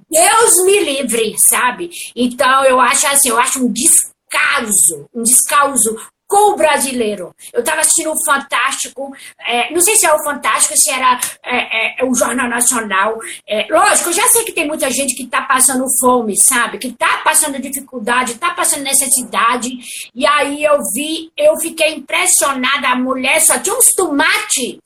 Deus 0.09 0.65
me 0.65 0.81
livre, 0.81 1.35
sabe? 1.39 1.91
Então 2.15 2.65
eu 2.65 2.81
acho 2.81 3.07
assim, 3.07 3.31
eu 3.31 3.39
acho 3.39 3.65
um 3.65 3.73
descaso, 3.73 5.09
um 5.15 5.23
descaso 5.23 5.97
com 6.31 6.53
o 6.53 6.57
brasileiro. 6.57 7.35
Eu 7.53 7.59
estava 7.59 7.81
assistindo 7.81 8.13
o 8.13 8.25
Fantástico, 8.25 9.13
é, 9.41 9.73
não 9.73 9.81
sei 9.81 9.97
se 9.97 10.07
é 10.07 10.15
o 10.15 10.23
Fantástico, 10.23 10.77
se 10.77 10.89
era 10.89 11.19
é, 11.45 12.03
é, 12.03 12.05
o 12.05 12.15
Jornal 12.15 12.49
Nacional. 12.49 13.19
É, 13.49 13.67
lógico, 13.69 14.11
eu 14.11 14.13
já 14.13 14.29
sei 14.29 14.45
que 14.45 14.53
tem 14.53 14.69
muita 14.69 14.89
gente 14.93 15.17
que 15.17 15.25
está 15.25 15.43
passando 15.43 15.85
fome, 15.99 16.41
sabe? 16.41 16.79
Que 16.79 16.87
está 16.87 17.19
passando 17.25 17.61
dificuldade, 17.61 18.33
está 18.33 18.55
passando 18.55 18.85
necessidade. 18.85 19.71
E 20.15 20.25
aí 20.25 20.63
eu 20.63 20.79
vi, 20.95 21.33
eu 21.37 21.57
fiquei 21.61 21.95
impressionada, 21.95 22.89
a 22.89 22.97
mulher 22.97 23.41
só 23.41 23.59
tinha 23.59 23.75
uns 23.75 23.93
tomates 23.97 24.79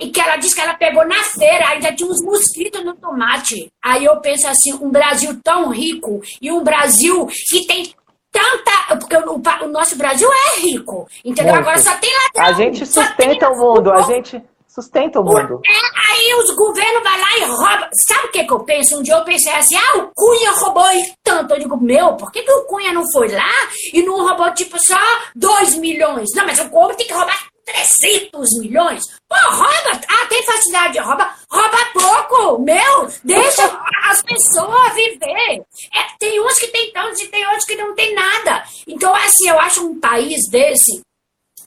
e 0.00 0.10
que 0.10 0.20
ela 0.20 0.36
disse 0.36 0.54
que 0.54 0.60
ela 0.60 0.74
pegou 0.74 1.06
na 1.06 1.22
feira, 1.22 1.68
ainda 1.68 1.94
tinha 1.94 2.08
uns 2.08 2.22
mosquitos 2.22 2.84
no 2.84 2.94
tomate. 2.94 3.70
Aí 3.82 4.04
eu 4.04 4.20
penso 4.20 4.46
assim, 4.48 4.72
um 4.74 4.90
Brasil 4.90 5.38
tão 5.42 5.68
rico 5.70 6.20
e 6.40 6.50
um 6.50 6.62
Brasil 6.62 7.26
que 7.26 7.66
tem 7.66 7.94
tanta. 8.30 8.96
Porque 8.96 9.16
o, 9.16 9.66
o 9.66 9.68
nosso 9.68 9.96
Brasil 9.96 10.28
é 10.32 10.60
rico, 10.60 11.06
entendeu? 11.24 11.54
Muito. 11.54 11.68
Agora 11.68 11.78
só 11.78 11.94
tem 11.98 12.10
ladrão. 12.10 12.44
A 12.44 12.52
gente 12.52 12.86
sustenta 12.86 13.50
o 13.50 13.56
mundo, 13.56 13.92
a 13.92 14.02
gente 14.02 14.42
sustenta 14.66 15.20
o 15.20 15.24
mundo. 15.24 15.60
É, 15.66 15.70
aí 15.70 16.34
os 16.42 16.54
governos 16.54 17.02
vão 17.02 17.20
lá 17.20 17.38
e 17.38 17.44
roubam. 17.44 17.88
Sabe 17.92 18.26
o 18.26 18.30
que, 18.30 18.44
que 18.44 18.52
eu 18.52 18.60
penso? 18.60 18.98
Um 18.98 19.02
dia 19.02 19.14
eu 19.14 19.24
pensei 19.24 19.52
assim, 19.52 19.76
ah, 19.76 19.98
o 19.98 20.10
Cunha 20.14 20.50
roubou 20.52 20.84
tanto. 21.22 21.54
Eu 21.54 21.60
digo, 21.60 21.76
meu, 21.76 22.16
por 22.16 22.32
que, 22.32 22.42
que 22.42 22.50
o 22.50 22.64
Cunha 22.64 22.92
não 22.92 23.04
foi 23.12 23.28
lá 23.28 23.52
e 23.92 24.02
não 24.02 24.26
roubou, 24.26 24.50
tipo, 24.54 24.78
só 24.78 24.98
2 25.36 25.76
milhões? 25.76 26.30
Não, 26.34 26.46
mas 26.46 26.58
o 26.58 26.70
povo 26.70 26.94
tem 26.94 27.06
que 27.06 27.12
roubar 27.12 27.51
300 27.64 28.58
milhões? 28.60 29.04
Pô, 29.28 29.36
rouba! 29.50 30.00
Ah, 30.08 30.26
tem 30.26 30.42
facilidade 30.42 30.92
de 30.94 30.98
rouba? 30.98 31.34
Rouba 31.50 31.78
pouco! 31.92 32.62
Meu, 32.62 33.08
deixa 33.24 33.82
as 34.04 34.22
pessoas 34.22 34.94
viver. 34.94 35.62
É, 35.94 36.16
tem 36.18 36.40
uns 36.40 36.58
que 36.58 36.68
tem 36.68 36.92
tantos 36.92 37.20
e 37.20 37.28
tem 37.28 37.46
outros 37.46 37.64
que 37.64 37.76
não 37.76 37.94
tem 37.94 38.14
nada. 38.14 38.64
Então, 38.86 39.14
assim, 39.14 39.48
eu 39.48 39.58
acho 39.60 39.86
um 39.86 40.00
país 40.00 40.48
desse. 40.50 41.00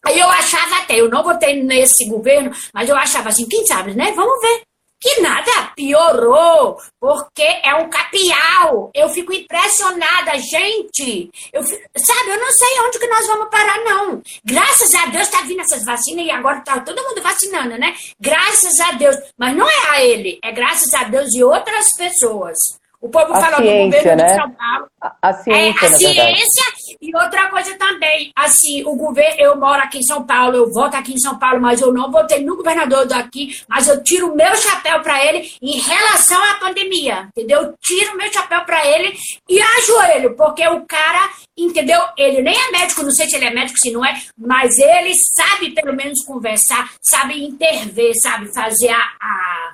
Aí 0.05 0.19
eu 0.19 0.29
achava 0.29 0.77
até, 0.77 0.99
eu 0.99 1.09
não 1.09 1.23
votei 1.23 1.63
nesse 1.63 2.07
governo, 2.07 2.51
mas 2.73 2.87
eu 2.87 2.95
achava 2.95 3.29
assim, 3.29 3.47
quem 3.47 3.65
sabe, 3.65 3.95
né? 3.95 4.11
Vamos 4.11 4.39
ver 4.39 4.61
que 4.99 5.21
nada 5.21 5.71
piorou, 5.75 6.77
porque 6.99 7.43
é 7.63 7.75
um 7.75 7.89
capial. 7.89 8.91
Eu 8.93 9.09
fico 9.09 9.33
impressionada, 9.33 10.37
gente. 10.39 11.29
Eu, 11.53 11.63
sabe, 11.63 12.29
eu 12.29 12.39
não 12.39 12.51
sei 12.51 12.79
onde 12.81 12.99
que 12.99 13.07
nós 13.07 13.27
vamos 13.27 13.49
parar, 13.49 13.79
não. 13.83 14.21
Graças 14.43 14.93
a 14.95 15.05
Deus 15.07 15.27
tá 15.27 15.41
vindo 15.41 15.61
essas 15.61 15.83
vacinas 15.83 16.25
e 16.25 16.31
agora 16.31 16.61
tá 16.61 16.79
todo 16.79 17.03
mundo 17.03 17.21
vacinando, 17.21 17.77
né? 17.77 17.95
Graças 18.19 18.79
a 18.79 18.91
Deus. 18.93 19.15
Mas 19.37 19.55
não 19.55 19.69
é 19.69 19.89
a 19.89 20.03
ele, 20.03 20.39
é 20.43 20.51
graças 20.51 20.93
a 20.93 21.03
Deus 21.03 21.33
e 21.33 21.43
outras 21.43 21.87
pessoas. 21.97 22.57
O 23.05 23.09
povo 23.09 23.31
a 23.31 23.39
falou 23.39 23.57
ciência, 23.57 23.85
do 23.85 24.03
governo 24.03 24.23
né? 24.23 24.29
de 24.29 24.41
São 24.41 24.51
Paulo. 24.51 24.87
A, 24.99 25.15
a 25.21 25.33
ciência, 25.33 25.85
é, 25.85 25.89
a 25.89 25.93
ciência 25.93 26.63
e 26.99 27.15
outra 27.15 27.49
coisa 27.51 27.77
também. 27.77 28.31
Assim, 28.35 28.83
o 28.83 28.95
governo, 28.95 29.39
eu 29.39 29.55
moro 29.59 29.79
aqui 29.79 29.99
em 29.99 30.03
São 30.03 30.25
Paulo, 30.25 30.55
eu 30.55 30.71
voto 30.71 30.95
aqui 30.95 31.13
em 31.13 31.19
São 31.19 31.37
Paulo, 31.37 31.61
mas 31.61 31.81
eu 31.81 31.93
não 31.93 32.11
votei 32.11 32.43
no 32.43 32.57
governador 32.57 33.05
daqui, 33.05 33.61
mas 33.69 33.87
eu 33.87 34.03
tiro 34.03 34.31
o 34.31 34.35
meu 34.35 34.55
chapéu 34.55 35.01
para 35.01 35.23
ele 35.23 35.51
em 35.61 35.79
relação 35.79 36.43
à 36.45 36.55
pandemia, 36.55 37.29
entendeu? 37.29 37.61
Eu 37.61 37.75
tiro 37.79 38.13
o 38.13 38.17
meu 38.17 38.33
chapéu 38.33 38.65
para 38.65 38.83
ele 38.87 39.15
e 39.47 39.61
ajoelho, 39.61 40.35
porque 40.35 40.67
o 40.67 40.83
cara, 40.87 41.29
entendeu? 41.55 42.01
Ele 42.17 42.41
nem 42.41 42.55
é 42.55 42.71
médico, 42.71 43.03
não 43.03 43.11
sei 43.11 43.29
se 43.29 43.35
ele 43.35 43.45
é 43.45 43.53
médico, 43.53 43.77
se 43.77 43.91
não 43.91 44.03
é, 44.03 44.19
mas 44.35 44.79
ele 44.79 45.13
sabe 45.35 45.75
pelo 45.75 45.95
menos 45.95 46.25
conversar, 46.25 46.91
sabe 47.03 47.45
intervir, 47.45 48.13
sabe 48.19 48.51
fazer 48.51 48.89
a, 48.89 48.97
a 49.21 49.73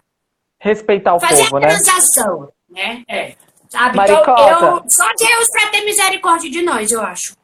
respeitar 0.59 1.15
o 1.15 1.19
fazer 1.21 1.45
povo, 1.45 1.57
a 1.57 1.61
transação. 1.61 2.41
né? 2.41 2.47
Né? 2.71 3.03
É. 3.07 3.35
Sabe? 3.69 3.99
Então, 4.01 4.17
eu, 4.17 4.83
só 4.87 5.05
Deus 5.17 5.47
para 5.51 5.69
ter 5.71 5.85
misericórdia 5.85 6.49
de 6.49 6.61
nós, 6.61 6.91
eu 6.91 7.01
acho. 7.01 7.35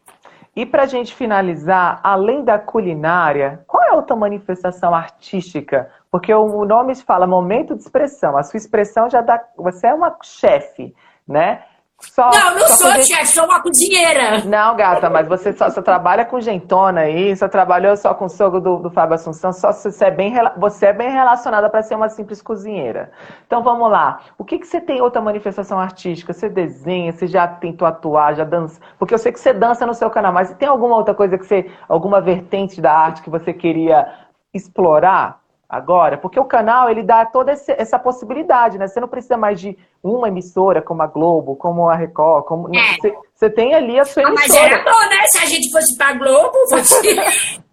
E 0.56 0.66
para 0.66 0.84
a 0.84 0.88
gente 0.88 1.14
finalizar, 1.14 2.00
além 2.04 2.44
da 2.44 2.58
culinária, 2.58 3.64
qual 3.68 3.84
é 3.84 3.92
a 3.92 3.96
outra 3.96 4.16
manifestação 4.16 4.94
artística? 4.94 5.90
Porque 6.10 6.34
o 6.34 6.66
nome 6.66 6.96
fala 6.96 7.28
momento 7.28 7.76
de 7.76 7.82
expressão. 7.82 8.36
A 8.36 8.42
sua 8.44 8.58
expressão 8.58 9.08
já 9.08 9.22
dá. 9.22 9.40
Você 9.56 9.86
é 9.86 9.94
uma 9.94 10.18
chefe, 10.24 10.96
né? 11.28 11.64
Só, 12.00 12.30
não, 12.30 12.56
não 12.60 12.68
sou 12.68 12.92
gente... 12.92 13.08
chefe, 13.08 13.28
sou 13.28 13.46
uma 13.46 13.60
cozinheira. 13.60 14.44
Não, 14.46 14.76
gata, 14.76 15.10
mas 15.10 15.28
você 15.28 15.52
só, 15.52 15.68
só 15.72 15.82
trabalha 15.82 16.26
com 16.26 16.40
gentona 16.40 17.02
aí, 17.02 17.36
só 17.36 17.48
trabalhou 17.48 17.98
só 17.98 18.14
com 18.14 18.26
o 18.26 18.30
sogro 18.30 18.62
do, 18.62 18.78
do 18.78 18.92
Fábio 18.92 19.16
Assunção, 19.16 19.52
só 19.52 19.74
você 19.74 20.06
é 20.06 20.12
bem, 20.12 20.32
você 20.58 20.88
é 20.88 20.94
bem 20.94 21.10
relacionada 21.10 21.68
para 21.72 21.82
ser 21.82 21.96
uma 21.96 22.08
simples 22.08 22.40
cozinheira. 22.40 23.12
Então 23.48 23.64
vamos 23.64 23.90
lá. 23.90 24.20
O 24.38 24.46
que, 24.46 24.60
que 24.60 24.68
você 24.68 24.80
tem 24.80 25.02
outra 25.02 25.20
manifestação 25.22 25.80
artística? 25.80 26.34
Você 26.34 26.48
desenha, 26.48 27.12
você 27.12 27.26
já 27.26 27.48
tentou 27.48 27.88
atuar, 27.88 28.36
já 28.36 28.44
dança? 28.44 28.80
Porque 29.00 29.16
eu 29.16 29.20
sei 29.20 29.32
que 29.32 29.40
você 29.40 29.52
dança 29.52 29.84
no 29.84 29.96
seu 29.96 30.12
canal, 30.12 30.32
mas 30.32 30.54
tem 30.54 30.68
alguma 30.68 30.96
outra 30.96 31.16
coisa 31.16 31.36
que 31.36 31.48
você, 31.48 31.72
alguma 31.90 32.22
vertente 32.22 32.80
da 32.80 32.94
arte 32.94 33.24
que 33.24 33.30
você 33.30 33.52
queria 33.52 34.08
explorar? 34.54 35.40
Agora, 35.70 36.18
porque 36.18 36.40
o 36.40 36.46
canal 36.46 36.90
ele 36.90 37.04
dá 37.04 37.26
toda 37.26 37.52
essa 37.52 38.00
possibilidade, 38.00 38.78
né? 38.78 38.88
Você 38.88 39.00
não 39.00 39.08
precisa 39.08 39.36
mais 39.36 39.60
de 39.60 39.78
uma 40.02 40.30
emissora 40.30 40.82
como 40.82 41.02
a 41.02 41.08
Globo, 41.08 41.56
como 41.56 41.90
a 41.90 41.96
Record, 41.96 42.46
como 42.46 42.74
é. 42.74 42.96
você, 42.96 43.14
você, 43.36 43.50
tem 43.50 43.74
ali 43.74 44.00
a 44.00 44.06
sua 44.06 44.24
emissora. 44.24 44.46
Ah, 44.46 44.70
mas 44.70 44.72
era 44.72 44.84
bom, 44.84 45.10
né? 45.10 45.26
Se 45.28 45.38
a 45.40 45.46
gente 45.46 45.72
fosse 45.72 45.98
pra 45.98 46.14
Globo. 46.14 46.58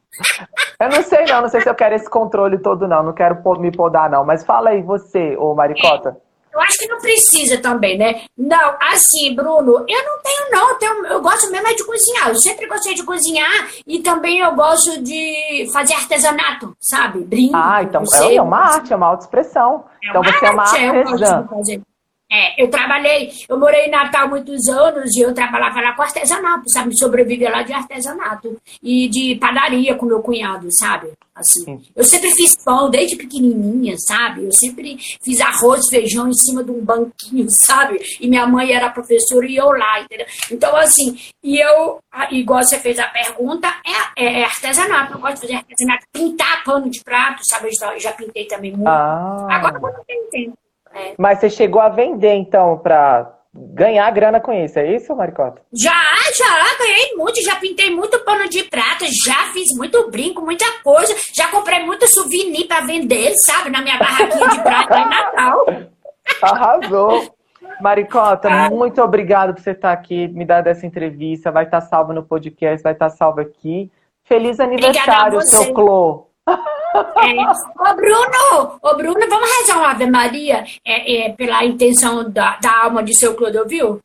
Eu 0.78 0.90
não 0.90 1.02
sei 1.02 1.24
não, 1.24 1.42
não 1.42 1.48
sei 1.48 1.60
se 1.60 1.68
eu 1.68 1.74
quero 1.74 1.94
esse 1.94 2.08
controle 2.08 2.58
todo 2.58 2.86
não, 2.86 3.02
não 3.02 3.12
quero 3.12 3.36
me 3.58 3.72
podar 3.72 4.08
não, 4.08 4.24
mas 4.24 4.44
fala 4.44 4.70
aí 4.70 4.80
você, 4.80 5.36
ô 5.36 5.54
Maricota. 5.54 6.16
É. 6.54 6.56
Eu 6.56 6.60
acho 6.60 6.78
que 6.78 6.86
não 6.86 6.98
precisa 6.98 7.58
também, 7.58 7.98
né? 7.98 8.22
Não, 8.36 8.76
assim, 8.80 9.34
Bruno, 9.34 9.84
eu 9.88 10.04
não 10.04 10.22
tenho, 10.22 10.50
não. 10.50 10.68
Eu, 10.70 10.74
tenho, 10.76 11.06
eu 11.06 11.20
gosto 11.20 11.50
mesmo 11.50 11.66
é 11.66 11.74
de 11.74 11.84
cozinhar. 11.84 12.28
Eu 12.28 12.36
sempre 12.36 12.66
gostei 12.66 12.94
de 12.94 13.02
cozinhar 13.02 13.68
e 13.86 14.00
também 14.00 14.38
eu 14.38 14.54
gosto 14.54 15.02
de 15.02 15.68
fazer 15.72 15.94
artesanato, 15.94 16.76
sabe? 16.80 17.20
Brinco. 17.24 17.56
Ah, 17.56 17.82
então 17.82 18.02
é 18.22 18.40
uma 18.40 18.58
arte, 18.58 18.92
é 18.92 18.96
uma 18.96 19.06
autoexpressão. 19.06 19.84
É 20.02 20.08
então 20.08 20.22
você 20.22 20.44
é 20.44 20.50
uma 20.50 20.62
artesã. 20.62 21.84
É, 22.30 22.62
eu 22.62 22.68
trabalhei, 22.68 23.30
eu 23.48 23.58
morei 23.58 23.86
em 23.86 23.90
Natal 23.90 24.28
muitos 24.28 24.66
anos 24.68 25.14
e 25.14 25.20
eu 25.20 25.32
trabalhava 25.32 25.80
lá 25.80 25.92
com 25.92 26.02
artesanato, 26.02 26.68
sabe? 26.70 26.98
Sobrevivia 26.98 27.50
lá 27.50 27.62
de 27.62 27.72
artesanato 27.72 28.60
e 28.82 29.08
de 29.08 29.36
padaria 29.36 29.94
com 29.94 30.06
meu 30.06 30.20
cunhado, 30.20 30.66
sabe? 30.72 31.12
Assim, 31.34 31.82
eu 31.96 32.04
sempre 32.04 32.30
fiz 32.30 32.56
pão 32.64 32.88
desde 32.88 33.16
pequenininha, 33.16 33.96
sabe? 33.98 34.44
Eu 34.44 34.52
sempre 34.52 34.96
fiz 35.22 35.40
arroz, 35.40 35.82
feijão 35.90 36.28
em 36.28 36.34
cima 36.34 36.62
de 36.62 36.70
um 36.70 36.84
banquinho, 36.84 37.46
sabe? 37.50 38.00
E 38.20 38.28
minha 38.28 38.46
mãe 38.46 38.72
era 38.72 38.90
professora 38.90 39.44
e 39.44 39.56
eu 39.56 39.70
lá, 39.70 40.00
entendeu? 40.00 40.26
Então, 40.50 40.74
assim, 40.76 41.18
e 41.42 41.58
eu, 41.58 41.98
igual 42.30 42.62
você 42.62 42.78
fez 42.78 42.98
a 42.98 43.08
pergunta, 43.08 43.68
é, 44.16 44.24
é, 44.24 44.40
é 44.40 44.44
artesanato. 44.44 45.14
Eu 45.14 45.18
gosto 45.18 45.34
de 45.34 45.40
fazer 45.40 45.54
artesanato, 45.54 46.06
pintar 46.12 46.64
pano 46.64 46.88
de 46.88 47.02
prato, 47.02 47.42
sabe? 47.44 47.68
Eu 47.68 47.72
já, 47.78 47.98
já 47.98 48.12
pintei 48.12 48.46
também 48.46 48.70
muito. 48.70 48.88
Ah. 48.88 49.48
Agora 49.50 49.76
eu 49.76 49.80
não 49.80 50.04
tenho 50.04 50.30
tempo. 50.30 50.63
É. 50.94 51.14
Mas 51.18 51.40
você 51.40 51.50
chegou 51.50 51.80
a 51.80 51.88
vender, 51.88 52.34
então, 52.34 52.78
para 52.78 53.34
ganhar 53.52 54.10
grana 54.10 54.40
com 54.40 54.52
isso, 54.52 54.78
é 54.78 54.94
isso, 54.94 55.14
Maricota? 55.14 55.60
Já, 55.72 55.92
já, 56.36 56.78
ganhei 56.78 57.14
muito, 57.16 57.42
já 57.42 57.56
pintei 57.56 57.90
muito 57.90 58.18
pano 58.24 58.48
de 58.48 58.64
prata, 58.64 59.04
já 59.24 59.52
fiz 59.52 59.68
muito 59.76 60.10
brinco, 60.10 60.42
muita 60.42 60.64
coisa, 60.82 61.14
já 61.32 61.48
comprei 61.48 61.84
muito 61.84 62.06
souvenir 62.08 62.66
para 62.66 62.86
vender, 62.86 63.34
sabe, 63.36 63.70
na 63.70 63.82
minha 63.82 63.98
barraquinha 63.98 64.48
de 64.48 64.62
prata 64.62 64.98
em 64.98 65.08
Natal. 65.08 65.66
Arrasou. 66.42 67.34
Maricota, 67.80 68.48
ah. 68.48 68.70
muito 68.70 69.02
obrigado 69.02 69.54
por 69.54 69.60
você 69.60 69.72
estar 69.72 69.92
aqui, 69.92 70.28
me 70.28 70.44
dar 70.44 70.66
essa 70.66 70.86
entrevista, 70.86 71.50
vai 71.50 71.64
estar 71.64 71.80
salvo 71.80 72.12
no 72.12 72.22
podcast, 72.22 72.82
vai 72.82 72.92
estar 72.92 73.10
salvo 73.10 73.40
aqui. 73.40 73.90
Feliz 74.24 74.60
aniversário, 74.60 75.40
seu 75.42 75.74
Clô. 75.74 76.28
É. 76.46 76.54
Ô 77.90 77.94
Bruno, 77.94 78.78
ô 78.82 78.96
Bruno, 78.96 79.28
vamos 79.28 79.56
rezar 79.58 79.78
uma 79.78 79.90
Ave 79.90 80.06
Maria 80.06 80.64
é, 80.84 81.26
é, 81.26 81.32
pela 81.32 81.64
intenção 81.64 82.30
da, 82.30 82.56
da 82.56 82.84
alma 82.84 83.02
de 83.02 83.14
seu 83.14 83.34
Clodovil? 83.34 84.00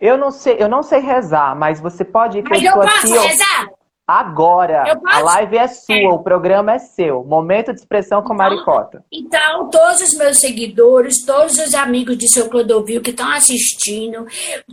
Eu 0.00 0.16
não 0.16 0.30
sei, 0.30 0.56
eu 0.60 0.68
não 0.68 0.82
sei 0.82 1.00
rezar, 1.00 1.56
mas 1.56 1.80
você 1.80 2.04
pode 2.04 2.38
ir 2.38 2.42
com 2.42 2.50
Mas 2.50 2.62
eu 2.62 2.72
posso 2.72 3.20
rezar? 3.20 3.68
Agora, 4.08 4.98
a 5.06 5.18
live 5.20 5.58
é 5.58 5.68
sua, 5.68 5.94
é. 5.94 6.08
o 6.08 6.20
programa 6.20 6.72
é 6.72 6.78
seu. 6.78 7.22
Momento 7.24 7.74
de 7.74 7.80
expressão 7.80 8.22
com 8.22 8.32
então, 8.32 8.36
Maricota. 8.38 9.04
Então, 9.12 9.68
todos 9.68 10.00
os 10.00 10.14
meus 10.14 10.40
seguidores, 10.40 11.26
todos 11.26 11.58
os 11.58 11.74
amigos 11.74 12.16
de 12.16 12.26
seu 12.26 12.48
Clodovil 12.48 13.02
que 13.02 13.10
estão 13.10 13.30
assistindo, 13.30 14.26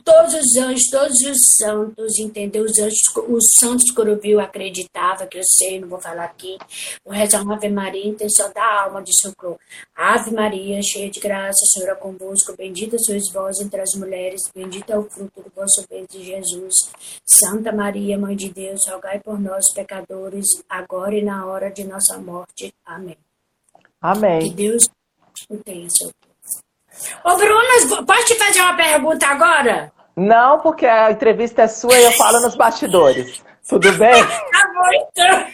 todos 0.05 0.33
os 0.35 0.55
anjos, 0.55 0.85
todos 0.89 1.19
os 1.19 1.37
santos, 1.57 2.17
entendeu? 2.17 2.63
Os 2.63 2.79
anjos, 2.79 3.01
os 3.27 3.43
santos 3.59 3.91
Clodovil 3.91 4.39
acreditava, 4.39 5.27
que 5.27 5.37
eu 5.37 5.43
sei, 5.43 5.81
não 5.81 5.89
vou 5.89 5.99
falar 5.99 6.23
aqui. 6.23 6.57
Vou 7.03 7.13
rezar 7.13 7.43
uma 7.43 7.55
Ave 7.55 7.67
Maria, 7.67 8.07
intenção 8.07 8.49
da 8.53 8.83
alma 8.83 9.03
de 9.03 9.11
seu 9.19 9.35
Clodovil. 9.35 9.59
Ave 9.93 10.31
Maria, 10.31 10.81
cheia 10.81 11.09
de 11.09 11.19
graça, 11.19 11.61
o 11.61 11.67
Senhor 11.67 11.91
é 11.91 11.95
convosco, 11.95 12.55
bendita 12.55 12.97
sois 12.99 13.29
vós 13.33 13.59
entre 13.59 13.81
as 13.81 13.93
mulheres, 13.95 14.49
bendito 14.55 14.89
é 14.93 14.97
o 14.97 15.03
fruto 15.03 15.41
do 15.41 15.51
vosso 15.53 15.85
ventre, 15.89 16.23
Jesus. 16.23 16.89
Santa 17.25 17.73
Maria, 17.73 18.17
Mãe 18.17 18.33
de 18.33 18.49
Deus, 18.49 18.79
rogai 18.87 19.19
por 19.25 19.39
nós, 19.39 19.73
pecadores, 19.73 20.45
agora 20.69 21.15
e 21.15 21.23
na 21.23 21.47
hora 21.47 21.71
de 21.71 21.83
nossa 21.83 22.17
morte. 22.19 22.71
Amém. 22.85 23.17
Amém. 23.99 24.39
Que 24.41 24.49
Deus 24.51 24.87
o 25.49 25.57
tenha, 25.57 25.89
seu 25.89 26.11
Ô, 27.23 27.35
Bruna, 27.35 28.05
posso 28.05 28.25
te 28.25 28.35
fazer 28.35 28.61
uma 28.61 28.77
pergunta 28.77 29.27
agora? 29.27 29.91
Não, 30.15 30.59
porque 30.59 30.85
a 30.85 31.11
entrevista 31.11 31.63
é 31.63 31.67
sua 31.67 31.97
e 31.97 32.03
eu 32.03 32.11
falo 32.13 32.39
nos 32.39 32.55
bastidores. 32.55 33.43
Tudo 33.67 33.91
bem? 33.97 34.13
tá 34.23 34.71
bom, 34.73 34.93
então. 34.93 35.47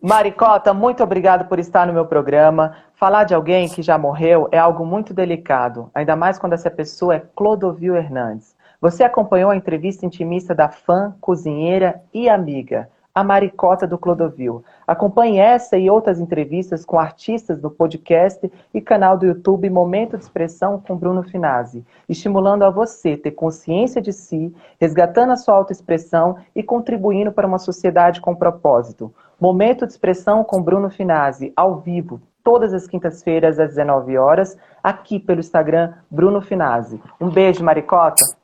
Maricota, 0.00 0.72
muito 0.72 1.02
obrigado 1.02 1.48
por 1.48 1.58
estar 1.58 1.86
no 1.86 1.92
meu 1.92 2.06
programa. 2.06 2.76
Falar 2.94 3.24
de 3.24 3.34
alguém 3.34 3.68
que 3.68 3.82
já 3.82 3.98
morreu 3.98 4.48
é 4.50 4.58
algo 4.58 4.86
muito 4.86 5.12
delicado, 5.12 5.90
ainda 5.94 6.16
mais 6.16 6.38
quando 6.38 6.54
essa 6.54 6.70
pessoa 6.70 7.16
é 7.16 7.22
Clodovil 7.36 7.96
Hernandes. 7.96 8.54
Você 8.82 9.04
acompanhou 9.04 9.52
a 9.52 9.56
entrevista 9.56 10.04
intimista 10.04 10.52
da 10.56 10.68
fã, 10.68 11.14
cozinheira 11.20 12.02
e 12.12 12.28
amiga, 12.28 12.90
a 13.14 13.22
Maricota 13.22 13.86
do 13.86 13.96
Clodovil. 13.96 14.64
Acompanhe 14.84 15.38
essa 15.38 15.78
e 15.78 15.88
outras 15.88 16.18
entrevistas 16.18 16.84
com 16.84 16.98
artistas 16.98 17.60
do 17.60 17.70
podcast 17.70 18.50
e 18.74 18.80
canal 18.80 19.16
do 19.16 19.24
YouTube 19.24 19.70
Momento 19.70 20.18
de 20.18 20.24
Expressão 20.24 20.80
com 20.80 20.96
Bruno 20.96 21.22
Finazzi, 21.22 21.86
estimulando 22.08 22.64
a 22.64 22.70
você 22.70 23.16
ter 23.16 23.30
consciência 23.30 24.02
de 24.02 24.12
si, 24.12 24.52
resgatando 24.80 25.30
a 25.30 25.36
sua 25.36 25.54
autoexpressão 25.54 26.38
e 26.52 26.60
contribuindo 26.60 27.30
para 27.30 27.46
uma 27.46 27.60
sociedade 27.60 28.20
com 28.20 28.34
propósito. 28.34 29.14
Momento 29.40 29.86
de 29.86 29.92
Expressão 29.92 30.42
com 30.42 30.60
Bruno 30.60 30.90
Finazzi, 30.90 31.52
ao 31.54 31.76
vivo, 31.76 32.20
todas 32.42 32.74
as 32.74 32.88
quintas-feiras 32.88 33.60
às 33.60 33.68
19 33.68 34.18
horas, 34.18 34.58
aqui 34.82 35.20
pelo 35.20 35.38
Instagram 35.38 35.92
Bruno 36.10 36.42
Finazzi. 36.42 37.00
Um 37.20 37.30
beijo, 37.30 37.62
Maricota. 37.62 38.41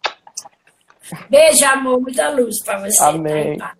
Beijo, 1.28 1.64
amor. 1.64 2.00
Muita 2.00 2.28
luz 2.30 2.62
para 2.64 2.80
você. 2.80 3.02
Amém. 3.02 3.56
Tá 3.58 3.74